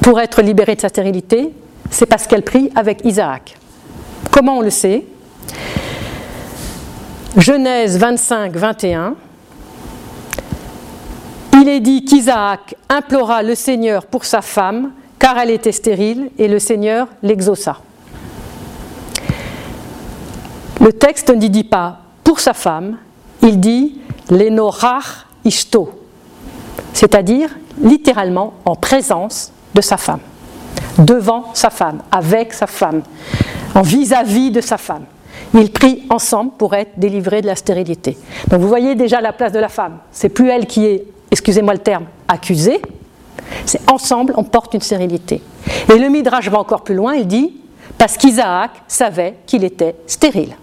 pour 0.00 0.18
être 0.18 0.40
libérée 0.40 0.76
de 0.76 0.80
sa 0.80 0.88
stérilité, 0.88 1.52
c'est 1.90 2.06
parce 2.06 2.26
qu'elle 2.26 2.42
prie 2.42 2.72
avec 2.74 3.04
Isaac. 3.04 3.58
Comment 4.30 4.56
on 4.56 4.62
le 4.62 4.70
sait? 4.70 5.04
Genèse 7.36 7.96
25, 7.96 8.56
21, 8.56 9.14
il 11.62 11.68
est 11.68 11.78
dit 11.78 12.04
qu'Isaac 12.04 12.74
implora 12.88 13.44
le 13.44 13.54
Seigneur 13.54 14.04
pour 14.04 14.24
sa 14.24 14.42
femme, 14.42 14.90
car 15.16 15.38
elle 15.38 15.50
était 15.50 15.70
stérile, 15.70 16.30
et 16.38 16.48
le 16.48 16.58
Seigneur 16.58 17.06
l'exauça. 17.22 17.76
Le 20.80 20.92
texte 20.92 21.30
ne 21.30 21.46
dit 21.46 21.62
pas 21.62 22.00
pour 22.24 22.40
sa 22.40 22.52
femme, 22.52 22.96
il 23.42 23.60
dit 23.60 24.00
l'enorach 24.28 25.26
ishto, 25.44 26.00
c'est-à-dire 26.92 27.50
littéralement 27.80 28.54
en 28.64 28.74
présence 28.74 29.52
de 29.72 29.80
sa 29.80 29.96
femme, 29.96 30.20
devant 30.98 31.54
sa 31.54 31.70
femme, 31.70 32.02
avec 32.10 32.52
sa 32.52 32.66
femme, 32.66 33.02
en 33.76 33.82
vis-à-vis 33.82 34.50
-vis 34.50 34.52
de 34.52 34.60
sa 34.60 34.78
femme. 34.78 35.04
Ils 35.54 35.70
prient 35.70 36.02
ensemble 36.10 36.52
pour 36.58 36.74
être 36.74 36.98
délivrés 36.98 37.42
de 37.42 37.46
la 37.46 37.56
stérilité. 37.56 38.16
Donc 38.48 38.60
vous 38.60 38.68
voyez 38.68 38.94
déjà 38.94 39.20
la 39.20 39.32
place 39.32 39.52
de 39.52 39.58
la 39.58 39.68
femme. 39.68 39.98
C'est 40.12 40.28
plus 40.28 40.48
elle 40.48 40.66
qui 40.66 40.86
est, 40.86 41.04
excusez-moi 41.30 41.74
le 41.74 41.80
terme, 41.80 42.04
accusée. 42.28 42.80
C'est 43.66 43.90
ensemble 43.90 44.32
on 44.36 44.44
porte 44.44 44.74
une 44.74 44.80
stérilité. 44.80 45.42
Et 45.92 45.98
le 45.98 46.08
Midrash 46.08 46.48
va 46.48 46.58
encore 46.58 46.82
plus 46.82 46.94
loin, 46.94 47.14
il 47.14 47.26
dit 47.26 47.52
parce 47.98 48.16
qu'Isaac 48.16 48.70
savait 48.86 49.36
qu'il 49.46 49.64
était 49.64 49.96
stérile. 50.06 50.56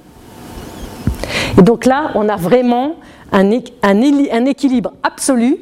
Et 1.57 1.61
donc 1.61 1.85
là, 1.85 2.11
on 2.15 2.29
a 2.29 2.35
vraiment 2.35 2.95
un, 3.31 3.49
un 3.83 4.45
équilibre 4.45 4.93
absolu 5.03 5.57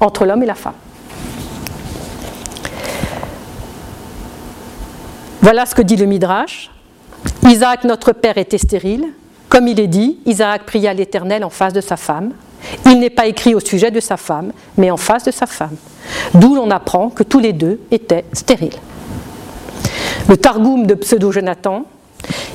entre 0.00 0.24
l'homme 0.24 0.42
et 0.42 0.46
la 0.46 0.54
femme. 0.54 0.74
Voilà 5.42 5.66
ce 5.66 5.74
que 5.74 5.82
dit 5.82 5.96
le 5.96 6.06
Midrash. 6.06 6.70
Isaac, 7.48 7.84
notre 7.84 8.12
père, 8.12 8.38
était 8.38 8.58
stérile. 8.58 9.06
Comme 9.48 9.66
il 9.66 9.80
est 9.80 9.86
dit, 9.86 10.18
Isaac 10.26 10.64
pria 10.64 10.92
l'Éternel 10.94 11.44
en 11.44 11.50
face 11.50 11.72
de 11.72 11.80
sa 11.80 11.96
femme. 11.96 12.32
Il 12.86 13.00
n'est 13.00 13.10
pas 13.10 13.26
écrit 13.26 13.54
au 13.54 13.60
sujet 13.60 13.90
de 13.90 14.00
sa 14.00 14.16
femme, 14.16 14.52
mais 14.76 14.90
en 14.90 14.96
face 14.96 15.24
de 15.24 15.30
sa 15.30 15.46
femme. 15.46 15.76
D'où 16.34 16.54
l'on 16.54 16.70
apprend 16.70 17.10
que 17.10 17.22
tous 17.22 17.40
les 17.40 17.52
deux 17.52 17.80
étaient 17.90 18.24
stériles. 18.32 18.76
Le 20.28 20.36
Targum 20.36 20.86
de 20.86 20.94
Pseudo-Jonathan, 20.94 21.84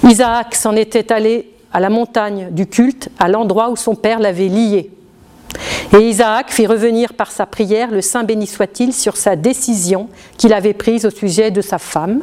Isaac 0.04 0.56
s'en 0.56 0.76
était 0.76 1.12
allé 1.12 1.52
à 1.74 1.80
la 1.80 1.89
montagne 1.89 2.50
du 2.52 2.67
culte, 2.67 3.10
à 3.19 3.28
l'endroit 3.28 3.69
où 3.69 3.76
son 3.76 3.95
père 3.95 4.19
l'avait 4.19 4.48
lié. 4.48 4.91
Et 5.93 6.10
Isaac 6.10 6.52
fit 6.52 6.67
revenir 6.67 7.13
par 7.13 7.32
sa 7.32 7.45
prière 7.45 7.91
le 7.91 8.02
Saint 8.02 8.24
béni 8.24 8.48
soit-il 8.48 8.93
sur 8.93 9.17
sa 9.17 9.36
décision 9.36 10.10
qu'il 10.38 10.54
avait 10.54 10.74
prise 10.74 11.06
au 11.06 11.10
sujet 11.10 11.52
de 11.52 11.62
sa 11.62 11.78
femme, 11.78 12.21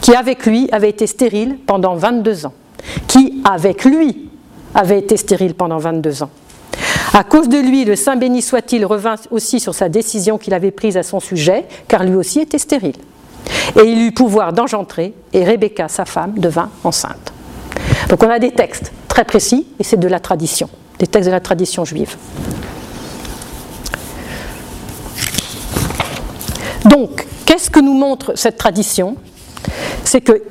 qui 0.00 0.14
avec 0.14 0.46
lui 0.46 0.68
avait 0.72 0.90
été 0.90 1.06
stérile 1.06 1.58
pendant 1.66 1.94
22 1.94 2.46
ans, 2.46 2.54
qui 3.08 3.42
avec 3.44 3.84
lui 3.84 4.28
avait 4.74 4.98
été 4.98 5.16
stérile 5.16 5.54
pendant 5.54 5.78
22 5.78 6.22
ans. 6.22 6.30
À 7.12 7.22
cause 7.22 7.48
de 7.48 7.58
lui, 7.58 7.84
le 7.84 7.94
Saint 7.94 8.16
béni 8.16 8.42
soit-il 8.42 8.84
revint 8.84 9.14
aussi 9.30 9.60
sur 9.60 9.74
sa 9.74 9.88
décision 9.88 10.36
qu'il 10.36 10.52
avait 10.52 10.72
prise 10.72 10.96
à 10.96 11.02
son 11.02 11.20
sujet, 11.20 11.64
car 11.86 12.02
lui 12.02 12.16
aussi 12.16 12.40
était 12.40 12.58
stérile. 12.58 12.96
Et 13.76 13.84
il 13.84 14.02
eut 14.02 14.12
pouvoir 14.12 14.52
d'engendrer, 14.52 15.14
et 15.32 15.44
Rebecca, 15.44 15.88
sa 15.88 16.04
femme, 16.04 16.34
devint 16.36 16.70
enceinte. 16.82 17.32
Donc 18.08 18.22
on 18.22 18.30
a 18.30 18.38
des 18.38 18.50
textes 18.50 18.92
très 19.06 19.24
précis, 19.24 19.66
et 19.78 19.84
c'est 19.84 19.98
de 19.98 20.08
la 20.08 20.18
tradition, 20.18 20.68
des 20.98 21.06
textes 21.06 21.28
de 21.28 21.32
la 21.32 21.40
tradition 21.40 21.84
juive. 21.84 22.16
Donc, 26.84 27.26
qu'est-ce 27.46 27.70
que 27.70 27.80
nous 27.80 27.94
montre 27.94 28.32
cette 28.36 28.58
tradition? 28.58 29.16
C'est 30.04 30.20
que 30.20 30.42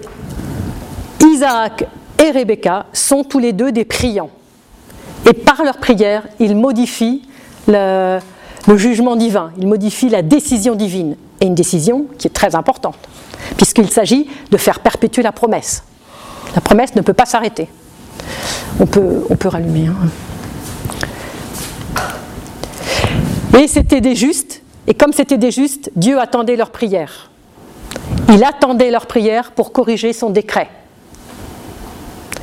Isaac 1.24 1.86
et 2.22 2.32
Rebecca 2.32 2.86
sont 2.94 3.24
tous 3.24 3.40
les 3.40 3.54
deux 3.54 3.72
des 3.72 3.86
priants. 3.86 4.30
Et 5.30 5.34
par 5.34 5.64
leur 5.64 5.78
prière, 5.78 6.24
ils 6.40 6.56
modifient 6.56 7.24
le, 7.68 8.20
jugement 8.76 9.16
divin, 9.16 9.52
ils 9.58 9.68
modifient 9.68 10.10
la 10.10 10.22
décision 10.22 10.76
divine. 10.76 11.16
Et 11.42 11.46
une 11.46 11.56
décision 11.56 12.06
qui 12.18 12.28
est 12.28 12.32
très 12.32 12.56
importante, 12.56 12.96
puisqu'il 13.58 13.90
s'agit 13.90 14.30
de 14.52 14.58
faire 14.58 14.80
perpétuer 14.80 15.24
la 15.24 15.32
promesse. 15.32 15.84
La 16.56 16.62
promesse 16.62 16.96
ne 16.96 17.02
peut 17.02 17.14
pas 17.14 17.26
s'arrêter. 17.26 17.68
On 18.80 18.86
peut, 18.86 19.26
on 19.30 19.50
rallumer. 19.50 19.88
Hein. 19.88 20.10
Et 23.60 23.68
c'était 23.68 24.02
des 24.02 24.16
justes, 24.16 24.62
et 24.88 24.94
comme 24.94 25.14
c'était 25.14 25.38
des 25.38 25.52
justes, 25.52 25.92
Dieu 25.96 26.20
attendait 26.20 26.56
leur 26.56 26.72
prière. 26.72 27.30
Il 28.30 28.44
attendait 28.44 28.92
leur 28.92 29.06
prière 29.06 29.52
pour 29.52 29.72
corriger 29.72 30.14
son 30.14 30.30
décret. 30.30 30.70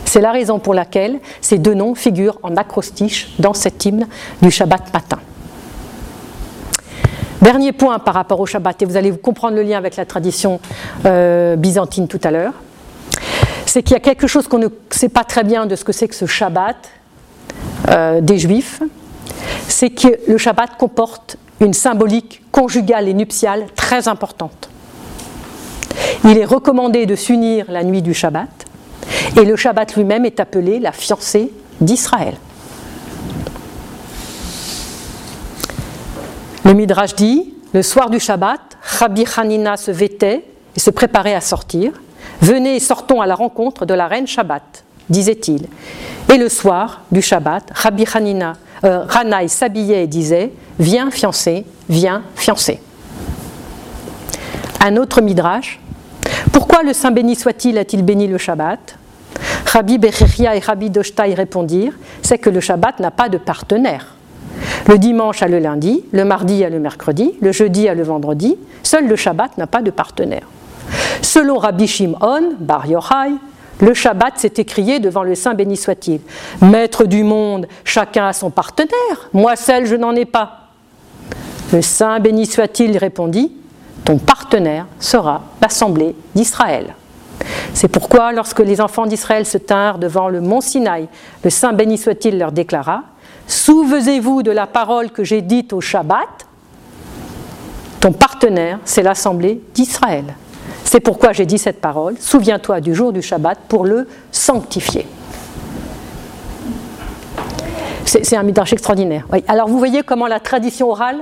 C'est 0.05 0.21
la 0.21 0.33
raison 0.33 0.59
pour 0.59 0.75
laquelle 0.75 1.21
ces 1.41 1.59
deux 1.59 1.75
noms 1.75 1.95
figurent 1.95 2.39
en 2.43 2.57
acrostiche 2.57 3.33
dans 3.39 3.55
cet 3.55 3.85
hymne 3.85 4.09
du 4.43 4.51
Shabbat 4.51 4.93
matin. 4.93 5.19
Dernier 7.41 7.73
point 7.73 7.99
par 7.99 8.15
rapport 8.15 8.41
au 8.41 8.47
Shabbat, 8.47 8.83
et 8.83 8.85
vous 8.85 8.97
allez 8.97 9.17
comprendre 9.17 9.57
le 9.57 9.63
lien 9.63 9.79
avec 9.79 9.97
la 9.97 10.05
tradition 10.05 10.61
euh, 11.07 11.57
byzantine 11.57 12.09
tout 12.09 12.21
à 12.25 12.31
l'heure, 12.31 12.55
c'est 13.67 13.83
qu'il 13.83 13.93
y 13.93 13.97
a 13.97 14.01
quelque 14.01 14.27
chose 14.27 14.49
qu'on 14.49 14.59
ne 14.59 14.69
sait 14.91 15.09
pas 15.09 15.25
très 15.25 15.45
bien 15.45 15.67
de 15.67 15.77
ce 15.77 15.85
que 15.85 15.93
c'est 15.93 16.09
que 16.09 16.15
ce 16.15 16.27
Shabbat 16.27 16.77
euh, 17.89 18.21
des 18.21 18.39
Juifs, 18.39 18.83
c'est 19.69 19.91
que 19.91 20.09
le 20.27 20.39
Shabbat 20.39 20.77
comporte 20.77 21.37
une 21.61 21.73
symbolique 21.73 22.43
conjugale 22.51 23.07
et 23.09 23.15
nuptiale 23.15 23.67
très 23.77 24.09
importante. 24.09 24.70
Il 26.25 26.37
est 26.37 26.45
recommandé 26.45 27.07
de 27.07 27.17
s'unir 27.17 27.67
la 27.69 27.83
nuit 27.83 28.03
du 28.03 28.15
Shabbat, 28.15 28.67
et 29.37 29.45
le 29.45 29.57
Shabbat 29.57 29.97
lui-même 29.97 30.25
est 30.25 30.41
appelé 30.41 30.79
la 30.79 30.93
fiancée 30.93 31.53
d'Israël. 31.81 32.35
Le 36.65 36.75
Midrash 36.75 37.15
dit 37.15 37.55
Le 37.73 37.83
soir 37.83 38.11
du 38.11 38.21
Shabbat, 38.21 38.61
Rabbi 38.83 39.25
Hanina 39.37 39.77
se 39.77 39.91
vêtait 39.91 40.45
et 40.77 40.81
se 40.81 40.91
préparait 40.91 41.35
à 41.35 41.41
sortir. 41.41 41.93
Venez 42.43 42.77
et 42.77 42.81
sortons 42.81 43.21
à 43.21 43.27
la 43.27 43.35
rencontre 43.35 43.87
de 43.87 43.95
la 43.95 44.07
reine 44.07 44.27
Shabbat, 44.27 44.85
disait-il. 45.09 45.67
Et 46.33 46.39
le 46.39 46.49
soir 46.49 47.03
du 47.11 47.23
Shabbat, 47.23 47.65
Rabbi 47.73 48.05
Hanina, 48.13 48.55
euh, 48.85 49.05
s'habillait 49.49 50.05
et 50.05 50.07
disait 50.07 50.53
Viens 50.79 51.11
fiancé, 51.11 51.65
viens 51.89 52.23
fiancé. 52.37 52.81
Un 54.83 54.97
autre 54.97 55.21
Midrash 55.21 55.79
Pourquoi 56.53 56.83
le 56.83 56.95
Saint 56.95 57.11
béni 57.11 57.37
soit-il 57.37 57.77
a-t-il 57.77 58.03
béni 58.03 58.27
le 58.27 58.39
Shabbat? 58.39 58.97
Rabbi 59.67 59.99
Bechechia 59.99 60.57
et 60.57 60.59
Rabbi 60.59 60.89
Doshtai 60.89 61.35
répondirent 61.35 61.93
C'est 62.23 62.39
que 62.39 62.49
le 62.49 62.61
Shabbat 62.61 62.99
n'a 62.99 63.11
pas 63.11 63.29
de 63.29 63.37
partenaire. 63.37 64.15
Le 64.89 64.97
dimanche 64.97 65.43
a 65.43 65.49
le 65.49 65.59
lundi, 65.59 66.05
le 66.13 66.25
mardi 66.25 66.65
a 66.65 66.71
le 66.71 66.81
mercredi, 66.81 67.35
le 67.43 67.53
jeudi 67.53 67.89
a 67.89 67.95
le 67.95 68.03
vendredi, 68.03 68.57
seul 68.83 69.07
le 69.07 69.17
Shabbat 69.17 69.59
n'a 69.59 69.67
pas 69.67 69.83
de 69.83 69.91
partenaire. 69.91 70.49
Selon 71.21 71.59
Rabbi 71.59 71.87
Shimon, 71.87 72.55
Bar 72.59 72.87
Yochai, 72.87 73.33
le 73.81 73.93
Shabbat 73.93 74.39
s'est 74.39 74.55
écrié 74.57 74.99
devant 74.99 75.23
le 75.23 75.35
Saint 75.35 75.55
béni 75.55 75.77
soit-il. 75.77 76.21
Maître 76.63 77.05
du 77.05 77.23
monde, 77.23 77.67
chacun 77.85 78.29
a 78.29 78.33
son 78.33 78.51
partenaire, 78.51 79.29
moi 79.35 79.57
seul 79.57 79.85
je 79.85 79.95
n'en 79.95 80.17
ai 80.17 80.25
pas. 80.25 80.69
Le 81.73 81.83
Saint 81.83 82.19
béni 82.19 82.47
soit-il 82.47 82.97
répondit, 82.97 83.53
ton 84.05 84.19
partenaire 84.19 84.87
sera 84.99 85.43
l'Assemblée 85.61 86.15
d'Israël. 86.35 86.95
C'est 87.75 87.89
pourquoi, 87.89 88.33
lorsque 88.33 88.61
les 88.61 88.81
enfants 88.81 89.07
d'Israël 89.07 89.47
se 89.47 89.59
tinrent 89.59 89.99
devant 89.99 90.29
le 90.29 90.41
mont 90.41 90.61
Sinaï, 90.61 91.09
le 91.43 91.51
Saint 91.51 91.73
béni 91.73 91.99
soit-il 91.99 92.39
leur 92.39 92.53
déclara 92.53 93.03
Souvenez-vous 93.47 94.43
de 94.43 94.51
la 94.51 94.67
parole 94.67 95.11
que 95.11 95.25
j'ai 95.25 95.43
dite 95.43 95.73
au 95.73 95.81
Shabbat 95.81 96.47
Ton 98.01 98.13
partenaire, 98.13 98.79
c'est 98.85 99.03
l'Assemblée 99.03 99.61
d'Israël. 99.75 100.35
C'est 100.85 101.01
pourquoi 101.01 101.33
j'ai 101.33 101.47
dit 101.47 101.59
cette 101.59 101.81
parole 101.81 102.17
Souviens-toi 102.19 102.81
du 102.81 102.95
jour 102.95 103.13
du 103.13 103.23
Shabbat 103.23 103.59
pour 103.69 103.85
le 103.85 104.09
sanctifier. 104.31 105.07
C'est 108.05 108.37
un 108.37 108.43
midrash 108.43 108.73
extraordinaire. 108.73 109.27
Alors 109.47 109.69
vous 109.69 109.79
voyez 109.79 110.03
comment 110.03 110.27
la 110.27 110.41
tradition 110.41 110.91
orale 110.91 111.19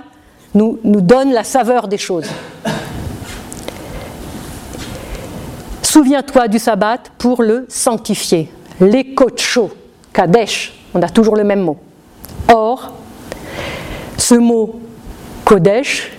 nous, 0.54 0.78
nous 0.84 1.00
donne 1.00 1.32
la 1.32 1.44
saveur 1.44 1.88
des 1.88 1.98
choses. 1.98 2.28
Souviens-toi 5.82 6.48
du 6.48 6.58
sabbat 6.58 6.98
pour 7.18 7.42
le 7.42 7.66
sanctifier. 7.68 8.50
Chaud, 9.37 9.70
Kadesh, 10.12 10.72
on 10.94 11.02
a 11.02 11.08
toujours 11.08 11.37
le 11.37 11.44
même 11.44 11.61
mot. 11.61 11.78
Or, 12.48 12.92
ce 14.16 14.34
mot 14.34 14.80
Kodesh, 15.44 16.12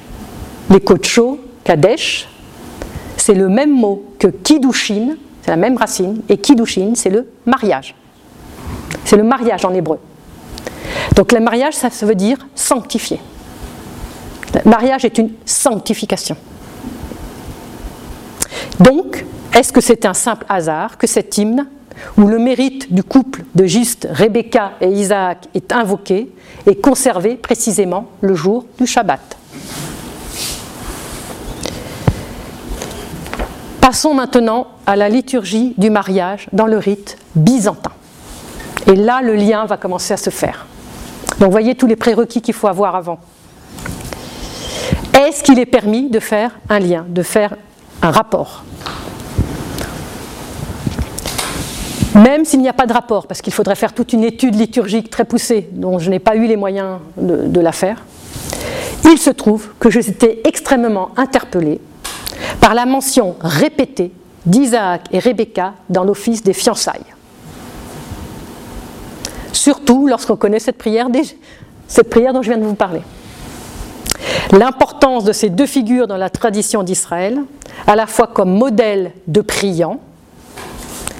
chaud, 1.03 1.39
Kadesh, 1.63 2.27
c'est 3.17 3.35
le 3.35 3.47
même 3.47 3.71
mot 3.71 4.03
que 4.17 4.27
Kiddushin, 4.27 5.15
c'est 5.43 5.51
la 5.51 5.57
même 5.57 5.77
racine, 5.77 6.21
et 6.27 6.37
Kiddushin, 6.37 6.93
c'est 6.95 7.09
le 7.09 7.27
mariage. 7.45 7.93
C'est 9.05 9.17
le 9.17 9.23
mariage 9.23 9.65
en 9.65 9.73
hébreu. 9.73 9.99
Donc 11.15 11.31
le 11.31 11.39
mariage, 11.39 11.75
ça, 11.75 11.89
ça 11.89 12.05
veut 12.05 12.15
dire 12.15 12.37
sanctifier. 12.55 13.19
Le 14.53 14.69
mariage 14.69 15.05
est 15.05 15.17
une 15.17 15.31
sanctification. 15.45 16.35
Donc, 18.79 19.25
est-ce 19.53 19.73
que 19.73 19.81
c'est 19.81 20.05
un 20.05 20.13
simple 20.13 20.45
hasard 20.49 20.97
que 20.97 21.07
cet 21.07 21.37
hymne, 21.37 21.67
où 22.17 22.27
le 22.27 22.39
mérite 22.39 22.93
du 22.93 23.03
couple 23.03 23.43
de 23.55 23.65
juste 23.65 24.07
Rebecca 24.09 24.71
et 24.79 24.87
Isaac 24.87 25.47
est 25.53 25.71
invoqué, 25.73 26.31
est 26.65 26.81
conservé 26.81 27.35
précisément 27.35 28.07
le 28.21 28.35
jour 28.35 28.65
du 28.79 28.87
Shabbat? 28.87 29.37
Passons 33.81 34.13
maintenant 34.13 34.67
à 34.85 34.95
la 34.95 35.09
liturgie 35.09 35.73
du 35.77 35.89
mariage 35.89 36.47
dans 36.53 36.67
le 36.67 36.77
rite 36.77 37.17
byzantin. 37.35 37.91
Et 38.87 38.95
là, 38.95 39.21
le 39.21 39.35
lien 39.35 39.65
va 39.65 39.77
commencer 39.77 40.13
à 40.13 40.17
se 40.17 40.29
faire. 40.29 40.67
Donc, 41.39 41.51
voyez 41.51 41.75
tous 41.75 41.87
les 41.87 41.95
prérequis 41.95 42.41
qu'il 42.41 42.53
faut 42.53 42.67
avoir 42.67 42.95
avant. 42.95 43.19
Est-ce 45.19 45.43
qu'il 45.43 45.59
est 45.59 45.65
permis 45.65 46.09
de 46.09 46.21
faire 46.21 46.57
un 46.69 46.79
lien, 46.79 47.05
de 47.09 47.23
faire 47.23 47.57
un 48.01 48.09
rapport? 48.09 48.63
Même 52.15 52.45
s'il 52.45 52.61
n'y 52.61 52.69
a 52.69 52.73
pas 52.73 52.85
de 52.85 52.93
rapport, 52.93 53.27
parce 53.27 53.41
qu'il 53.41 53.51
faudrait 53.51 53.75
faire 53.75 53.91
toute 53.91 54.13
une 54.13 54.23
étude 54.23 54.55
liturgique 54.55 55.09
très 55.09 55.25
poussée, 55.25 55.67
dont 55.73 55.99
je 55.99 56.09
n'ai 56.09 56.19
pas 56.19 56.37
eu 56.37 56.47
les 56.47 56.55
moyens 56.55 56.99
de, 57.17 57.59
la 57.59 57.73
faire, 57.73 58.01
il 59.03 59.17
se 59.17 59.29
trouve 59.29 59.67
que 59.77 59.89
j'étais 59.89 60.39
extrêmement 60.45 61.09
interpellée 61.17 61.81
par 62.61 62.73
la 62.73 62.85
mention 62.85 63.35
répétée 63.41 64.13
d'Isaac 64.45 65.01
et 65.11 65.19
Rebecca 65.19 65.73
dans 65.89 66.05
l'office 66.05 66.43
des 66.43 66.53
fiançailles. 66.53 67.13
Surtout 69.51 70.07
lorsqu'on 70.07 70.37
connaît 70.37 70.59
cette 70.59 70.77
prière, 70.77 71.07
cette 71.89 72.09
prière 72.09 72.31
dont 72.31 72.41
je 72.41 72.51
viens 72.51 72.57
de 72.57 72.63
vous 72.65 72.75
parler. 72.75 73.01
L'importance 74.51 75.23
de 75.23 75.31
ces 75.31 75.49
deux 75.49 75.65
figures 75.65 76.07
dans 76.07 76.17
la 76.17 76.29
tradition 76.29 76.83
d'Israël, 76.83 77.39
à 77.87 77.95
la 77.95 78.07
fois 78.07 78.27
comme 78.27 78.51
modèle 78.51 79.11
de 79.27 79.41
priant 79.41 79.99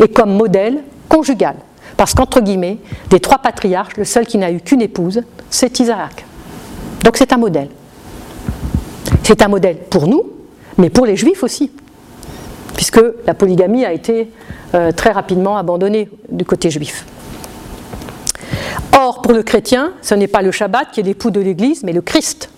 et 0.04 0.08
comme 0.08 0.34
modèle 0.34 0.84
conjugal. 1.08 1.56
Parce 1.98 2.14
qu'entre 2.14 2.42
guillemets, 2.42 2.78
des 3.10 3.20
trois 3.20 3.40
patriarches, 3.40 3.98
le 3.98 4.06
seul 4.06 4.26
qui 4.26 4.38
n'a 4.38 4.52
eu 4.52 4.62
qu'une 4.62 4.82
épouse, 4.82 5.22
c'est 5.50 5.80
Isaac. 5.80 6.26
Donc 7.04 7.18
c'est 7.18 7.34
un 7.34 7.38
modèle. 7.38 7.70
C'est 9.24 9.42
un 9.42 9.48
modèle 9.48 9.78
pour 9.90 10.08
nous, 10.08 10.24
mais 10.78 10.90
pour 10.90 11.06
les 11.06 11.16
juifs 11.16 11.44
aussi, 11.44 11.72
puisque 12.76 13.02
la 13.28 13.34
polygamie 13.34 13.86
a 13.86 13.94
été 13.94 14.32
euh, 14.74 14.92
très 14.92 15.12
rapidement 15.12 15.58
abandonnée 15.58 16.10
du 16.30 16.46
côté 16.46 16.72
juif. 16.72 17.06
Or, 18.94 19.22
pour 19.22 19.34
le 19.34 19.44
chrétien, 19.44 19.94
ce 20.02 20.16
n'est 20.16 20.28
pas 20.28 20.42
le 20.42 20.52
Shabbat 20.52 20.92
qui 20.92 21.00
est 21.00 21.04
l'époux 21.04 21.32
de 21.32 21.40
l'Église, 21.40 21.84
mais 21.84 21.94
le 21.94 22.02
Christ 22.02 22.50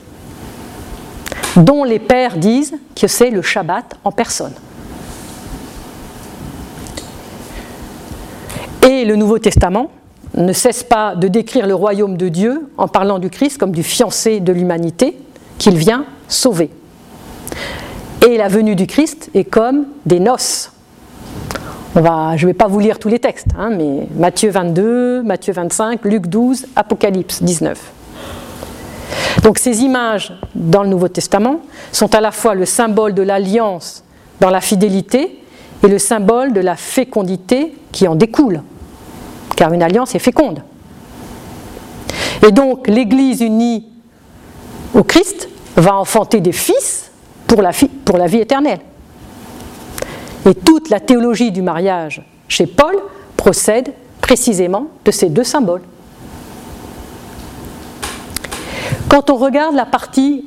dont 1.55 1.83
les 1.83 1.99
pères 1.99 2.37
disent 2.37 2.73
que 2.95 3.07
c'est 3.07 3.29
le 3.29 3.41
Shabbat 3.41 3.95
en 4.03 4.11
personne. 4.11 4.53
Et 8.87 9.05
le 9.05 9.15
Nouveau 9.15 9.39
Testament 9.39 9.91
ne 10.35 10.53
cesse 10.53 10.83
pas 10.83 11.15
de 11.15 11.27
décrire 11.27 11.67
le 11.67 11.75
royaume 11.75 12.17
de 12.17 12.29
Dieu 12.29 12.69
en 12.77 12.87
parlant 12.87 13.19
du 13.19 13.29
Christ 13.29 13.57
comme 13.57 13.71
du 13.71 13.83
fiancé 13.83 14.39
de 14.39 14.53
l'humanité 14.53 15.17
qu'il 15.57 15.77
vient 15.77 16.05
sauver. 16.27 16.71
Et 18.27 18.37
la 18.37 18.47
venue 18.47 18.75
du 18.75 18.87
Christ 18.87 19.29
est 19.33 19.43
comme 19.43 19.85
des 20.05 20.19
noces. 20.19 20.71
On 21.95 22.01
va, 22.01 22.37
je 22.37 22.45
ne 22.45 22.51
vais 22.51 22.57
pas 22.57 22.67
vous 22.67 22.79
lire 22.79 22.99
tous 22.99 23.09
les 23.09 23.19
textes, 23.19 23.47
hein, 23.57 23.69
mais 23.69 24.07
Matthieu 24.15 24.49
22, 24.49 25.23
Matthieu 25.23 25.51
25, 25.53 26.05
Luc 26.05 26.27
12, 26.27 26.67
Apocalypse 26.75 27.43
19. 27.43 28.00
Donc 29.43 29.57
ces 29.57 29.81
images 29.81 30.33
dans 30.53 30.83
le 30.83 30.89
Nouveau 30.89 31.07
Testament 31.07 31.61
sont 31.91 32.13
à 32.13 32.21
la 32.21 32.31
fois 32.31 32.53
le 32.53 32.65
symbole 32.65 33.13
de 33.13 33.21
l'alliance 33.21 34.03
dans 34.39 34.49
la 34.49 34.61
fidélité 34.61 35.39
et 35.83 35.87
le 35.87 35.97
symbole 35.97 36.53
de 36.53 36.61
la 36.61 36.75
fécondité 36.75 37.75
qui 37.91 38.07
en 38.07 38.15
découle, 38.15 38.61
car 39.55 39.73
une 39.73 39.81
alliance 39.81 40.13
est 40.13 40.19
féconde. 40.19 40.61
Et 42.45 42.51
donc 42.51 42.87
l'Église 42.87 43.41
unie 43.41 43.87
au 44.93 45.03
Christ 45.03 45.49
va 45.75 45.95
enfanter 45.95 46.39
des 46.39 46.51
fils 46.51 47.11
pour 47.47 47.61
la, 47.61 47.71
vie 48.27 48.37
éternelle. 48.37 48.79
Et 50.49 50.55
toute 50.55 50.89
la 50.89 50.99
théologie 50.99 51.51
du 51.51 51.61
mariage 51.61 52.23
chez 52.47 52.65
Paul 52.65 52.95
procède 53.37 53.93
précisément 54.21 54.87
de 55.03 55.11
ces 55.11 55.29
deux 55.29 55.43
symboles. 55.43 55.81
Quand 59.11 59.29
on 59.29 59.35
regarde 59.35 59.75
la 59.75 59.85
partie, 59.85 60.45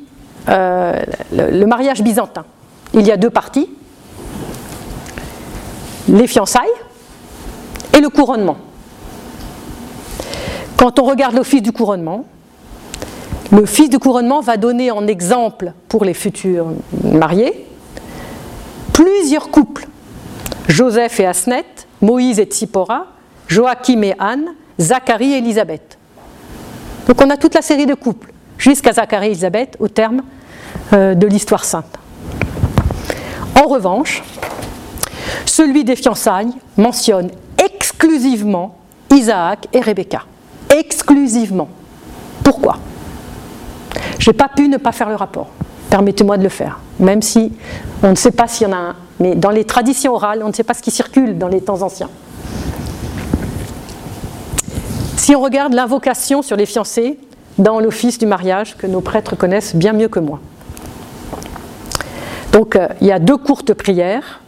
euh, 0.49 0.99
le, 1.31 1.65
mariage 1.67 2.01
byzantin, 2.01 2.45
il 2.95 3.05
y 3.05 3.11
a 3.11 3.15
deux 3.15 3.29
parties, 3.29 3.69
les 6.07 6.25
fiançailles 6.25 6.65
et 7.95 7.99
le 7.99 8.09
couronnement. 8.09 8.57
Quand 10.77 10.97
on 10.97 11.03
regarde 11.03 11.35
l'office 11.35 11.61
du 11.61 11.73
couronnement, 11.73 12.25
le 13.51 13.67
fils 13.67 13.87
du 13.87 13.99
couronnement 13.99 14.41
va 14.41 14.57
donner 14.57 14.89
en 14.89 15.05
exemple 15.05 15.71
pour 15.87 16.03
les 16.03 16.15
futurs 16.15 16.69
mariés 17.03 17.67
plusieurs 18.93 19.51
couples. 19.51 19.85
Joseph 20.67 21.19
et 21.19 21.27
Asnet, 21.27 21.65
Moïse 22.01 22.39
et 22.39 22.45
Tsipora, 22.45 23.05
Joachim 23.47 24.01
et 24.01 24.15
Anne, 24.17 24.55
Zacharie 24.79 25.33
et 25.33 25.37
Élisabeth. 25.37 25.99
Donc 27.07 27.21
on 27.21 27.29
a 27.29 27.37
toute 27.37 27.53
la 27.53 27.61
série 27.61 27.85
de 27.85 27.93
couples, 27.93 28.31
jusqu'à 28.57 28.93
Zacharie 28.93 29.27
et 29.27 29.31
Élisabeth 29.31 29.75
au 29.79 29.87
terme 29.87 30.21
euh, 30.93 31.13
de 31.15 31.27
l'histoire 31.27 31.63
sainte. 31.63 31.97
En 33.55 33.67
revanche, 33.67 34.23
celui 35.45 35.83
des 35.83 35.95
fiançailles 35.95 36.53
mentionne 36.77 37.29
exclusivement 37.63 38.77
Isaac 39.11 39.67
et 39.73 39.79
Rebecca. 39.79 40.23
Exclusivement. 40.69 41.69
Pourquoi? 42.43 42.77
Je 44.19 44.29
n'ai 44.29 44.37
pas 44.37 44.49
pu 44.49 44.67
ne 44.67 44.77
pas 44.77 44.91
faire 44.91 45.09
le 45.09 45.15
rapport. 45.15 45.47
Permettez-moi 45.89 46.37
de 46.37 46.43
le 46.43 46.49
faire, 46.49 46.79
même 46.99 47.21
si 47.21 47.53
on 48.03 48.09
ne 48.09 48.15
sait 48.15 48.31
pas 48.31 48.47
s'il 48.47 48.67
y 48.67 48.69
en 48.69 48.73
a 48.73 48.77
un. 48.77 48.95
Mais 49.19 49.35
dans 49.35 49.51
les 49.51 49.63
traditions 49.63 50.13
orales, 50.13 50.41
on 50.43 50.49
ne 50.49 50.53
sait 50.53 50.63
pas 50.63 50.73
ce 50.73 50.81
qui 50.81 50.91
circule 50.91 51.37
dans 51.37 51.47
les 51.47 51.61
temps 51.61 51.81
anciens. 51.81 52.09
Si 55.15 55.35
on 55.35 55.41
regarde 55.41 55.73
l'invocation 55.73 56.41
sur 56.41 56.57
les 56.57 56.65
fiancés 56.65 57.17
dans 57.57 57.79
l'office 57.79 58.17
du 58.17 58.25
mariage, 58.25 58.75
que 58.77 58.87
nos 58.87 59.01
prêtres 59.01 59.35
connaissent 59.35 59.75
bien 59.75 59.93
mieux 59.93 60.07
que 60.07 60.19
moi. 60.19 60.39
Donc 62.51 62.75
euh, 62.75 62.87
il 63.01 63.07
y 63.07 63.11
a 63.11 63.19
deux 63.19 63.37
courtes 63.37 63.73
prières, 63.73 64.41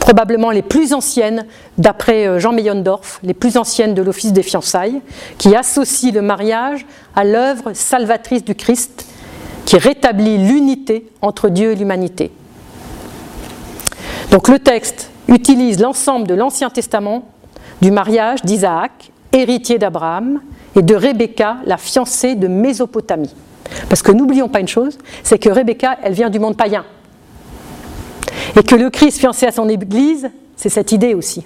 probablement 0.00 0.50
les 0.50 0.62
plus 0.62 0.92
anciennes, 0.94 1.46
d'après 1.78 2.26
euh, 2.26 2.38
Jean 2.38 2.52
Meyondorf, 2.52 3.20
les 3.22 3.34
plus 3.34 3.56
anciennes 3.56 3.94
de 3.94 4.02
l'office 4.02 4.32
des 4.32 4.42
fiançailles, 4.42 5.00
qui 5.38 5.54
associent 5.54 6.12
le 6.12 6.22
mariage 6.22 6.86
à 7.14 7.24
l'œuvre 7.24 7.72
salvatrice 7.72 8.44
du 8.44 8.54
Christ, 8.54 9.06
qui 9.64 9.76
rétablit 9.78 10.38
l'unité 10.38 11.10
entre 11.22 11.48
Dieu 11.48 11.72
et 11.72 11.74
l'humanité. 11.74 12.30
Donc 14.30 14.48
le 14.48 14.58
texte 14.58 15.10
utilise 15.28 15.80
l'ensemble 15.80 16.26
de 16.26 16.34
l'Ancien 16.34 16.70
Testament 16.70 17.28
du 17.82 17.90
mariage 17.90 18.42
d'Isaac 18.44 19.10
héritier 19.32 19.78
d'Abraham, 19.78 20.40
et 20.76 20.82
de 20.82 20.94
Rebecca, 20.94 21.56
la 21.64 21.78
fiancée 21.78 22.34
de 22.34 22.48
Mésopotamie. 22.48 23.34
Parce 23.88 24.02
que 24.02 24.12
n'oublions 24.12 24.48
pas 24.48 24.60
une 24.60 24.68
chose, 24.68 24.98
c'est 25.22 25.38
que 25.38 25.48
Rebecca, 25.48 25.96
elle 26.02 26.12
vient 26.12 26.30
du 26.30 26.38
monde 26.38 26.56
païen. 26.56 26.84
Et 28.58 28.62
que 28.62 28.76
le 28.76 28.90
Christ 28.90 29.18
fiancé 29.18 29.46
à 29.46 29.52
son 29.52 29.68
Église, 29.68 30.28
c'est 30.54 30.68
cette 30.68 30.92
idée 30.92 31.14
aussi. 31.14 31.44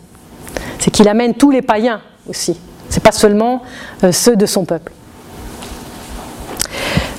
C'est 0.79 0.91
qu'il 0.91 1.09
amène 1.09 1.35
tous 1.35 1.51
les 1.51 1.63
païens 1.63 2.01
aussi. 2.29 2.59
Ce 2.89 2.97
n'est 2.97 3.01
pas 3.01 3.13
seulement 3.13 3.63
euh, 4.05 4.13
ceux 4.13 4.37
de 4.37 4.47
son 4.47 4.65
peuple. 4.65 4.93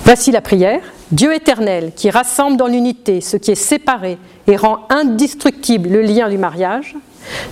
Voici 0.04 0.32
la 0.32 0.42
prière. 0.42 0.82
Dieu 1.12 1.34
éternel, 1.34 1.92
qui 1.96 2.10
rassemble 2.10 2.58
dans 2.58 2.68
l'unité 2.68 3.22
ce 3.22 3.38
qui 3.38 3.52
est 3.52 3.56
séparé 3.56 4.18
et 4.48 4.56
rend 4.56 4.80
indestructible 4.90 5.90
le 5.90 6.02
lien 6.02 6.30
du 6.30 6.38
mariage, 6.38 6.96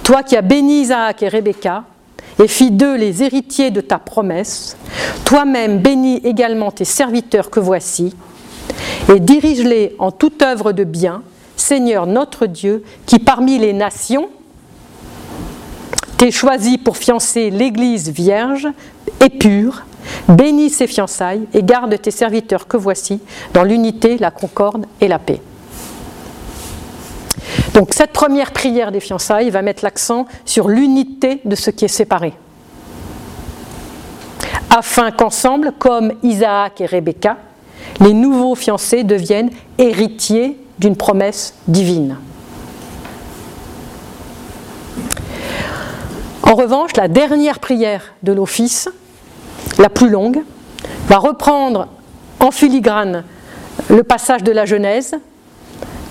toi 0.04 0.24
qui 0.24 0.38
as 0.38 0.42
béni 0.42 0.82
Isaac 0.82 1.24
et 1.24 1.28
Rebecca, 1.28 1.84
et 2.40 2.48
fis 2.48 2.72
d'eux 2.72 2.96
les 2.96 3.24
héritiers 3.24 3.72
de 3.72 3.82
ta 3.82 4.00
promesse. 4.00 4.78
Toi-même 5.26 5.80
bénis 5.80 6.22
également 6.24 6.72
tes 6.72 6.86
serviteurs 6.86 7.50
que 7.50 7.60
voici, 7.60 8.16
et 9.14 9.20
dirige-les 9.20 9.96
en 10.00 10.12
toute 10.12 10.42
œuvre 10.42 10.72
de 10.72 10.84
bien, 10.84 11.22
Seigneur 11.56 12.08
notre 12.08 12.46
Dieu, 12.46 12.84
qui 13.06 13.20
parmi 13.20 13.58
les 13.58 13.74
nations 13.74 14.30
t'es 16.20 16.32
choisi 16.32 16.78
pour 16.78 16.98
fiancer 16.98 17.50
l'Église 17.50 18.10
vierge 18.10 18.68
et 19.24 19.30
pure. 19.30 19.86
Bénis 20.28 20.70
ses 20.70 20.86
fiançailles 20.86 21.48
et 21.54 21.64
garde 21.64 21.98
tes 22.02 22.12
serviteurs 22.12 22.68
que 22.68 22.76
voici 22.76 23.22
dans 23.54 23.64
l'unité, 23.64 24.18
la 24.18 24.30
concorde 24.30 24.86
et 25.00 25.08
la 25.08 25.18
paix. 25.18 25.40
Donc 27.74 27.94
cette 27.94 28.12
première 28.12 28.52
prière 28.52 28.92
des 28.92 29.00
fiançailles 29.00 29.50
va 29.50 29.62
mettre 29.62 29.84
l'accent 29.84 30.26
sur 30.46 30.68
l'unité 30.68 31.42
de 31.46 31.56
ce 31.56 31.70
qui 31.70 31.86
est 31.86 31.90
séparé. 31.90 32.34
Afin 34.70 35.12
qu'ensemble, 35.12 35.72
comme 35.78 36.14
Isaac 36.24 36.82
et 36.82 36.86
Rebecca, 36.86 37.38
les 38.02 38.14
nouveaux 38.14 38.56
fiancés 38.56 39.04
deviennent 39.04 39.50
héritiers 39.78 40.58
d'une 40.78 40.96
promesse 40.96 41.56
divine. 41.68 42.18
En 46.44 46.56
revanche, 46.56 46.96
la 46.96 47.08
dernière 47.08 47.60
prière 47.60 48.14
de 48.24 48.32
l'office, 48.32 48.90
la 49.78 49.90
plus 49.90 50.10
longue, 50.10 50.42
va 51.08 51.18
reprendre 51.18 51.88
en 52.40 52.52
filigrane 52.52 53.24
le 53.90 54.04
passage 54.04 54.44
de 54.44 54.52
la 54.52 54.66
Genèse 54.66 55.16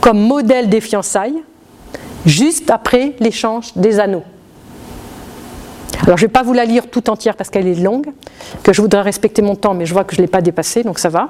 comme 0.00 0.18
modèle 0.18 0.68
des 0.68 0.80
fiançailles, 0.80 1.42
juste 2.26 2.70
après 2.70 3.14
l'échange 3.20 3.72
des 3.76 4.00
anneaux. 4.00 4.24
Alors 6.02 6.16
je 6.16 6.24
ne 6.24 6.28
vais 6.28 6.32
pas 6.32 6.42
vous 6.42 6.52
la 6.52 6.64
lire 6.64 6.88
tout 6.88 7.10
entière 7.10 7.36
parce 7.36 7.50
qu'elle 7.50 7.66
est 7.66 7.74
longue, 7.74 8.12
que 8.62 8.72
je 8.72 8.80
voudrais 8.80 9.02
respecter 9.02 9.42
mon 9.42 9.56
temps, 9.56 9.74
mais 9.74 9.86
je 9.86 9.92
vois 9.92 10.04
que 10.04 10.14
je 10.14 10.20
ne 10.20 10.26
l'ai 10.26 10.30
pas 10.30 10.40
dépassé, 10.40 10.82
donc 10.82 10.98
ça 10.98 11.08
va. 11.08 11.28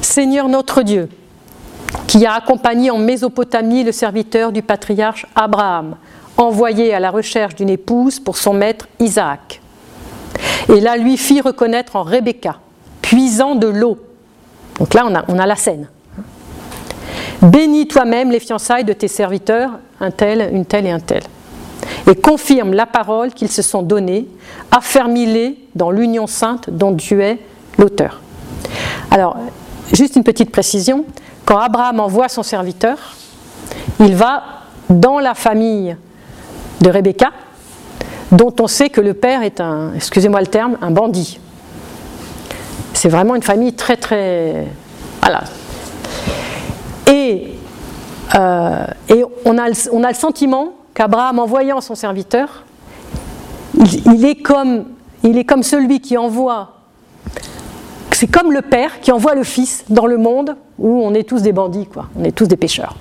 Seigneur 0.00 0.48
notre 0.48 0.82
Dieu, 0.82 1.08
qui 2.06 2.26
a 2.26 2.34
accompagné 2.34 2.90
en 2.90 2.98
Mésopotamie 2.98 3.84
le 3.84 3.92
serviteur 3.92 4.50
du 4.50 4.62
patriarche 4.62 5.26
Abraham, 5.34 5.96
envoyé 6.36 6.94
à 6.94 7.00
la 7.00 7.10
recherche 7.10 7.54
d'une 7.54 7.70
épouse 7.70 8.18
pour 8.18 8.36
son 8.36 8.54
maître 8.54 8.88
Isaac, 8.98 9.60
et 10.68 10.80
là 10.80 10.96
lui 10.96 11.16
fit 11.16 11.40
reconnaître 11.40 11.96
en 11.96 12.02
Rebecca, 12.02 12.58
puisant 13.02 13.54
de 13.54 13.68
l'eau. 13.68 13.98
Donc 14.78 14.94
là 14.94 15.04
on 15.06 15.14
a, 15.14 15.24
on 15.28 15.38
a 15.38 15.46
la 15.46 15.56
scène. 15.56 15.88
Bénis 17.42 17.86
toi-même 17.88 18.30
les 18.30 18.40
fiançailles 18.40 18.84
de 18.84 18.92
tes 18.92 19.08
serviteurs, 19.08 19.70
un 20.00 20.10
tel, 20.10 20.50
une 20.52 20.64
telle 20.64 20.86
et 20.86 20.90
un 20.90 21.00
tel. 21.00 21.22
Et 22.10 22.14
confirme 22.14 22.72
la 22.72 22.86
parole 22.86 23.32
qu'ils 23.32 23.50
se 23.50 23.62
sont 23.62 23.82
donnée, 23.82 24.26
affermis-les 24.70 25.58
dans 25.74 25.90
l'union 25.90 26.26
sainte 26.26 26.70
dont 26.70 26.90
Dieu 26.90 27.20
est 27.20 27.38
l'auteur. 27.78 28.20
Alors, 29.10 29.36
juste 29.92 30.16
une 30.16 30.24
petite 30.24 30.50
précision, 30.50 31.04
quand 31.44 31.58
Abraham 31.58 32.00
envoie 32.00 32.28
son 32.28 32.42
serviteur, 32.42 32.98
il 34.00 34.14
va 34.14 34.42
dans 34.88 35.18
la 35.18 35.34
famille 35.34 35.96
de 36.80 36.90
Rebecca, 36.90 37.32
dont 38.32 38.54
on 38.60 38.66
sait 38.66 38.90
que 38.90 39.00
le 39.00 39.14
père 39.14 39.42
est 39.42 39.60
un, 39.60 39.92
excusez-moi 39.94 40.40
le 40.40 40.46
terme, 40.46 40.76
un 40.80 40.90
bandit. 40.90 41.38
C'est 42.92 43.08
vraiment 43.08 43.34
une 43.34 43.42
famille 43.42 43.74
très 43.74 43.96
très... 43.96 44.66
Voilà, 45.20 45.44
et, 47.06 47.48
euh, 48.34 48.86
on, 49.44 49.58
a 49.58 49.68
le, 49.68 50.14
sentiment 50.14 50.74
qu'Abraham, 50.94 51.38
en 51.38 51.46
voyant 51.46 51.80
son 51.80 51.94
serviteur, 51.94 52.64
il, 53.76 54.24
est 54.24 54.36
comme, 54.36 54.86
il 55.22 55.38
est 55.38 55.44
comme 55.44 55.62
celui 55.62 56.00
qui 56.00 56.16
envoie, 56.16 56.72
c'est 58.12 58.26
comme 58.26 58.52
le 58.52 58.62
père 58.62 59.00
qui 59.00 59.12
envoie 59.12 59.34
le 59.34 59.44
fils 59.44 59.84
dans 59.88 60.06
le 60.06 60.16
monde 60.16 60.56
où 60.78 61.02
on 61.04 61.14
est 61.14 61.28
tous 61.28 61.42
des 61.42 61.52
bandits, 61.52 61.86
quoi. 61.86 62.06
on 62.18 62.24
est 62.24 62.32
tous 62.32 62.46
des 62.46 62.56
pécheurs. 62.56 62.96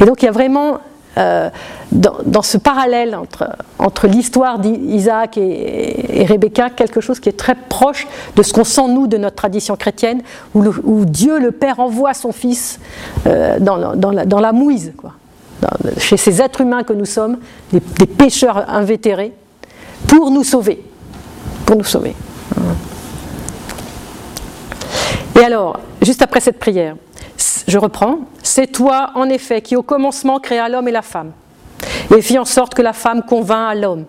Et 0.00 0.04
donc 0.04 0.22
il 0.22 0.26
y 0.26 0.28
a 0.28 0.32
vraiment 0.32 0.78
euh, 1.18 1.50
dans, 1.90 2.42
ce 2.42 2.58
parallèle 2.58 3.16
entre, 3.78 4.06
l'histoire 4.06 4.58
d'Isaac 4.58 5.38
et, 5.38 6.24
Rebecca 6.28 6.70
quelque 6.70 7.00
chose 7.00 7.18
qui 7.18 7.28
est 7.28 7.36
très 7.36 7.54
proche 7.54 8.06
de 8.36 8.42
ce 8.42 8.52
qu'on 8.52 8.64
sent 8.64 8.88
nous 8.88 9.06
de 9.06 9.16
notre 9.16 9.36
tradition 9.36 9.76
chrétienne, 9.76 10.22
où, 10.54 11.04
Dieu 11.04 11.38
le 11.38 11.50
Père 11.50 11.80
envoie 11.80 12.14
son 12.14 12.32
Fils 12.32 12.78
euh, 13.26 13.58
dans, 13.58 14.40
la, 14.40 14.52
mouise, 14.52 14.92
chez 15.98 16.16
ces 16.16 16.40
êtres 16.40 16.60
humains 16.60 16.82
que 16.82 16.92
nous 16.92 17.06
sommes, 17.06 17.38
des, 17.72 17.80
des 17.98 18.06
pécheurs 18.06 18.68
invétérés, 18.68 19.32
pour 20.06 20.30
nous 20.30 20.44
sauver. 20.44 20.84
Pour 21.66 21.76
nous 21.76 21.84
sauver. 21.84 22.14
Et 25.38 25.44
alors, 25.44 25.78
juste 26.02 26.22
après 26.22 26.40
cette 26.40 26.58
prière, 26.58 26.96
je 27.68 27.78
reprends, 27.78 28.20
c'est 28.42 28.66
toi 28.66 29.10
en 29.14 29.28
effet 29.28 29.60
qui 29.60 29.76
au 29.76 29.82
commencement 29.82 30.40
créa 30.40 30.68
l'homme 30.68 30.88
et 30.88 30.92
la 30.92 31.02
femme, 31.02 31.32
et 32.16 32.22
fit 32.22 32.38
en 32.38 32.46
sorte 32.46 32.74
que 32.74 32.82
la 32.82 32.94
femme 32.94 33.22
convint 33.22 33.68
à 33.68 33.74
l'homme, 33.74 34.06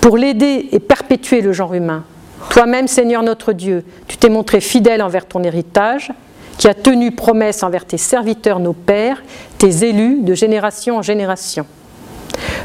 pour 0.00 0.16
l'aider 0.16 0.68
et 0.70 0.78
perpétuer 0.78 1.40
le 1.40 1.52
genre 1.52 1.74
humain. 1.74 2.04
Toi-même, 2.50 2.86
Seigneur 2.86 3.22
notre 3.22 3.52
Dieu, 3.52 3.84
tu 4.06 4.16
t'es 4.16 4.28
montré 4.28 4.60
fidèle 4.60 5.02
envers 5.02 5.26
ton 5.26 5.42
héritage, 5.42 6.12
qui 6.58 6.68
a 6.68 6.74
tenu 6.74 7.12
promesse 7.12 7.62
envers 7.62 7.86
tes 7.86 7.98
serviteurs, 7.98 8.60
nos 8.60 8.72
pères, 8.72 9.22
tes 9.58 9.84
élus 9.84 10.20
de 10.22 10.34
génération 10.34 10.98
en 10.98 11.02
génération. 11.02 11.66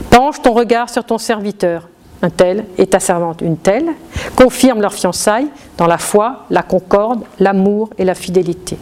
Penche 0.10 0.42
ton 0.42 0.54
regard 0.54 0.90
sur 0.90 1.04
ton 1.04 1.18
serviteur, 1.18 1.90
un 2.22 2.30
tel, 2.30 2.66
et 2.78 2.86
ta 2.86 3.00
servante, 3.00 3.42
une 3.42 3.58
telle, 3.58 3.90
confirme 4.36 4.82
leur 4.82 4.94
fiançailles 4.94 5.48
dans 5.78 5.88
la 5.88 5.98
foi, 5.98 6.46
la 6.50 6.64
concorde, 6.64 7.24
l'amour 7.40 7.90
et 7.98 8.06
la 8.06 8.16
fidélité 8.16 8.78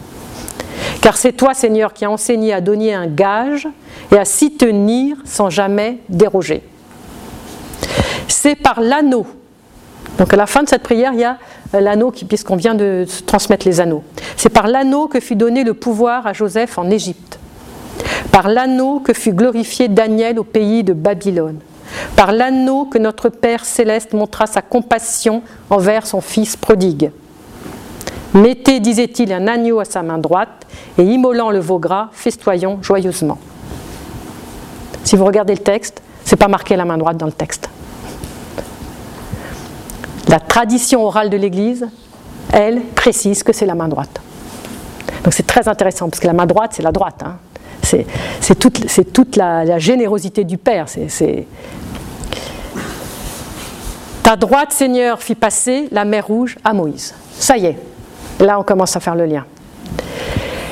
Car 1.00 1.16
c'est 1.16 1.32
toi, 1.32 1.54
Seigneur, 1.54 1.92
qui 1.92 2.04
as 2.04 2.10
enseigné 2.10 2.52
à 2.52 2.60
donner 2.60 2.94
un 2.94 3.06
gage 3.06 3.68
et 4.12 4.18
à 4.18 4.24
s'y 4.24 4.52
tenir 4.52 5.16
sans 5.24 5.50
jamais 5.50 5.98
déroger. 6.08 6.62
C'est 8.28 8.56
par 8.56 8.80
l'anneau. 8.80 9.26
Donc 10.18 10.32
à 10.32 10.36
la 10.36 10.46
fin 10.46 10.62
de 10.62 10.68
cette 10.68 10.82
prière, 10.82 11.12
il 11.12 11.20
y 11.20 11.24
a 11.24 11.38
l'anneau, 11.72 12.10
puisqu'on 12.10 12.56
vient 12.56 12.74
de 12.74 13.06
transmettre 13.26 13.66
les 13.66 13.80
anneaux. 13.80 14.02
C'est 14.36 14.48
par 14.48 14.66
l'anneau 14.66 15.08
que 15.08 15.20
fut 15.20 15.36
donné 15.36 15.64
le 15.64 15.74
pouvoir 15.74 16.26
à 16.26 16.32
Joseph 16.32 16.78
en 16.78 16.90
Égypte. 16.90 17.38
Par 18.32 18.48
l'anneau 18.48 19.00
que 19.00 19.12
fut 19.12 19.32
glorifié 19.32 19.88
Daniel 19.88 20.38
au 20.38 20.44
pays 20.44 20.84
de 20.84 20.92
Babylone. 20.92 21.58
Par 22.16 22.32
l'anneau 22.32 22.86
que 22.86 22.98
notre 22.98 23.28
Père 23.28 23.64
céleste 23.64 24.12
montra 24.12 24.46
sa 24.46 24.62
compassion 24.62 25.42
envers 25.70 26.06
son 26.06 26.20
Fils 26.20 26.56
prodigue. 26.56 27.10
Mettez, 28.36 28.80
disait-il, 28.80 29.32
un 29.32 29.48
agneau 29.48 29.80
à 29.80 29.86
sa 29.86 30.02
main 30.02 30.18
droite, 30.18 30.66
et 30.98 31.02
immolant 31.02 31.50
le 31.50 31.58
veau 31.58 31.78
gras, 31.78 32.10
festoyons 32.12 32.78
joyeusement. 32.82 33.38
Si 35.04 35.16
vous 35.16 35.24
regardez 35.24 35.54
le 35.54 35.62
texte, 35.62 36.02
c'est 36.24 36.36
pas 36.36 36.48
marqué 36.48 36.76
la 36.76 36.84
main 36.84 36.98
droite 36.98 37.16
dans 37.16 37.26
le 37.26 37.32
texte. 37.32 37.70
La 40.28 40.38
tradition 40.38 41.04
orale 41.04 41.30
de 41.30 41.36
l'Église, 41.36 41.88
elle, 42.52 42.82
précise 42.94 43.42
que 43.42 43.54
c'est 43.54 43.64
la 43.64 43.74
main 43.74 43.88
droite. 43.88 44.20
Donc 45.24 45.32
c'est 45.32 45.46
très 45.46 45.66
intéressant, 45.66 46.10
parce 46.10 46.20
que 46.20 46.26
la 46.26 46.32
main 46.34 46.46
droite, 46.46 46.72
c'est 46.74 46.82
la 46.82 46.92
droite. 46.92 47.22
Hein. 47.24 47.36
C'est 47.82 48.54
toute, 49.12 49.36
la, 49.36 49.78
générosité 49.78 50.44
du 50.44 50.58
Père. 50.58 50.86
Ta 54.22 54.36
droite, 54.36 54.72
Seigneur, 54.72 55.22
fit 55.22 55.36
passer 55.36 55.88
la 55.90 56.04
mer 56.04 56.26
rouge 56.26 56.58
à 56.64 56.72
Moïse. 56.72 57.14
Ça 57.38 57.56
y 57.56 57.66
est, 57.66 57.78
là 58.40 58.58
on 58.58 58.62
commence 58.62 58.96
à 58.96 59.00
faire 59.00 59.14
le 59.14 59.26
lien. 59.26 59.44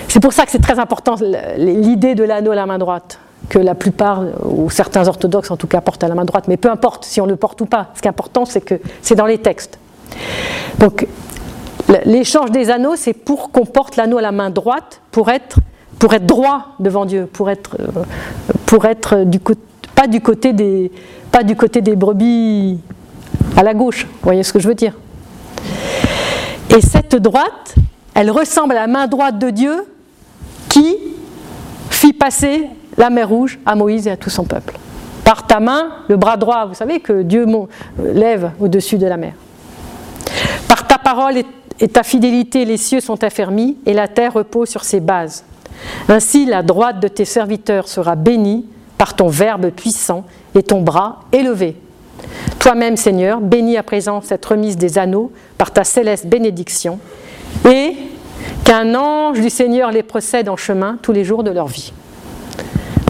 C'est 0.09 0.21
pour 0.21 0.33
ça 0.33 0.45
que 0.45 0.53
c'est 0.53 0.63
très 0.63 0.79
important 0.79 1.17
l'idée 1.57 2.15
de 2.15 2.23
l'anneau 2.23 2.53
à 2.53 2.55
la 2.55 2.67
main 2.67 2.79
droite 2.79 3.19
que 3.49 3.59
la 3.59 3.75
plupart, 3.75 4.23
ou 4.45 4.71
certains 4.71 5.07
orthodoxes 5.09 5.51
en 5.51 5.57
tout 5.57 5.67
cas, 5.67 5.81
portent 5.81 6.05
à 6.05 6.09
la 6.09 6.15
main 6.15 6.25
droite, 6.25 6.45
mais 6.49 6.57
peu 6.57 6.71
importe 6.71 7.05
si 7.05 7.21
on 7.21 7.27
le 7.27 7.37
porte 7.37 7.61
ou 7.61 7.67
pas. 7.67 7.89
Ce 7.95 8.01
qui 8.01 8.09
est 8.09 8.11
important, 8.11 8.45
c'est 8.45 8.61
que 8.61 8.77
c'est 9.03 9.15
dans 9.15 9.27
les 9.27 9.39
textes. 9.39 9.79
Donc, 10.79 11.07
l'échange 12.05 12.51
des 12.51 12.71
anneaux, 12.71 12.97
c'est 12.97 13.13
pour 13.13 13.51
qu'on 13.51 13.67
porte 13.67 13.97
l'anneau 13.97 14.19
à 14.19 14.23
la 14.23 14.33
main 14.33 14.51
droite, 14.51 15.01
pour 15.11 15.31
être, 15.31 15.59
pour 15.99 16.15
être 16.15 16.27
droit 16.27 16.69
devant 16.81 17.05
Dieu, 17.05 17.29
pour 17.31 17.51
être, 17.51 17.77
euh, 17.81 18.03
pour 18.67 18.85
être 18.87 19.25
du, 19.25 19.41
pas, 19.95 20.07
du 20.07 20.21
côté 20.21 20.53
des, 20.53 20.91
pas 21.31 21.43
du 21.43 21.57
côté 21.57 21.81
des 21.81 21.97
brebis 21.97 22.79
à 23.57 23.63
la 23.63 23.75
gauche. 23.75 24.05
Vous 24.05 24.21
voyez 24.23 24.43
ce 24.43 24.53
que 24.53 24.59
je 24.59 24.69
veux 24.69 24.75
dire? 24.75 24.95
Et 26.77 26.81
cette 26.81 27.15
droite, 27.15 27.77
elle 28.15 28.31
ressemble 28.33 28.73
à 28.73 28.81
la 28.81 28.87
main 28.89 29.07
droite 29.07 29.39
de 29.39 29.51
Dieu 29.51 29.87
qui 30.69 30.97
fit 31.89 32.13
passer 32.13 32.69
la 32.97 33.11
mer 33.11 33.29
Rouge 33.29 33.61
à 33.65 33.77
Moïse 33.77 34.09
et 34.09 34.11
à 34.11 34.17
tout 34.17 34.31
son 34.31 34.45
peuple. 34.45 34.77
Par 35.25 35.47
ta 35.47 35.61
main, 35.61 35.91
le 36.09 36.17
bras 36.17 36.37
droit, 36.37 36.67
vous 36.67 36.75
savez 36.75 36.99
que 36.99 37.23
Dieu 37.23 37.47
lève 37.99 38.51
au-dessus 38.59 38.99
de 38.99 39.07
la 39.07 39.17
mer. 39.17 39.35
Par 40.69 40.87
ta 40.87 40.99
parole 40.99 41.37
et 41.79 41.89
ta 41.89 42.03
fidélité, 42.03 42.65
les 42.65 42.77
cieux 42.77 43.01
sont 43.01 43.23
affermis 43.23 43.79
et 43.87 43.95
la 43.95 44.09
terre 44.09 44.33
repose 44.33 44.69
sur 44.69 44.83
ses 44.83 45.01
bases. 45.01 45.45
Ainsi, 46.09 46.45
la 46.45 46.63
droite 46.63 46.99
de 46.99 47.09
tes 47.09 47.25
serviteurs 47.25 47.87
sera 47.87 48.17
bénie 48.17 48.67
par 48.99 49.15
ton 49.15 49.29
verbe 49.29 49.71
puissant 49.71 50.25
et 50.57 50.63
ton 50.63 50.83
bras 50.83 51.21
élevé. 51.33 51.77
Toi-même, 52.59 52.97
Seigneur, 52.97 53.41
bénis 53.41 53.77
à 53.77 53.83
présent 53.83 54.21
cette 54.23 54.45
remise 54.45 54.77
des 54.77 54.99
anneaux 54.99 55.33
par 55.59 55.71
ta 55.71 55.85
céleste 55.85 56.27
bénédiction 56.27 56.99
et 57.69 57.95
qu'un 58.65 58.95
ange 58.95 59.41
du 59.41 59.51
Seigneur 59.51 59.91
les 59.91 60.03
procède 60.03 60.49
en 60.49 60.57
chemin 60.57 60.99
tous 61.03 61.13
les 61.13 61.25
jours 61.25 61.45
de 61.45 61.51
leur 61.51 61.67
vie. 61.67 61.93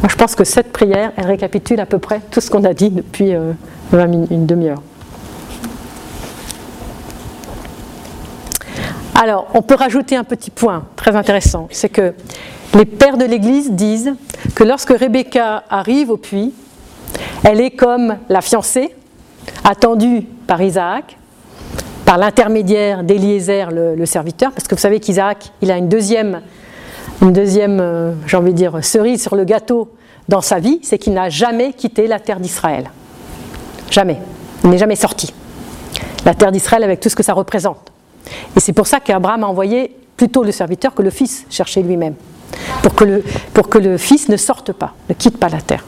Je 0.09 0.17
pense 0.17 0.35
que 0.35 0.45
cette 0.45 0.73
prière, 0.73 1.13
elle 1.17 1.27
récapitule 1.27 1.81
à 1.81 1.87
peu 1.87 1.99
près 1.99 2.21
tout 2.31 2.41
ce 2.41 2.51
qu'on 2.51 2.65
a 2.65 2.75
dit 2.75 2.91
depuis 2.91 3.35
euh, 3.35 3.53
une 3.93 4.47
demi-heure. 4.47 4.83
Alors, 9.15 9.47
on 9.55 9.63
peut 9.63 9.77
rajouter 9.77 10.17
un 10.17 10.25
petit 10.25 10.51
point 10.51 10.87
très 10.97 11.15
intéressant, 11.17 11.69
c'est 11.71 11.89
que 11.89 12.13
les 12.75 12.85
pères 12.85 13.17
de 13.17 13.25
l'Église 13.25 13.71
disent 13.71 14.15
que 14.55 14.65
lorsque 14.65 14.91
Rebecca 14.91 15.63
arrive 15.71 16.11
au 16.11 16.17
puits, 16.17 16.53
elle 17.45 17.61
est 17.61 17.71
comme 17.71 18.17
la 18.29 18.41
fiancée, 18.41 18.95
attendue 19.65 20.23
par 20.47 20.62
Isaac, 20.62 21.17
par 22.05 22.19
l'intermédiaire 22.19 23.03
d'Éliézer, 23.03 23.71
le, 23.71 24.07
serviteur, 24.07 24.53
parce 24.53 24.69
que 24.69 24.75
vous 24.75 24.81
savez 24.81 25.01
qu'Isaac, 25.01 25.53
il 25.62 25.71
a 25.71 25.77
une 25.77 25.89
deuxième 25.89 26.41
une 27.23 27.33
deuxième, 27.33 27.81
euh, 27.81 28.12
j'ai 28.27 28.37
envie 28.37 28.53
de 28.53 28.57
dire, 28.57 28.85
cerise 28.85 29.23
sur 29.23 29.37
le 29.37 29.45
gâteau 29.45 29.91
dans 30.29 30.41
sa 30.41 30.59
vie, 30.59 30.81
c'est 30.83 30.99
qu'il 30.99 31.12
n'a 31.15 31.29
jamais 31.29 31.73
quitté 31.73 32.07
la 32.07 32.19
terre 32.19 32.41
d'Israël. 32.41 32.91
Jamais. 33.91 34.19
Il 34.62 34.71
n'est 34.71 34.79
jamais 34.79 34.97
sorti. 34.97 35.33
La 36.25 36.35
terre 36.35 36.53
d'Israël 36.53 36.83
avec 36.83 37.01
tout 37.01 37.09
ce 37.09 37.17
que 37.17 37.23
ça 37.23 37.33
représente. 37.33 37.93
Et 38.57 38.61
c'est 38.61 38.73
pour 38.73 38.87
ça 38.87 39.01
qu'Abraham 39.01 39.45
a 39.45 39.47
envoyé 39.47 39.95
plutôt 40.17 40.43
le 40.43 40.53
serviteur 40.53 40.95
que 40.95 41.03
le 41.03 41.11
fils 41.11 41.45
chercher 41.51 41.83
lui-même. 41.83 42.15
Pour 42.83 42.93
pour 43.53 43.69
que 43.69 43.79
le 43.79 43.99
fils 43.99 44.29
ne 44.29 44.37
sorte 44.37 44.73
pas, 44.73 44.95
ne 45.09 45.15
quitte 45.15 45.39
pas 45.39 45.49
la 45.49 45.61
terre. 45.61 45.85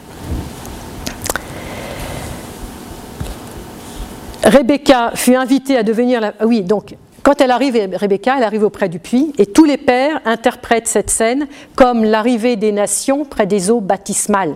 Rebecca 4.43 5.11
fut 5.15 5.35
invitée 5.35 5.77
à 5.77 5.83
devenir 5.83 6.21
la. 6.21 6.33
Oui, 6.43 6.61
donc 6.61 6.95
quand 7.23 7.41
elle 7.41 7.51
arrive, 7.51 7.89
Rebecca, 7.93 8.35
elle 8.37 8.43
arrive 8.43 8.63
auprès 8.63 8.87
du 8.87 8.99
puits, 8.99 9.33
et 9.37 9.45
tous 9.45 9.65
les 9.65 9.75
pères 9.75 10.21
interprètent 10.23 10.87
cette 10.87 11.09
scène 11.09 11.47
comme 11.75 12.05
l'arrivée 12.05 12.55
des 12.55 12.71
nations 12.71 13.25
près 13.25 13.45
des 13.45 13.69
eaux 13.69 13.81
baptismales, 13.81 14.55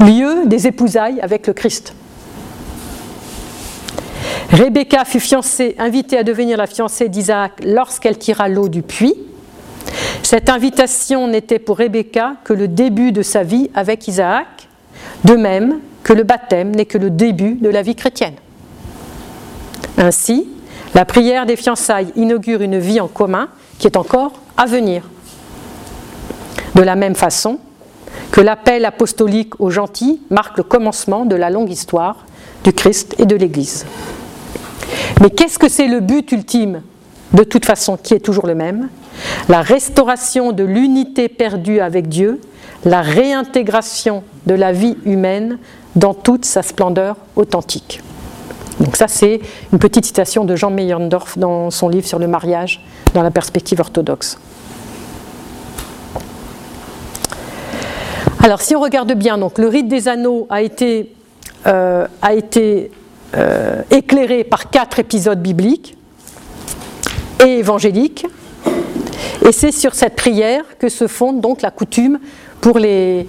lieu 0.00 0.46
des 0.46 0.66
épousailles 0.66 1.20
avec 1.20 1.46
le 1.46 1.52
Christ. 1.52 1.92
Rebecca 4.50 5.04
fut 5.04 5.20
fiancée, 5.20 5.76
invitée 5.78 6.16
à 6.16 6.22
devenir 6.22 6.56
la 6.56 6.66
fiancée 6.66 7.10
d'Isaac 7.10 7.52
lorsqu'elle 7.62 8.16
tira 8.16 8.48
l'eau 8.48 8.70
du 8.70 8.80
puits. 8.80 9.16
Cette 10.22 10.48
invitation 10.48 11.28
n'était 11.28 11.58
pour 11.58 11.76
Rebecca 11.76 12.36
que 12.44 12.54
le 12.54 12.68
début 12.68 13.12
de 13.12 13.20
sa 13.20 13.42
vie 13.42 13.68
avec 13.74 14.08
Isaac, 14.08 14.46
de 15.24 15.34
même 15.34 15.80
que 16.08 16.14
le 16.14 16.22
baptême 16.22 16.74
n'est 16.74 16.86
que 16.86 16.96
le 16.96 17.10
début 17.10 17.56
de 17.56 17.68
la 17.68 17.82
vie 17.82 17.94
chrétienne. 17.94 18.36
Ainsi, 19.98 20.48
la 20.94 21.04
prière 21.04 21.44
des 21.44 21.54
fiançailles 21.54 22.14
inaugure 22.16 22.62
une 22.62 22.78
vie 22.78 22.98
en 22.98 23.08
commun 23.08 23.50
qui 23.78 23.86
est 23.86 23.96
encore 23.98 24.32
à 24.56 24.64
venir. 24.64 25.02
De 26.74 26.80
la 26.80 26.96
même 26.96 27.14
façon 27.14 27.58
que 28.30 28.40
l'appel 28.40 28.86
apostolique 28.86 29.60
aux 29.60 29.68
gentils 29.68 30.22
marque 30.30 30.56
le 30.56 30.62
commencement 30.62 31.26
de 31.26 31.36
la 31.36 31.50
longue 31.50 31.70
histoire 31.70 32.24
du 32.64 32.72
Christ 32.72 33.14
et 33.18 33.26
de 33.26 33.36
l'Église. 33.36 33.84
Mais 35.20 35.28
qu'est-ce 35.28 35.58
que 35.58 35.68
c'est 35.68 35.88
le 35.88 36.00
but 36.00 36.32
ultime, 36.32 36.80
de 37.34 37.44
toute 37.44 37.66
façon, 37.66 37.98
qui 37.98 38.14
est 38.14 38.24
toujours 38.24 38.46
le 38.46 38.54
même? 38.54 38.88
La 39.50 39.60
restauration 39.60 40.52
de 40.52 40.64
l'unité 40.64 41.28
perdue 41.28 41.80
avec 41.80 42.08
Dieu, 42.08 42.40
la 42.86 43.02
réintégration 43.02 44.22
de 44.46 44.54
la 44.54 44.72
vie 44.72 44.96
humaine 45.04 45.58
dans 45.96 46.14
toute 46.14 46.44
sa 46.44 46.62
splendeur 46.62 47.16
authentique. 47.36 48.02
Donc 48.80 48.96
ça, 48.96 49.08
c'est 49.08 49.40
une 49.72 49.78
petite 49.78 50.06
citation 50.06 50.44
de 50.44 50.54
Jean 50.54 50.70
Meyerndorf 50.70 51.38
dans 51.38 51.70
son 51.70 51.88
livre 51.88 52.06
sur 52.06 52.18
le 52.18 52.28
mariage 52.28 52.80
dans 53.14 53.22
la 53.22 53.30
perspective 53.30 53.80
orthodoxe. 53.80 54.38
Alors 58.40 58.60
si 58.60 58.76
on 58.76 58.80
regarde 58.80 59.12
bien, 59.14 59.36
donc, 59.36 59.58
le 59.58 59.68
rite 59.68 59.88
des 59.88 60.06
anneaux 60.06 60.46
a 60.48 60.62
été, 60.62 61.12
euh, 61.66 62.06
a 62.22 62.34
été 62.34 62.90
euh, 63.36 63.82
éclairé 63.90 64.44
par 64.44 64.70
quatre 64.70 65.00
épisodes 65.00 65.42
bibliques 65.42 65.96
et 67.44 67.58
évangéliques. 67.58 68.26
Et 69.44 69.52
c'est 69.52 69.72
sur 69.72 69.94
cette 69.94 70.14
prière 70.14 70.62
que 70.78 70.88
se 70.88 71.08
fonde 71.08 71.40
donc 71.40 71.62
la 71.62 71.70
coutume 71.70 72.20
pour 72.60 72.78
les, 72.78 73.26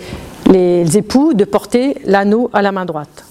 les 0.50 0.97
époux 0.97 1.34
de 1.34 1.45
porter 1.45 1.95
l'anneau 2.06 2.50
à 2.54 2.62
la 2.62 2.72
main 2.72 2.86
droite 2.86 3.26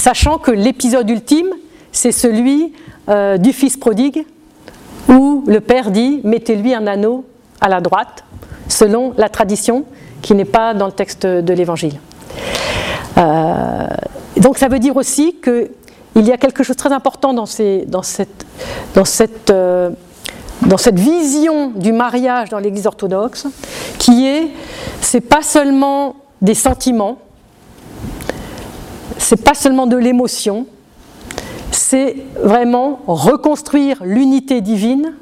sachant 0.00 0.38
que 0.38 0.50
l'épisode 0.50 1.08
ultime, 1.10 1.50
c'est 1.92 2.12
celui 2.12 2.72
euh, 3.08 3.36
du 3.36 3.52
fils 3.52 3.76
prodigue, 3.76 4.24
où 5.08 5.44
le 5.46 5.60
père 5.60 5.90
dit 5.90 6.20
mettez-lui 6.24 6.74
un 6.74 6.86
anneau 6.86 7.24
à 7.60 7.68
la 7.68 7.80
droite, 7.80 8.24
selon 8.68 9.12
la 9.16 9.28
tradition 9.28 9.84
qui 10.22 10.34
n'est 10.34 10.44
pas 10.44 10.74
dans 10.74 10.86
le 10.86 10.92
texte 10.92 11.26
de 11.26 11.52
l'évangile. 11.52 11.98
Euh, 13.18 13.86
donc 14.38 14.58
ça 14.58 14.68
veut 14.68 14.78
dire 14.78 14.96
aussi 14.96 15.36
qu'il 15.42 16.26
y 16.26 16.32
a 16.32 16.38
quelque 16.38 16.62
chose 16.62 16.76
de 16.76 16.80
très 16.80 16.92
important 16.92 17.34
dans, 17.34 17.46
cette, 17.46 17.86
euh, 19.50 19.90
dans 20.62 20.78
cette 20.78 20.98
vision 20.98 21.70
du 21.70 21.92
mariage 21.92 22.48
dans 22.48 22.58
l'Église 22.58 22.86
orthodoxe, 22.86 23.46
qui 23.98 24.26
est, 24.26 24.48
c'est 25.00 25.20
pas 25.20 25.42
seulement 25.42 26.16
des 26.42 26.54
sentiments, 26.54 27.18
c'est 29.18 29.44
pas 29.44 29.54
seulement 29.54 29.86
de 29.86 29.96
l'émotion, 29.96 30.66
c'est 31.70 32.16
vraiment 32.42 33.00
reconstruire 33.06 33.98
l'unité 34.02 34.60
divine 34.60 35.12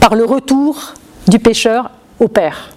par 0.00 0.14
le 0.14 0.24
retour 0.24 0.94
du 1.28 1.38
pécheur 1.38 1.90
au 2.20 2.28
Père. 2.28 2.70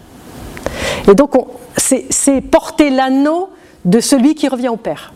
Et 1.09 1.15
donc, 1.15 1.31
c'est 1.77 2.41
porter 2.41 2.89
l'anneau 2.89 3.49
de 3.85 3.99
celui 3.99 4.35
qui 4.35 4.47
revient 4.47 4.69
au 4.69 4.77
Père. 4.77 5.13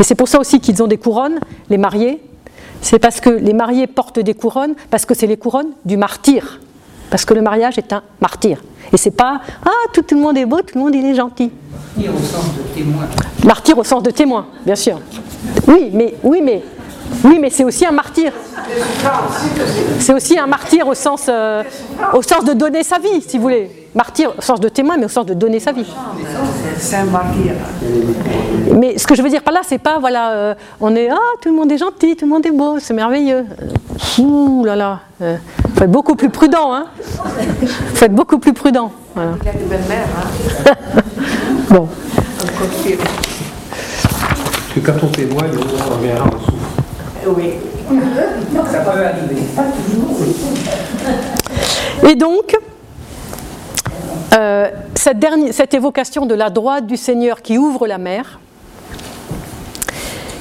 Et 0.00 0.02
c'est 0.02 0.14
pour 0.14 0.28
ça 0.28 0.40
aussi 0.40 0.60
qu'ils 0.60 0.82
ont 0.82 0.86
des 0.86 0.98
couronnes, 0.98 1.38
les 1.70 1.78
mariés. 1.78 2.22
C'est 2.80 2.98
parce 2.98 3.20
que 3.20 3.30
les 3.30 3.52
mariés 3.52 3.86
portent 3.86 4.18
des 4.18 4.34
couronnes, 4.34 4.74
parce 4.90 5.06
que 5.06 5.14
c'est 5.14 5.26
les 5.26 5.36
couronnes 5.36 5.70
du 5.84 5.96
martyr. 5.96 6.60
Parce 7.10 7.24
que 7.24 7.34
le 7.34 7.42
mariage 7.42 7.78
est 7.78 7.92
un 7.92 8.02
martyr. 8.20 8.62
Et 8.92 8.96
c'est 8.96 9.10
pas 9.10 9.40
Ah, 9.64 9.70
tout, 9.92 10.04
le 10.10 10.16
monde 10.16 10.36
est 10.36 10.44
beau, 10.46 10.60
tout 10.60 10.76
le 10.76 10.80
monde 10.80 10.94
il 10.94 11.04
est 11.06 11.14
gentil. 11.14 11.50
Martyr 11.96 12.12
au 12.14 12.22
sens 12.22 12.44
de 12.56 12.62
témoin. 12.74 13.04
Martyr 13.44 13.78
au 13.78 13.84
sens 13.84 14.02
de 14.02 14.10
témoin, 14.10 14.46
bien 14.64 14.76
sûr. 14.76 15.00
Oui, 15.66 15.90
mais, 15.92 16.14
oui, 16.22 16.40
mais, 16.42 16.62
oui, 17.24 17.38
mais 17.40 17.50
c'est 17.50 17.64
aussi 17.64 17.86
un 17.86 17.92
martyr. 17.92 18.32
C'est 19.98 20.14
aussi 20.14 20.38
un 20.38 20.46
martyr 20.46 20.86
au 20.86 20.94
sens, 20.94 21.26
euh, 21.28 21.62
au 22.14 22.22
sens 22.22 22.44
de 22.44 22.52
donner 22.52 22.82
sa 22.82 22.98
vie, 22.98 23.20
si 23.26 23.36
vous 23.36 23.42
voulez. 23.44 23.70
Martyr 23.94 24.32
au 24.38 24.40
sens 24.40 24.60
de 24.60 24.68
témoin, 24.68 24.96
mais 24.96 25.04
au 25.04 25.08
sens 25.08 25.26
de 25.26 25.34
donner 25.34 25.60
sa 25.60 25.72
vie. 25.72 25.86
C'est 26.78 26.96
un 26.96 27.04
martyr. 27.04 27.52
Mais 28.78 28.96
ce 28.96 29.06
que 29.06 29.14
je 29.14 29.22
veux 29.22 29.28
dire 29.28 29.42
par 29.42 29.52
là, 29.52 29.60
c'est 29.66 29.78
pas, 29.78 29.98
voilà, 29.98 30.30
euh, 30.32 30.54
on 30.80 30.94
est, 30.96 31.10
ah, 31.10 31.16
tout 31.40 31.50
le 31.50 31.54
monde 31.54 31.70
est 31.70 31.78
gentil, 31.78 32.16
tout 32.16 32.24
le 32.24 32.30
monde 32.30 32.46
est 32.46 32.50
beau, 32.52 32.78
c'est 32.78 32.94
merveilleux. 32.94 33.44
Ouh 34.18 34.64
là 34.64 34.76
là, 34.76 35.00
euh, 35.20 35.36
faut 35.82 35.86
être 35.86 35.90
beaucoup 35.90 36.14
plus 36.14 36.30
prudent, 36.30 36.72
hein. 36.72 36.86
Faut 37.94 38.04
être 38.04 38.14
beaucoup 38.14 38.38
plus 38.38 38.52
prudent. 38.52 38.92
Voilà. 39.16 39.32
Hein. 39.32 39.36
bon. 41.70 41.88
Parce 42.28 42.84
que 44.74 44.80
quand 44.80 45.02
on 45.02 45.08
témoigne, 45.08 45.50
on 45.58 45.94
revient 45.94 46.12
on 46.24 46.30
souffre. 46.38 47.36
Oui. 47.36 47.54
Ça 48.70 48.78
peut 48.78 48.90
arriver. 48.90 49.42
Pas 49.56 49.64
toujours. 49.64 50.18
Et 52.08 52.14
donc, 52.14 52.56
euh, 54.34 54.68
cette, 54.94 55.18
dernière, 55.18 55.52
cette 55.52 55.74
évocation 55.74 56.26
de 56.26 56.36
la 56.36 56.48
droite 56.48 56.86
du 56.86 56.96
Seigneur 56.96 57.42
qui 57.42 57.58
ouvre 57.58 57.88
la 57.88 57.98
mer, 57.98 58.38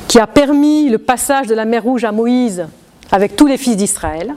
qui 0.08 0.20
a 0.20 0.28
permis 0.28 0.88
le 0.90 1.00
passage 1.00 1.48
de 1.48 1.56
la 1.56 1.66
mer 1.66 1.82
Rouge 1.82 2.04
à 2.04 2.12
Moïse 2.12 2.68
avec 3.12 3.36
tous 3.36 3.48
les 3.48 3.58
fils 3.58 3.76
d'Israël, 3.76 4.36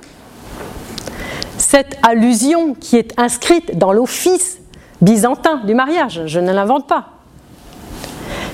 cette 1.65 1.97
allusion 2.03 2.75
qui 2.75 2.97
est 2.97 3.19
inscrite 3.19 3.79
dans 3.79 3.93
l'office 3.93 4.59
byzantin 5.01 5.63
du 5.65 5.75
mariage, 5.75 6.23
je 6.27 6.39
ne 6.39 6.53
l'invente 6.53 6.87
pas. 6.87 7.07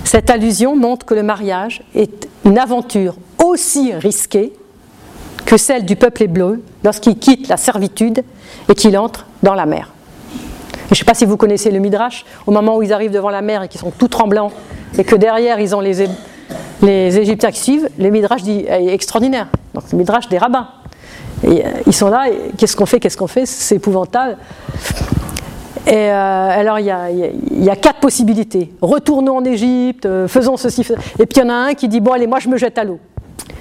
Cette 0.05 0.31
allusion 0.31 0.77
montre 0.77 1.05
que 1.05 1.15
le 1.15 1.23
mariage 1.23 1.83
est 1.95 2.29
une 2.45 2.59
aventure 2.59 3.17
aussi 3.45 3.93
risquée 3.95 4.53
que 5.45 5.57
celle 5.57 5.85
du 5.85 5.97
peuple 5.97 6.23
hébreu 6.23 6.63
lorsqu'il 6.85 7.19
quitte 7.19 7.49
la 7.49 7.57
servitude 7.57 8.23
et 8.69 8.75
qu'il 8.75 8.97
entre 8.97 9.27
dans 9.43 9.55
la 9.55 9.67
mer. 9.67 9.91
Je 10.87 10.93
ne 10.93 10.95
sais 10.95 11.05
pas 11.05 11.15
si 11.15 11.25
vous 11.25 11.37
connaissez 11.37 11.71
le 11.71 11.81
Midrash, 11.81 12.25
au 12.47 12.53
moment 12.53 12.77
où 12.77 12.83
ils 12.83 12.93
arrivent 12.93 13.13
devant 13.13 13.31
la 13.31 13.43
mer 13.43 13.65
et 13.65 13.69
qu'ils 13.69 13.81
sont 13.81 13.93
tout 13.93 14.09
tremblants, 14.09 14.53
et 14.97 15.05
que 15.05 15.17
derrière 15.17 15.59
ils 15.59 15.75
ont 15.75 15.81
les, 15.81 16.09
Égyptiens 16.83 17.51
qui 17.51 17.61
suivent, 17.61 17.89
le 17.99 18.11
Midrash 18.11 18.43
est 18.47 18.93
extraordinaire. 18.93 19.49
Donc 19.75 19.85
le 19.91 19.99
Midrash 19.99 20.29
des 20.29 20.39
rabbins. 20.39 20.69
Et, 21.45 21.65
euh, 21.65 21.69
ils 21.87 21.93
sont 21.93 22.09
là, 22.09 22.27
qu'est-ce 22.57 22.77
qu'on 22.77 22.87
fait, 22.87 23.01
qu'est-ce 23.01 23.17
qu'on 23.17 23.27
fait, 23.27 23.47
c'est 23.47 23.77
épouvantable. 23.77 24.37
Et 25.87 25.95
euh, 25.95 26.13
alors 26.13 26.79
il 26.79 26.87
y, 26.87 27.71
a, 27.71 27.77
quatre 27.77 28.01
possibilités. 28.01 28.73
Retournons 28.81 29.39
en 29.39 29.45
Égypte, 29.45 30.07
euh, 30.07 30.29
faisons 30.29 30.57
ceci. 30.57 30.83
Et 31.19 31.27
puis 31.27 31.41
il 31.41 31.45
y 31.45 31.47
en 31.47 31.49
a 31.49 31.55
un 31.55 31.75
qui 31.75 31.89
dit, 31.89 32.01
bon 32.01 32.13
allez, 32.13 32.27
moi 32.27 32.39
je 32.39 32.49
me 32.49 32.57
jette 32.57 32.79
à 32.79 32.85
l'eau. 32.85 33.01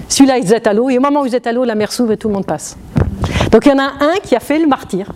Celui-là 0.08 0.38
il 0.38 0.44
se 0.44 0.50
jette 0.50 0.66
à 0.66 0.72
l'eau, 0.72 0.90
et 0.90 0.98
au 0.98 1.00
moment 1.00 1.22
où 1.22 1.26
il 1.26 1.30
se 1.30 1.36
jette 1.36 1.46
à 1.46 1.52
l'eau, 1.52 1.64
la 1.64 1.74
mer 1.74 1.90
s'ouvre 1.92 2.12
et 2.12 2.16
tout 2.16 2.28
le 2.28 2.34
monde 2.34 2.46
passe. 2.46 2.76
Donc 3.50 3.66
il 3.66 3.70
y 3.70 3.72
en 3.72 3.78
a 3.78 3.90
un 4.00 4.14
qui 4.22 4.36
a 4.36 4.40
fait 4.40 4.58
le 4.58 4.66
martyr, 4.66 5.10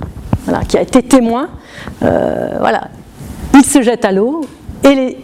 qui 0.69 0.79
a 0.79 0.83
été 0.83 1.03
témoin 1.03 1.49
voilà, 2.01 2.89
il 3.55 3.65
se 3.65 3.83
jette 3.83 4.05
à 4.05 4.13
l'eau, 4.13 4.47
et, 4.85 5.17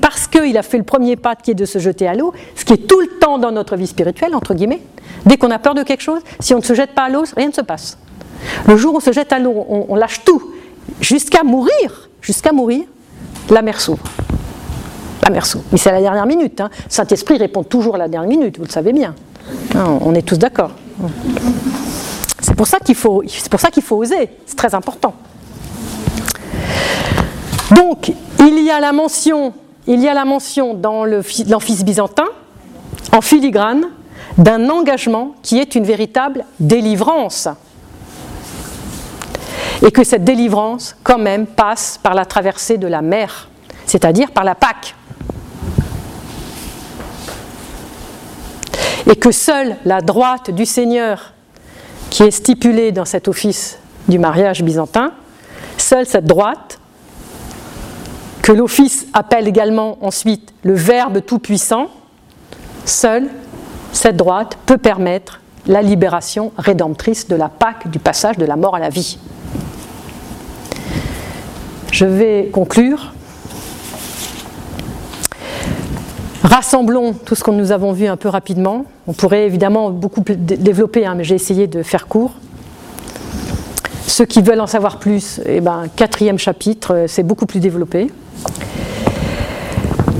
parce 0.00 0.26
qu'il 0.26 0.56
a 0.56 0.62
fait 0.62 0.78
le 0.78 0.84
premier 0.84 1.16
pas 1.16 1.36
qui 1.36 1.50
est 1.50 1.54
de 1.54 1.64
se 1.64 1.78
jeter 1.78 2.06
à 2.06 2.14
l'eau, 2.14 2.32
ce 2.54 2.64
qui 2.64 2.72
est 2.72 2.86
tout 2.86 3.00
le 3.00 3.18
temps 3.18 3.38
dans 3.38 3.52
notre 3.52 3.76
vie 3.76 3.86
spirituelle, 3.86 4.34
entre 4.34 4.54
guillemets, 4.54 4.82
dès 5.24 5.36
qu'on 5.36 5.50
a 5.50 5.58
peur 5.58 5.74
de 5.74 5.82
quelque 5.82 6.02
chose, 6.02 6.20
si 6.40 6.54
on 6.54 6.58
ne 6.58 6.62
se 6.62 6.74
jette 6.74 6.94
pas 6.94 7.04
à 7.04 7.08
l'eau, 7.08 7.24
rien 7.36 7.48
ne 7.48 7.52
se 7.52 7.60
passe. 7.60 7.98
Le 8.66 8.76
jour 8.76 8.94
où 8.94 8.96
on 8.98 9.00
se 9.00 9.12
jette 9.12 9.32
à 9.32 9.38
l'eau, 9.38 9.66
on, 9.88 9.94
lâche 9.94 10.24
tout, 10.24 10.52
jusqu'à 11.00 11.42
mourir, 11.42 12.08
jusqu'à 12.20 12.52
mourir, 12.52 12.84
la 13.50 13.62
mer 13.62 13.80
s'ouvre. 13.80 14.04
La 15.22 15.30
mer 15.30 15.46
s'ouvre. 15.46 15.64
Mais 15.72 15.78
c'est 15.78 15.90
à 15.90 15.92
la 15.92 16.00
dernière 16.00 16.26
minute. 16.26 16.60
Hein. 16.60 16.70
Saint-Esprit 16.88 17.38
répond 17.38 17.64
toujours 17.64 17.96
à 17.96 17.98
la 17.98 18.08
dernière 18.08 18.28
minute, 18.28 18.58
vous 18.58 18.64
le 18.64 18.70
savez 18.70 18.92
bien. 18.92 19.14
On 19.74 20.14
est 20.14 20.22
tous 20.22 20.38
d'accord. 20.38 20.70
C'est 22.40 22.54
pour 22.54 22.66
ça 22.66 22.78
qu'il 22.78 22.94
faut, 22.94 23.22
c'est 23.26 23.50
pour 23.50 23.60
ça 23.60 23.70
qu'il 23.70 23.82
faut 23.82 23.96
oser. 23.96 24.30
C'est 24.46 24.56
très 24.56 24.74
important. 24.74 25.14
Donc, 27.74 28.12
il 28.40 28.62
y 28.62 28.70
a 28.70 28.78
la 28.80 28.92
mention, 28.92 29.52
il 29.86 30.00
y 30.00 30.08
a 30.08 30.14
la 30.14 30.24
mention 30.24 30.74
dans 30.74 31.04
l'Amphis 31.04 31.84
byzantin, 31.84 32.26
en 33.12 33.20
filigrane, 33.20 33.86
d'un 34.36 34.68
engagement 34.68 35.34
qui 35.42 35.58
est 35.58 35.74
une 35.74 35.84
véritable 35.84 36.44
délivrance. 36.60 37.48
Et 39.82 39.90
que 39.90 40.04
cette 40.04 40.24
délivrance, 40.24 40.96
quand 41.02 41.18
même, 41.18 41.46
passe 41.46 41.98
par 42.02 42.14
la 42.14 42.24
traversée 42.24 42.78
de 42.78 42.86
la 42.86 43.02
mer, 43.02 43.48
c'est-à-dire 43.86 44.30
par 44.32 44.44
la 44.44 44.54
Pâque. 44.54 44.94
Et 49.08 49.14
que 49.14 49.30
seule 49.30 49.76
la 49.84 50.00
droite 50.00 50.50
du 50.50 50.66
Seigneur, 50.66 51.32
qui 52.10 52.24
est 52.24 52.30
stipulée 52.30 52.92
dans 52.92 53.04
cet 53.04 53.28
office 53.28 53.78
du 54.08 54.18
mariage 54.18 54.62
byzantin, 54.62 55.12
seule 55.76 56.06
cette 56.06 56.24
droite 56.24 56.80
que 58.46 58.52
l'Office 58.52 59.08
appelle 59.12 59.48
également 59.48 59.98
ensuite 60.02 60.54
le 60.62 60.74
Verbe 60.74 61.20
tout-puissant, 61.26 61.88
seule 62.84 63.28
cette 63.90 64.16
droite 64.16 64.56
peut 64.66 64.78
permettre 64.78 65.40
la 65.66 65.82
libération 65.82 66.52
rédemptrice 66.56 67.26
de 67.26 67.34
la 67.34 67.48
Pâque, 67.48 67.90
du 67.90 67.98
passage 67.98 68.38
de 68.38 68.44
la 68.44 68.54
mort 68.54 68.76
à 68.76 68.78
la 68.78 68.88
vie. 68.88 69.18
Je 71.90 72.06
vais 72.06 72.48
conclure. 72.52 73.14
Rassemblons 76.44 77.14
tout 77.14 77.34
ce 77.34 77.42
que 77.42 77.50
nous 77.50 77.72
avons 77.72 77.90
vu 77.90 78.06
un 78.06 78.16
peu 78.16 78.28
rapidement. 78.28 78.84
On 79.08 79.12
pourrait 79.12 79.46
évidemment 79.46 79.90
beaucoup 79.90 80.22
développer, 80.24 81.04
hein, 81.04 81.16
mais 81.16 81.24
j'ai 81.24 81.34
essayé 81.34 81.66
de 81.66 81.82
faire 81.82 82.06
court. 82.06 82.30
Ceux 84.16 84.24
qui 84.24 84.40
veulent 84.40 84.62
en 84.62 84.66
savoir 84.66 84.98
plus, 84.98 85.42
eh 85.44 85.60
ben, 85.60 85.88
quatrième 85.94 86.38
chapitre, 86.38 86.94
euh, 86.94 87.06
c'est 87.06 87.22
beaucoup 87.22 87.44
plus 87.44 87.60
développé. 87.60 88.10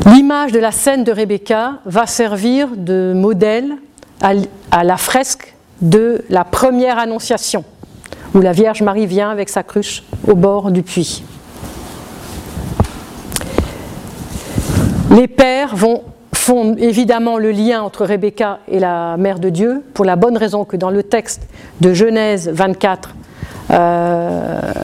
L'image 0.05 0.53
de 0.53 0.59
la 0.59 0.70
scène 0.70 1.03
de 1.03 1.11
Rebecca 1.11 1.78
va 1.86 2.07
servir 2.07 2.68
de 2.76 3.14
modèle 3.16 3.72
à 4.20 4.84
la 4.84 4.99
fresque 4.99 5.55
de 5.80 6.22
la 6.28 6.44
première 6.44 6.99
annonciation, 6.99 7.64
où 8.34 8.42
la 8.42 8.53
Vierge 8.53 8.82
Marie 8.82 9.07
vient 9.07 9.30
avec 9.30 9.49
sa 9.49 9.62
cruche 9.62 10.03
au 10.28 10.34
bord 10.34 10.72
du 10.72 10.82
puits. 10.82 11.24
Les 15.11 15.26
pères 15.26 15.74
vont, 15.74 16.03
font 16.34 16.76
évidemment 16.76 17.38
le 17.38 17.51
lien 17.51 17.80
entre 17.80 18.05
Rebecca 18.05 18.59
et 18.68 18.78
la 18.78 19.16
Mère 19.16 19.38
de 19.38 19.49
Dieu, 19.49 19.82
pour 19.94 20.05
la 20.05 20.16
bonne 20.16 20.36
raison 20.36 20.66
que 20.66 20.76
dans 20.76 20.90
le 20.90 21.03
texte 21.03 21.49
de 21.80 21.94
Genèse 21.94 22.51
24, 22.53 23.09
euh, 23.09 23.26
de 23.71 24.75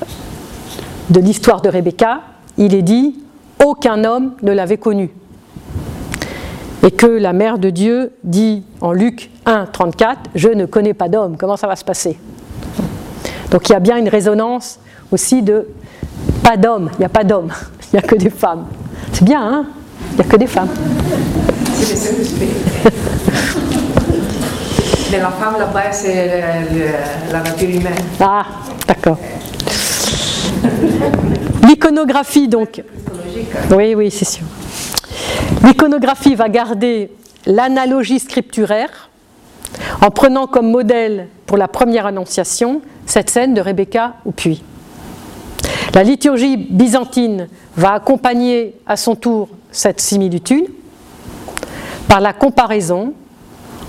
l'histoire 1.20 1.60
de 1.60 1.68
Rebecca, 1.68 2.20
il 2.58 2.74
est 2.74 2.82
dit 2.82 3.16
aucun 3.64 4.04
homme 4.04 4.32
ne 4.42 4.52
l'avait 4.52 4.76
connue. 4.76 5.10
Et 6.84 6.90
que 6.90 7.06
la 7.06 7.32
mère 7.32 7.58
de 7.58 7.70
Dieu 7.70 8.12
dit 8.24 8.64
en 8.80 8.92
Luc 8.92 9.30
1, 9.46 9.66
34, 9.66 10.30
je 10.34 10.48
ne 10.48 10.66
connais 10.66 10.94
pas 10.94 11.08
d'homme, 11.08 11.36
comment 11.36 11.56
ça 11.56 11.68
va 11.68 11.76
se 11.76 11.84
passer? 11.84 12.18
Donc 13.50 13.68
il 13.68 13.72
y 13.72 13.76
a 13.76 13.80
bien 13.80 13.98
une 13.98 14.08
résonance 14.08 14.80
aussi 15.12 15.42
de 15.42 15.68
pas 16.42 16.56
d'homme, 16.56 16.90
il 16.94 16.98
n'y 17.00 17.04
a 17.04 17.10
pas 17.10 17.22
d'homme, 17.22 17.52
il 17.92 17.96
n'y 17.96 17.98
a 17.98 18.02
que 18.02 18.16
des 18.16 18.30
femmes. 18.30 18.66
C'est 19.12 19.24
bien, 19.24 19.42
hein? 19.42 19.66
Il 20.12 20.16
n'y 20.16 20.22
a 20.22 20.24
que 20.24 20.36
des 20.36 20.46
femmes. 20.46 20.70
Mais 25.12 25.18
la 25.18 25.30
femme 25.30 25.58
là-bas, 25.58 25.92
c'est 25.92 26.42
la 27.30 27.40
nature 27.40 27.68
humaine. 27.68 27.92
Ah, 28.18 28.46
d'accord. 28.88 29.18
L'iconographie, 31.68 32.48
donc. 32.48 32.82
Oui, 33.76 33.94
oui, 33.94 34.10
c'est 34.10 34.24
sûr. 34.24 34.44
L'iconographie 35.64 36.34
va 36.34 36.48
garder 36.48 37.10
l'analogie 37.44 38.20
scripturaire 38.20 39.10
en 40.00 40.10
prenant 40.10 40.46
comme 40.46 40.70
modèle 40.70 41.28
pour 41.44 41.58
la 41.58 41.68
première 41.68 42.06
annonciation 42.06 42.80
cette 43.04 43.28
scène 43.28 43.52
de 43.52 43.60
Rebecca 43.60 44.14
au 44.24 44.30
puits. 44.30 44.62
La 45.94 46.04
liturgie 46.04 46.56
byzantine 46.56 47.48
va 47.76 47.92
accompagner 47.92 48.76
à 48.86 48.96
son 48.96 49.14
tour 49.14 49.50
cette 49.72 50.00
similitude 50.00 50.68
par 52.08 52.22
la 52.22 52.32
comparaison 52.32 53.12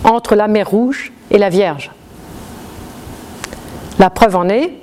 entre 0.03 0.35
la 0.35 0.47
mer 0.47 0.69
Rouge 0.69 1.11
et 1.31 1.37
la 1.37 1.49
Vierge. 1.49 1.91
La 3.99 4.09
preuve 4.09 4.35
en 4.35 4.49
est, 4.49 4.73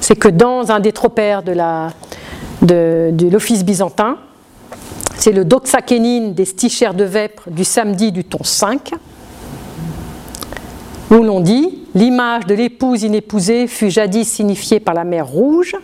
c'est 0.00 0.16
que 0.16 0.28
dans 0.28 0.70
un 0.70 0.80
des 0.80 0.92
tropères 0.92 1.42
de 1.42 3.30
l'office 3.30 3.64
byzantin, 3.64 4.18
c'est 5.16 5.32
le 5.32 5.44
doxakénine 5.44 6.34
des 6.34 6.44
stichères 6.44 6.94
de 6.94 7.04
vêpres 7.04 7.50
du 7.50 7.64
samedi 7.64 8.12
du 8.12 8.24
ton 8.24 8.42
5, 8.42 8.92
où 11.10 11.22
l'on 11.22 11.40
dit 11.40 11.84
L'image 11.94 12.46
de 12.46 12.54
l'épouse 12.54 13.04
inépousée 13.04 13.68
fut 13.68 13.88
jadis 13.88 14.28
signifiée 14.28 14.80
par 14.80 14.94
la 14.94 15.04
mer 15.04 15.26
Rouge. 15.26 15.76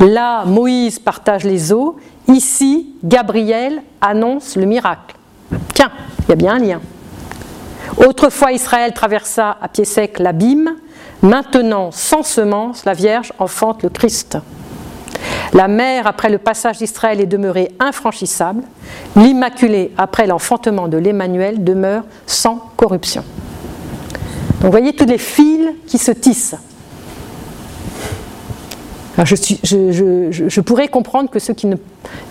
Là, 0.00 0.46
Moïse 0.46 0.98
partage 0.98 1.44
les 1.44 1.72
eaux. 1.74 1.96
Ici, 2.26 2.94
Gabriel 3.04 3.82
annonce 4.00 4.56
le 4.56 4.64
miracle. 4.64 5.14
Tiens, 5.74 5.92
il 6.24 6.30
y 6.30 6.32
a 6.32 6.36
bien 6.36 6.54
un 6.54 6.58
lien. 6.58 6.80
Autrefois, 7.96 8.52
Israël 8.52 8.92
traversa 8.92 9.56
à 9.60 9.68
pied 9.68 9.84
sec 9.84 10.18
l'abîme. 10.18 10.76
Maintenant, 11.22 11.90
sans 11.90 12.22
semence, 12.22 12.84
la 12.84 12.94
Vierge 12.94 13.32
enfante 13.38 13.82
le 13.82 13.88
Christ. 13.88 14.38
La 15.52 15.68
mer, 15.68 16.06
après 16.06 16.30
le 16.30 16.38
passage 16.38 16.78
d'Israël, 16.78 17.20
est 17.20 17.26
demeurée 17.26 17.72
infranchissable. 17.80 18.62
L'Immaculée, 19.16 19.92
après 19.98 20.26
l'enfantement 20.26 20.88
de 20.88 20.96
l'Emmanuel, 20.96 21.64
demeure 21.64 22.04
sans 22.26 22.70
corruption. 22.76 23.24
Vous 24.60 24.70
voyez 24.70 24.92
tous 24.92 25.06
les 25.06 25.18
fils 25.18 25.70
qui 25.86 25.98
se 25.98 26.12
tissent. 26.12 26.56
je, 29.18 30.60
pourrais 30.60 30.88
comprendre 30.88 31.30
que 31.30 31.38
ceux 31.38 31.54
qui 31.54 31.66
ne 31.66 31.76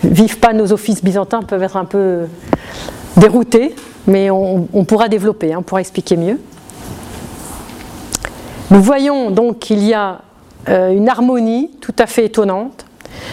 vivent 0.03 0.39
pas 0.39 0.53
nos 0.53 0.71
offices 0.71 1.03
byzantins 1.03 1.41
peuvent 1.41 1.63
être 1.63 1.77
un 1.77 1.85
peu 1.85 2.27
déroutés, 3.17 3.75
mais 4.07 4.29
on, 4.29 4.85
pourra 4.85 5.07
développer, 5.07 5.53
hein, 5.53 5.57
on 5.59 5.63
pourra 5.63 5.81
expliquer 5.81 6.17
mieux. 6.17 6.39
Nous 8.71 8.81
voyons 8.81 9.31
donc 9.31 9.59
qu'il 9.59 9.83
y 9.83 9.93
a 9.93 10.21
euh, 10.67 10.91
une 10.91 11.09
harmonie 11.09 11.71
tout 11.81 11.95
à 11.97 12.05
fait 12.05 12.25
étonnante, 12.25 12.85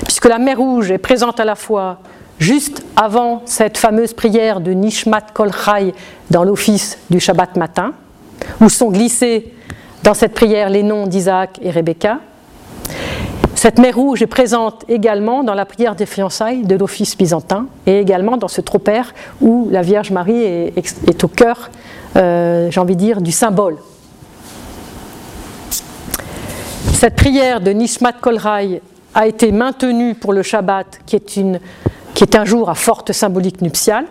puisque 0.05 0.27
la 0.27 0.39
mer 0.39 0.59
Rouge 0.59 0.91
est 0.91 0.99
présente 0.99 1.41
à 1.41 1.45
la 1.45 1.55
fois 1.55 1.99
juste 2.39 2.85
avant 2.97 3.43
cette 3.45 3.79
fameuse 3.79 4.13
prière 4.13 4.61
de 4.61 4.73
Nishmat 4.73 5.27
Kol 5.33 5.51
Chai 5.53 5.95
dans 6.31 6.45
l'office 6.45 6.99
du 7.11 7.21
Shabbat 7.21 7.57
matin, 7.57 7.93
où 8.61 8.69
sont 8.69 8.91
glissés 8.91 9.53
dans 10.03 10.15
cette 10.15 10.35
prière 10.35 10.71
les 10.71 10.83
noms 10.83 11.07
d'Isaac 11.07 11.59
et 11.63 11.71
Rebecca. 11.71 12.21
Cette 13.57 13.79
mer 13.79 13.97
rouge 13.97 14.21
est 14.21 14.27
présente 14.27 14.85
également 14.87 15.43
dans 15.43 15.55
la 15.55 15.65
prière 15.65 15.97
des 15.97 16.05
fiançailles 16.05 16.65
de 16.65 16.77
l'office 16.77 17.17
byzantin 17.17 17.67
et 17.87 17.99
également 17.99 18.37
dans 18.37 18.49
ce 18.49 18.61
tropère 18.61 19.15
où 19.41 19.69
la 19.71 19.81
Vierge 19.81 20.11
Marie 20.11 20.43
est, 20.43 21.25
au 21.25 21.29
cœur, 21.29 21.71
euh, 22.17 22.71
j'ai 22.71 22.79
envie 22.79 22.97
de 22.97 23.01
dire, 23.01 23.23
du 23.23 23.33
symbole. 23.33 23.79
Cette 26.93 27.17
prière 27.17 27.63
de 27.63 27.71
Nishmat 27.71 28.13
Kolrai 28.13 28.83
a 29.15 29.27
été 29.27 29.53
maintenue 29.53 30.15
pour 30.15 30.35
le 30.35 30.43
Shabbat, 30.43 31.01
qui 31.07 31.17
est, 31.17 31.41
qui 32.15 32.25
est 32.25 32.37
un 32.37 32.45
jour 32.45 32.69
à 32.69 32.75
forte 32.75 33.13
symbolique 33.13 33.63
nuptiale. 33.63 34.05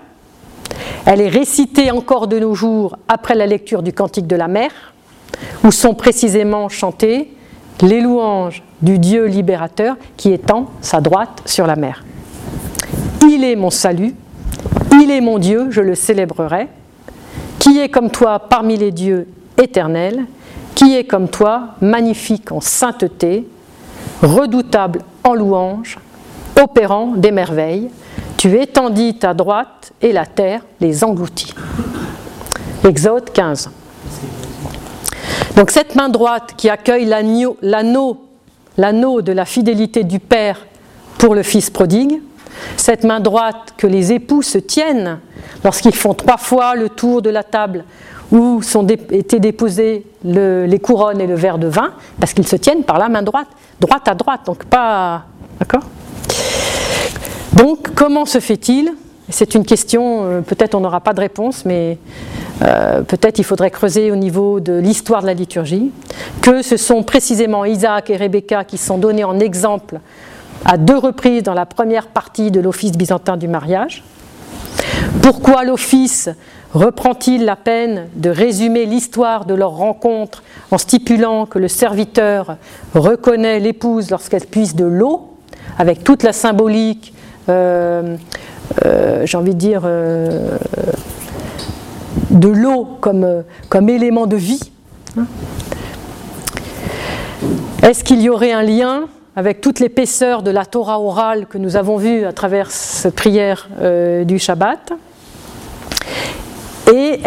Elle 1.06 1.22
est 1.22 1.30
récitée 1.30 1.92
encore 1.92 2.28
de 2.28 2.40
nos 2.40 2.56
jours 2.56 2.98
après 3.08 3.36
la 3.36 3.46
lecture 3.46 3.84
du 3.84 3.94
Cantique 3.94 4.26
de 4.26 4.36
la 4.36 4.48
mer, 4.48 4.72
où 5.64 5.72
sont 5.72 5.94
précisément 5.94 6.68
chantées 6.68 7.35
les 7.82 8.02
louanges 8.02 8.64
du 8.82 9.00
Dieu 9.00 9.26
libérateur 9.26 9.96
qui 10.18 10.32
étend 10.32 10.70
sa 10.82 11.02
droite 11.02 11.42
sur 11.46 11.68
la 11.68 11.76
mer. 11.76 12.04
Il 13.22 13.44
est 13.44 13.56
mon 13.56 13.70
salut, 13.70 14.16
il 14.92 15.12
est 15.12 15.22
mon 15.22 15.40
Dieu, 15.40 15.68
je 15.72 15.82
le 15.82 15.96
célébrerai. 15.96 16.68
Qui 17.60 17.80
est 17.80 17.90
comme 17.90 18.12
toi 18.12 18.40
parmi 18.40 18.78
les 18.78 18.92
dieux 18.92 19.28
éternels, 19.62 20.26
qui 20.76 20.96
est 20.96 21.06
comme 21.06 21.30
toi 21.30 21.70
magnifique 21.82 22.52
en 22.52 22.62
sainteté, 22.62 23.48
redoutable 24.22 25.02
en 25.24 25.34
louange, 25.34 25.98
opérant 26.62 27.14
des 27.16 27.32
merveilles, 27.32 27.90
tu 28.38 28.60
étendis 28.60 29.16
ta 29.18 29.34
droite 29.34 29.94
et 30.02 30.12
la 30.12 30.26
terre 30.26 30.62
les 30.80 31.04
engloutit. 31.04 31.54
Exode 32.84 33.32
15. 33.32 33.72
Donc 35.56 35.72
cette 35.72 35.96
main 35.96 36.10
droite 36.10 36.54
qui 36.58 36.70
accueille 36.70 37.06
l'anneau, 37.06 37.58
de 39.22 39.32
la 39.32 39.46
fidélité 39.46 40.04
du 40.04 40.20
Père 40.20 40.66
pour 41.18 41.34
le 41.34 41.44
Fils 41.44 41.70
prodigue, 41.70 42.20
cette 42.76 43.04
main 43.04 43.22
droite 43.22 43.74
que 43.78 43.88
les 43.88 44.12
époux 44.12 44.42
se 44.42 44.58
tiennent 44.58 45.20
lorsqu'ils 45.64 45.96
font 45.96 46.14
trois 46.14 46.38
fois 46.38 46.76
le 46.76 46.90
tour 46.90 47.22
de 47.22 47.30
la 47.30 47.44
table 47.44 47.86
où 48.32 48.62
sont 48.62 48.86
étaient 48.88 49.40
déposées 49.40 50.06
les 50.24 50.80
couronnes 50.80 51.22
et 51.22 51.28
le 51.28 51.36
verre 51.36 51.58
de 51.58 51.68
vin, 51.68 51.94
parce 52.20 52.34
qu'ils 52.34 52.48
se 52.48 52.56
tiennent 52.56 52.84
par 52.84 52.98
la 52.98 53.08
main 53.08 53.22
droite, 53.22 53.48
droite 53.80 54.08
à 54.08 54.16
droite, 54.16 54.42
donc 54.46 54.66
pas... 54.66 55.24
D'accord? 55.60 55.84
Donc, 57.54 57.94
comment 57.96 58.26
se 58.26 58.40
fait-il? 58.40 58.92
C'est 59.30 59.56
une 59.56 59.66
question, 59.66 60.26
euh, 60.26 60.42
peut-être 60.42 60.76
on 60.76 60.82
n'aura 60.82 61.00
pas 61.00 61.14
de 61.14 61.22
réponse, 61.22 61.64
mais 61.66 61.98
euh, 62.62 63.02
peut-être 63.02 63.40
il 63.40 63.44
faudrait 63.44 63.72
creuser 63.72 64.12
au 64.12 64.16
niveau 64.16 64.60
de 64.60 64.74
l'histoire 64.74 65.22
de 65.22 65.28
la 65.28 65.34
liturgie, 65.34 65.92
que 66.42 66.62
ce 66.62 66.78
sont 66.78 67.04
précisément 67.04 67.66
Isaac 67.66 68.10
et 68.10 68.16
Rebecca 68.16 68.64
qui 68.64 68.78
sont 68.78 68.98
donnés 68.98 69.24
en 69.24 69.40
exemple 69.40 70.00
à 70.64 70.78
deux 70.78 70.98
reprises 70.98 71.44
dans 71.44 71.54
la 71.54 71.66
première 71.66 72.08
partie 72.08 72.52
de 72.52 72.60
l'office 72.60 72.94
byzantin 72.94 73.38
du 73.38 73.48
mariage. 73.48 74.04
Pourquoi 75.22 75.64
l'office 75.64 76.30
reprend-il 76.74 77.46
la 77.46 77.56
peine 77.56 78.08
de 78.16 78.30
résumer 78.30 78.86
l'histoire 78.86 79.46
de 79.46 79.54
leur 79.54 79.72
rencontre 79.72 80.44
en 80.72 80.78
stipulant 80.78 81.46
que 81.46 81.60
le 81.60 81.68
serviteur 81.68 82.58
reconnaît 82.94 83.60
l'épouse 83.60 84.10
lorsqu'elle 84.12 84.46
puise 84.46 84.76
de 84.76 84.86
l'eau, 84.86 85.34
avec 85.78 86.04
toute 86.04 86.24
la 86.24 86.34
symbolique 86.34 87.14
euh, 87.50 88.18
euh, 88.86 89.26
j'ai 89.26 89.38
envie 89.38 89.54
de 89.54 89.60
dire, 89.60 89.82
de 92.36 92.48
l'eau 92.48 92.86
comme, 93.02 93.44
comme 93.70 93.90
élément 93.90 94.28
de 94.28 94.36
vie. 94.36 94.72
Hein. 95.18 95.26
Est-ce 97.82 98.04
qu'il 98.04 98.22
y 98.22 98.30
aurait 98.30 98.52
un 98.52 98.64
lien 98.64 99.06
avec 99.36 99.62
toute 99.62 99.80
l'épaisseur 99.80 100.44
de 100.44 100.52
la 100.52 100.66
Torah 100.66 101.00
orale 101.00 101.48
que 101.48 101.58
nous 101.58 101.76
avons 101.76 101.98
vue 101.98 102.26
à 102.26 102.34
travers 102.34 102.72
cette 102.72 103.16
prière 103.16 103.68
du 104.26 104.40
Shabbat? 104.40 104.94
Et 106.94 107.20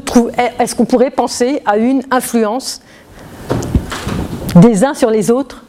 trouver, 0.00 0.32
est-ce 0.58 0.74
qu'on 0.74 0.84
pourrait 0.84 1.10
penser 1.10 1.62
à 1.66 1.78
une 1.78 2.02
influence 2.10 2.80
des 4.54 4.84
uns 4.84 4.94
sur 4.94 5.10
les 5.10 5.30
autres 5.30 5.64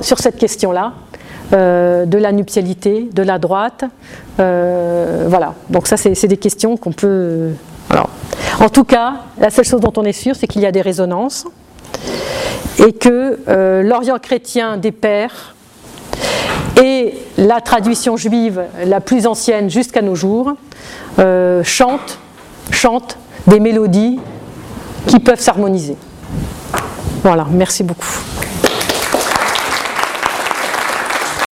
sur 0.00 0.18
cette 0.18 0.38
question-là, 0.38 0.94
euh, 1.52 2.06
de 2.06 2.18
la 2.18 2.32
nuptialité, 2.32 3.08
de 3.12 3.22
la 3.22 3.38
droite. 3.38 3.84
Euh, 4.40 5.26
voilà, 5.28 5.54
donc 5.70 5.86
ça 5.86 5.96
c'est 5.96 6.26
des 6.26 6.36
questions 6.36 6.76
qu'on 6.76 6.92
peut... 6.92 7.50
Alors, 7.90 8.10
en 8.60 8.68
tout 8.68 8.84
cas, 8.84 9.14
la 9.38 9.50
seule 9.50 9.64
chose 9.64 9.80
dont 9.80 9.92
on 9.96 10.04
est 10.04 10.12
sûr, 10.12 10.34
c'est 10.34 10.46
qu'il 10.46 10.62
y 10.62 10.66
a 10.66 10.72
des 10.72 10.82
résonances 10.82 11.46
et 12.84 12.92
que 12.92 13.38
euh, 13.48 13.82
l'Orient 13.82 14.18
chrétien 14.18 14.76
des 14.76 14.92
pères 14.92 15.54
et 16.82 17.14
la 17.38 17.60
tradition 17.60 18.16
juive 18.16 18.62
la 18.84 19.00
plus 19.00 19.26
ancienne 19.26 19.70
jusqu'à 19.70 20.02
nos 20.02 20.14
jours 20.14 20.54
chantent, 21.62 22.18
chantent 22.70 23.18
des 23.46 23.60
mélodies 23.60 24.18
qui 25.06 25.20
peuvent 25.20 25.40
s'harmoniser. 25.40 25.96
Voilà, 27.22 27.46
merci 27.50 27.82
beaucoup. 27.82 28.20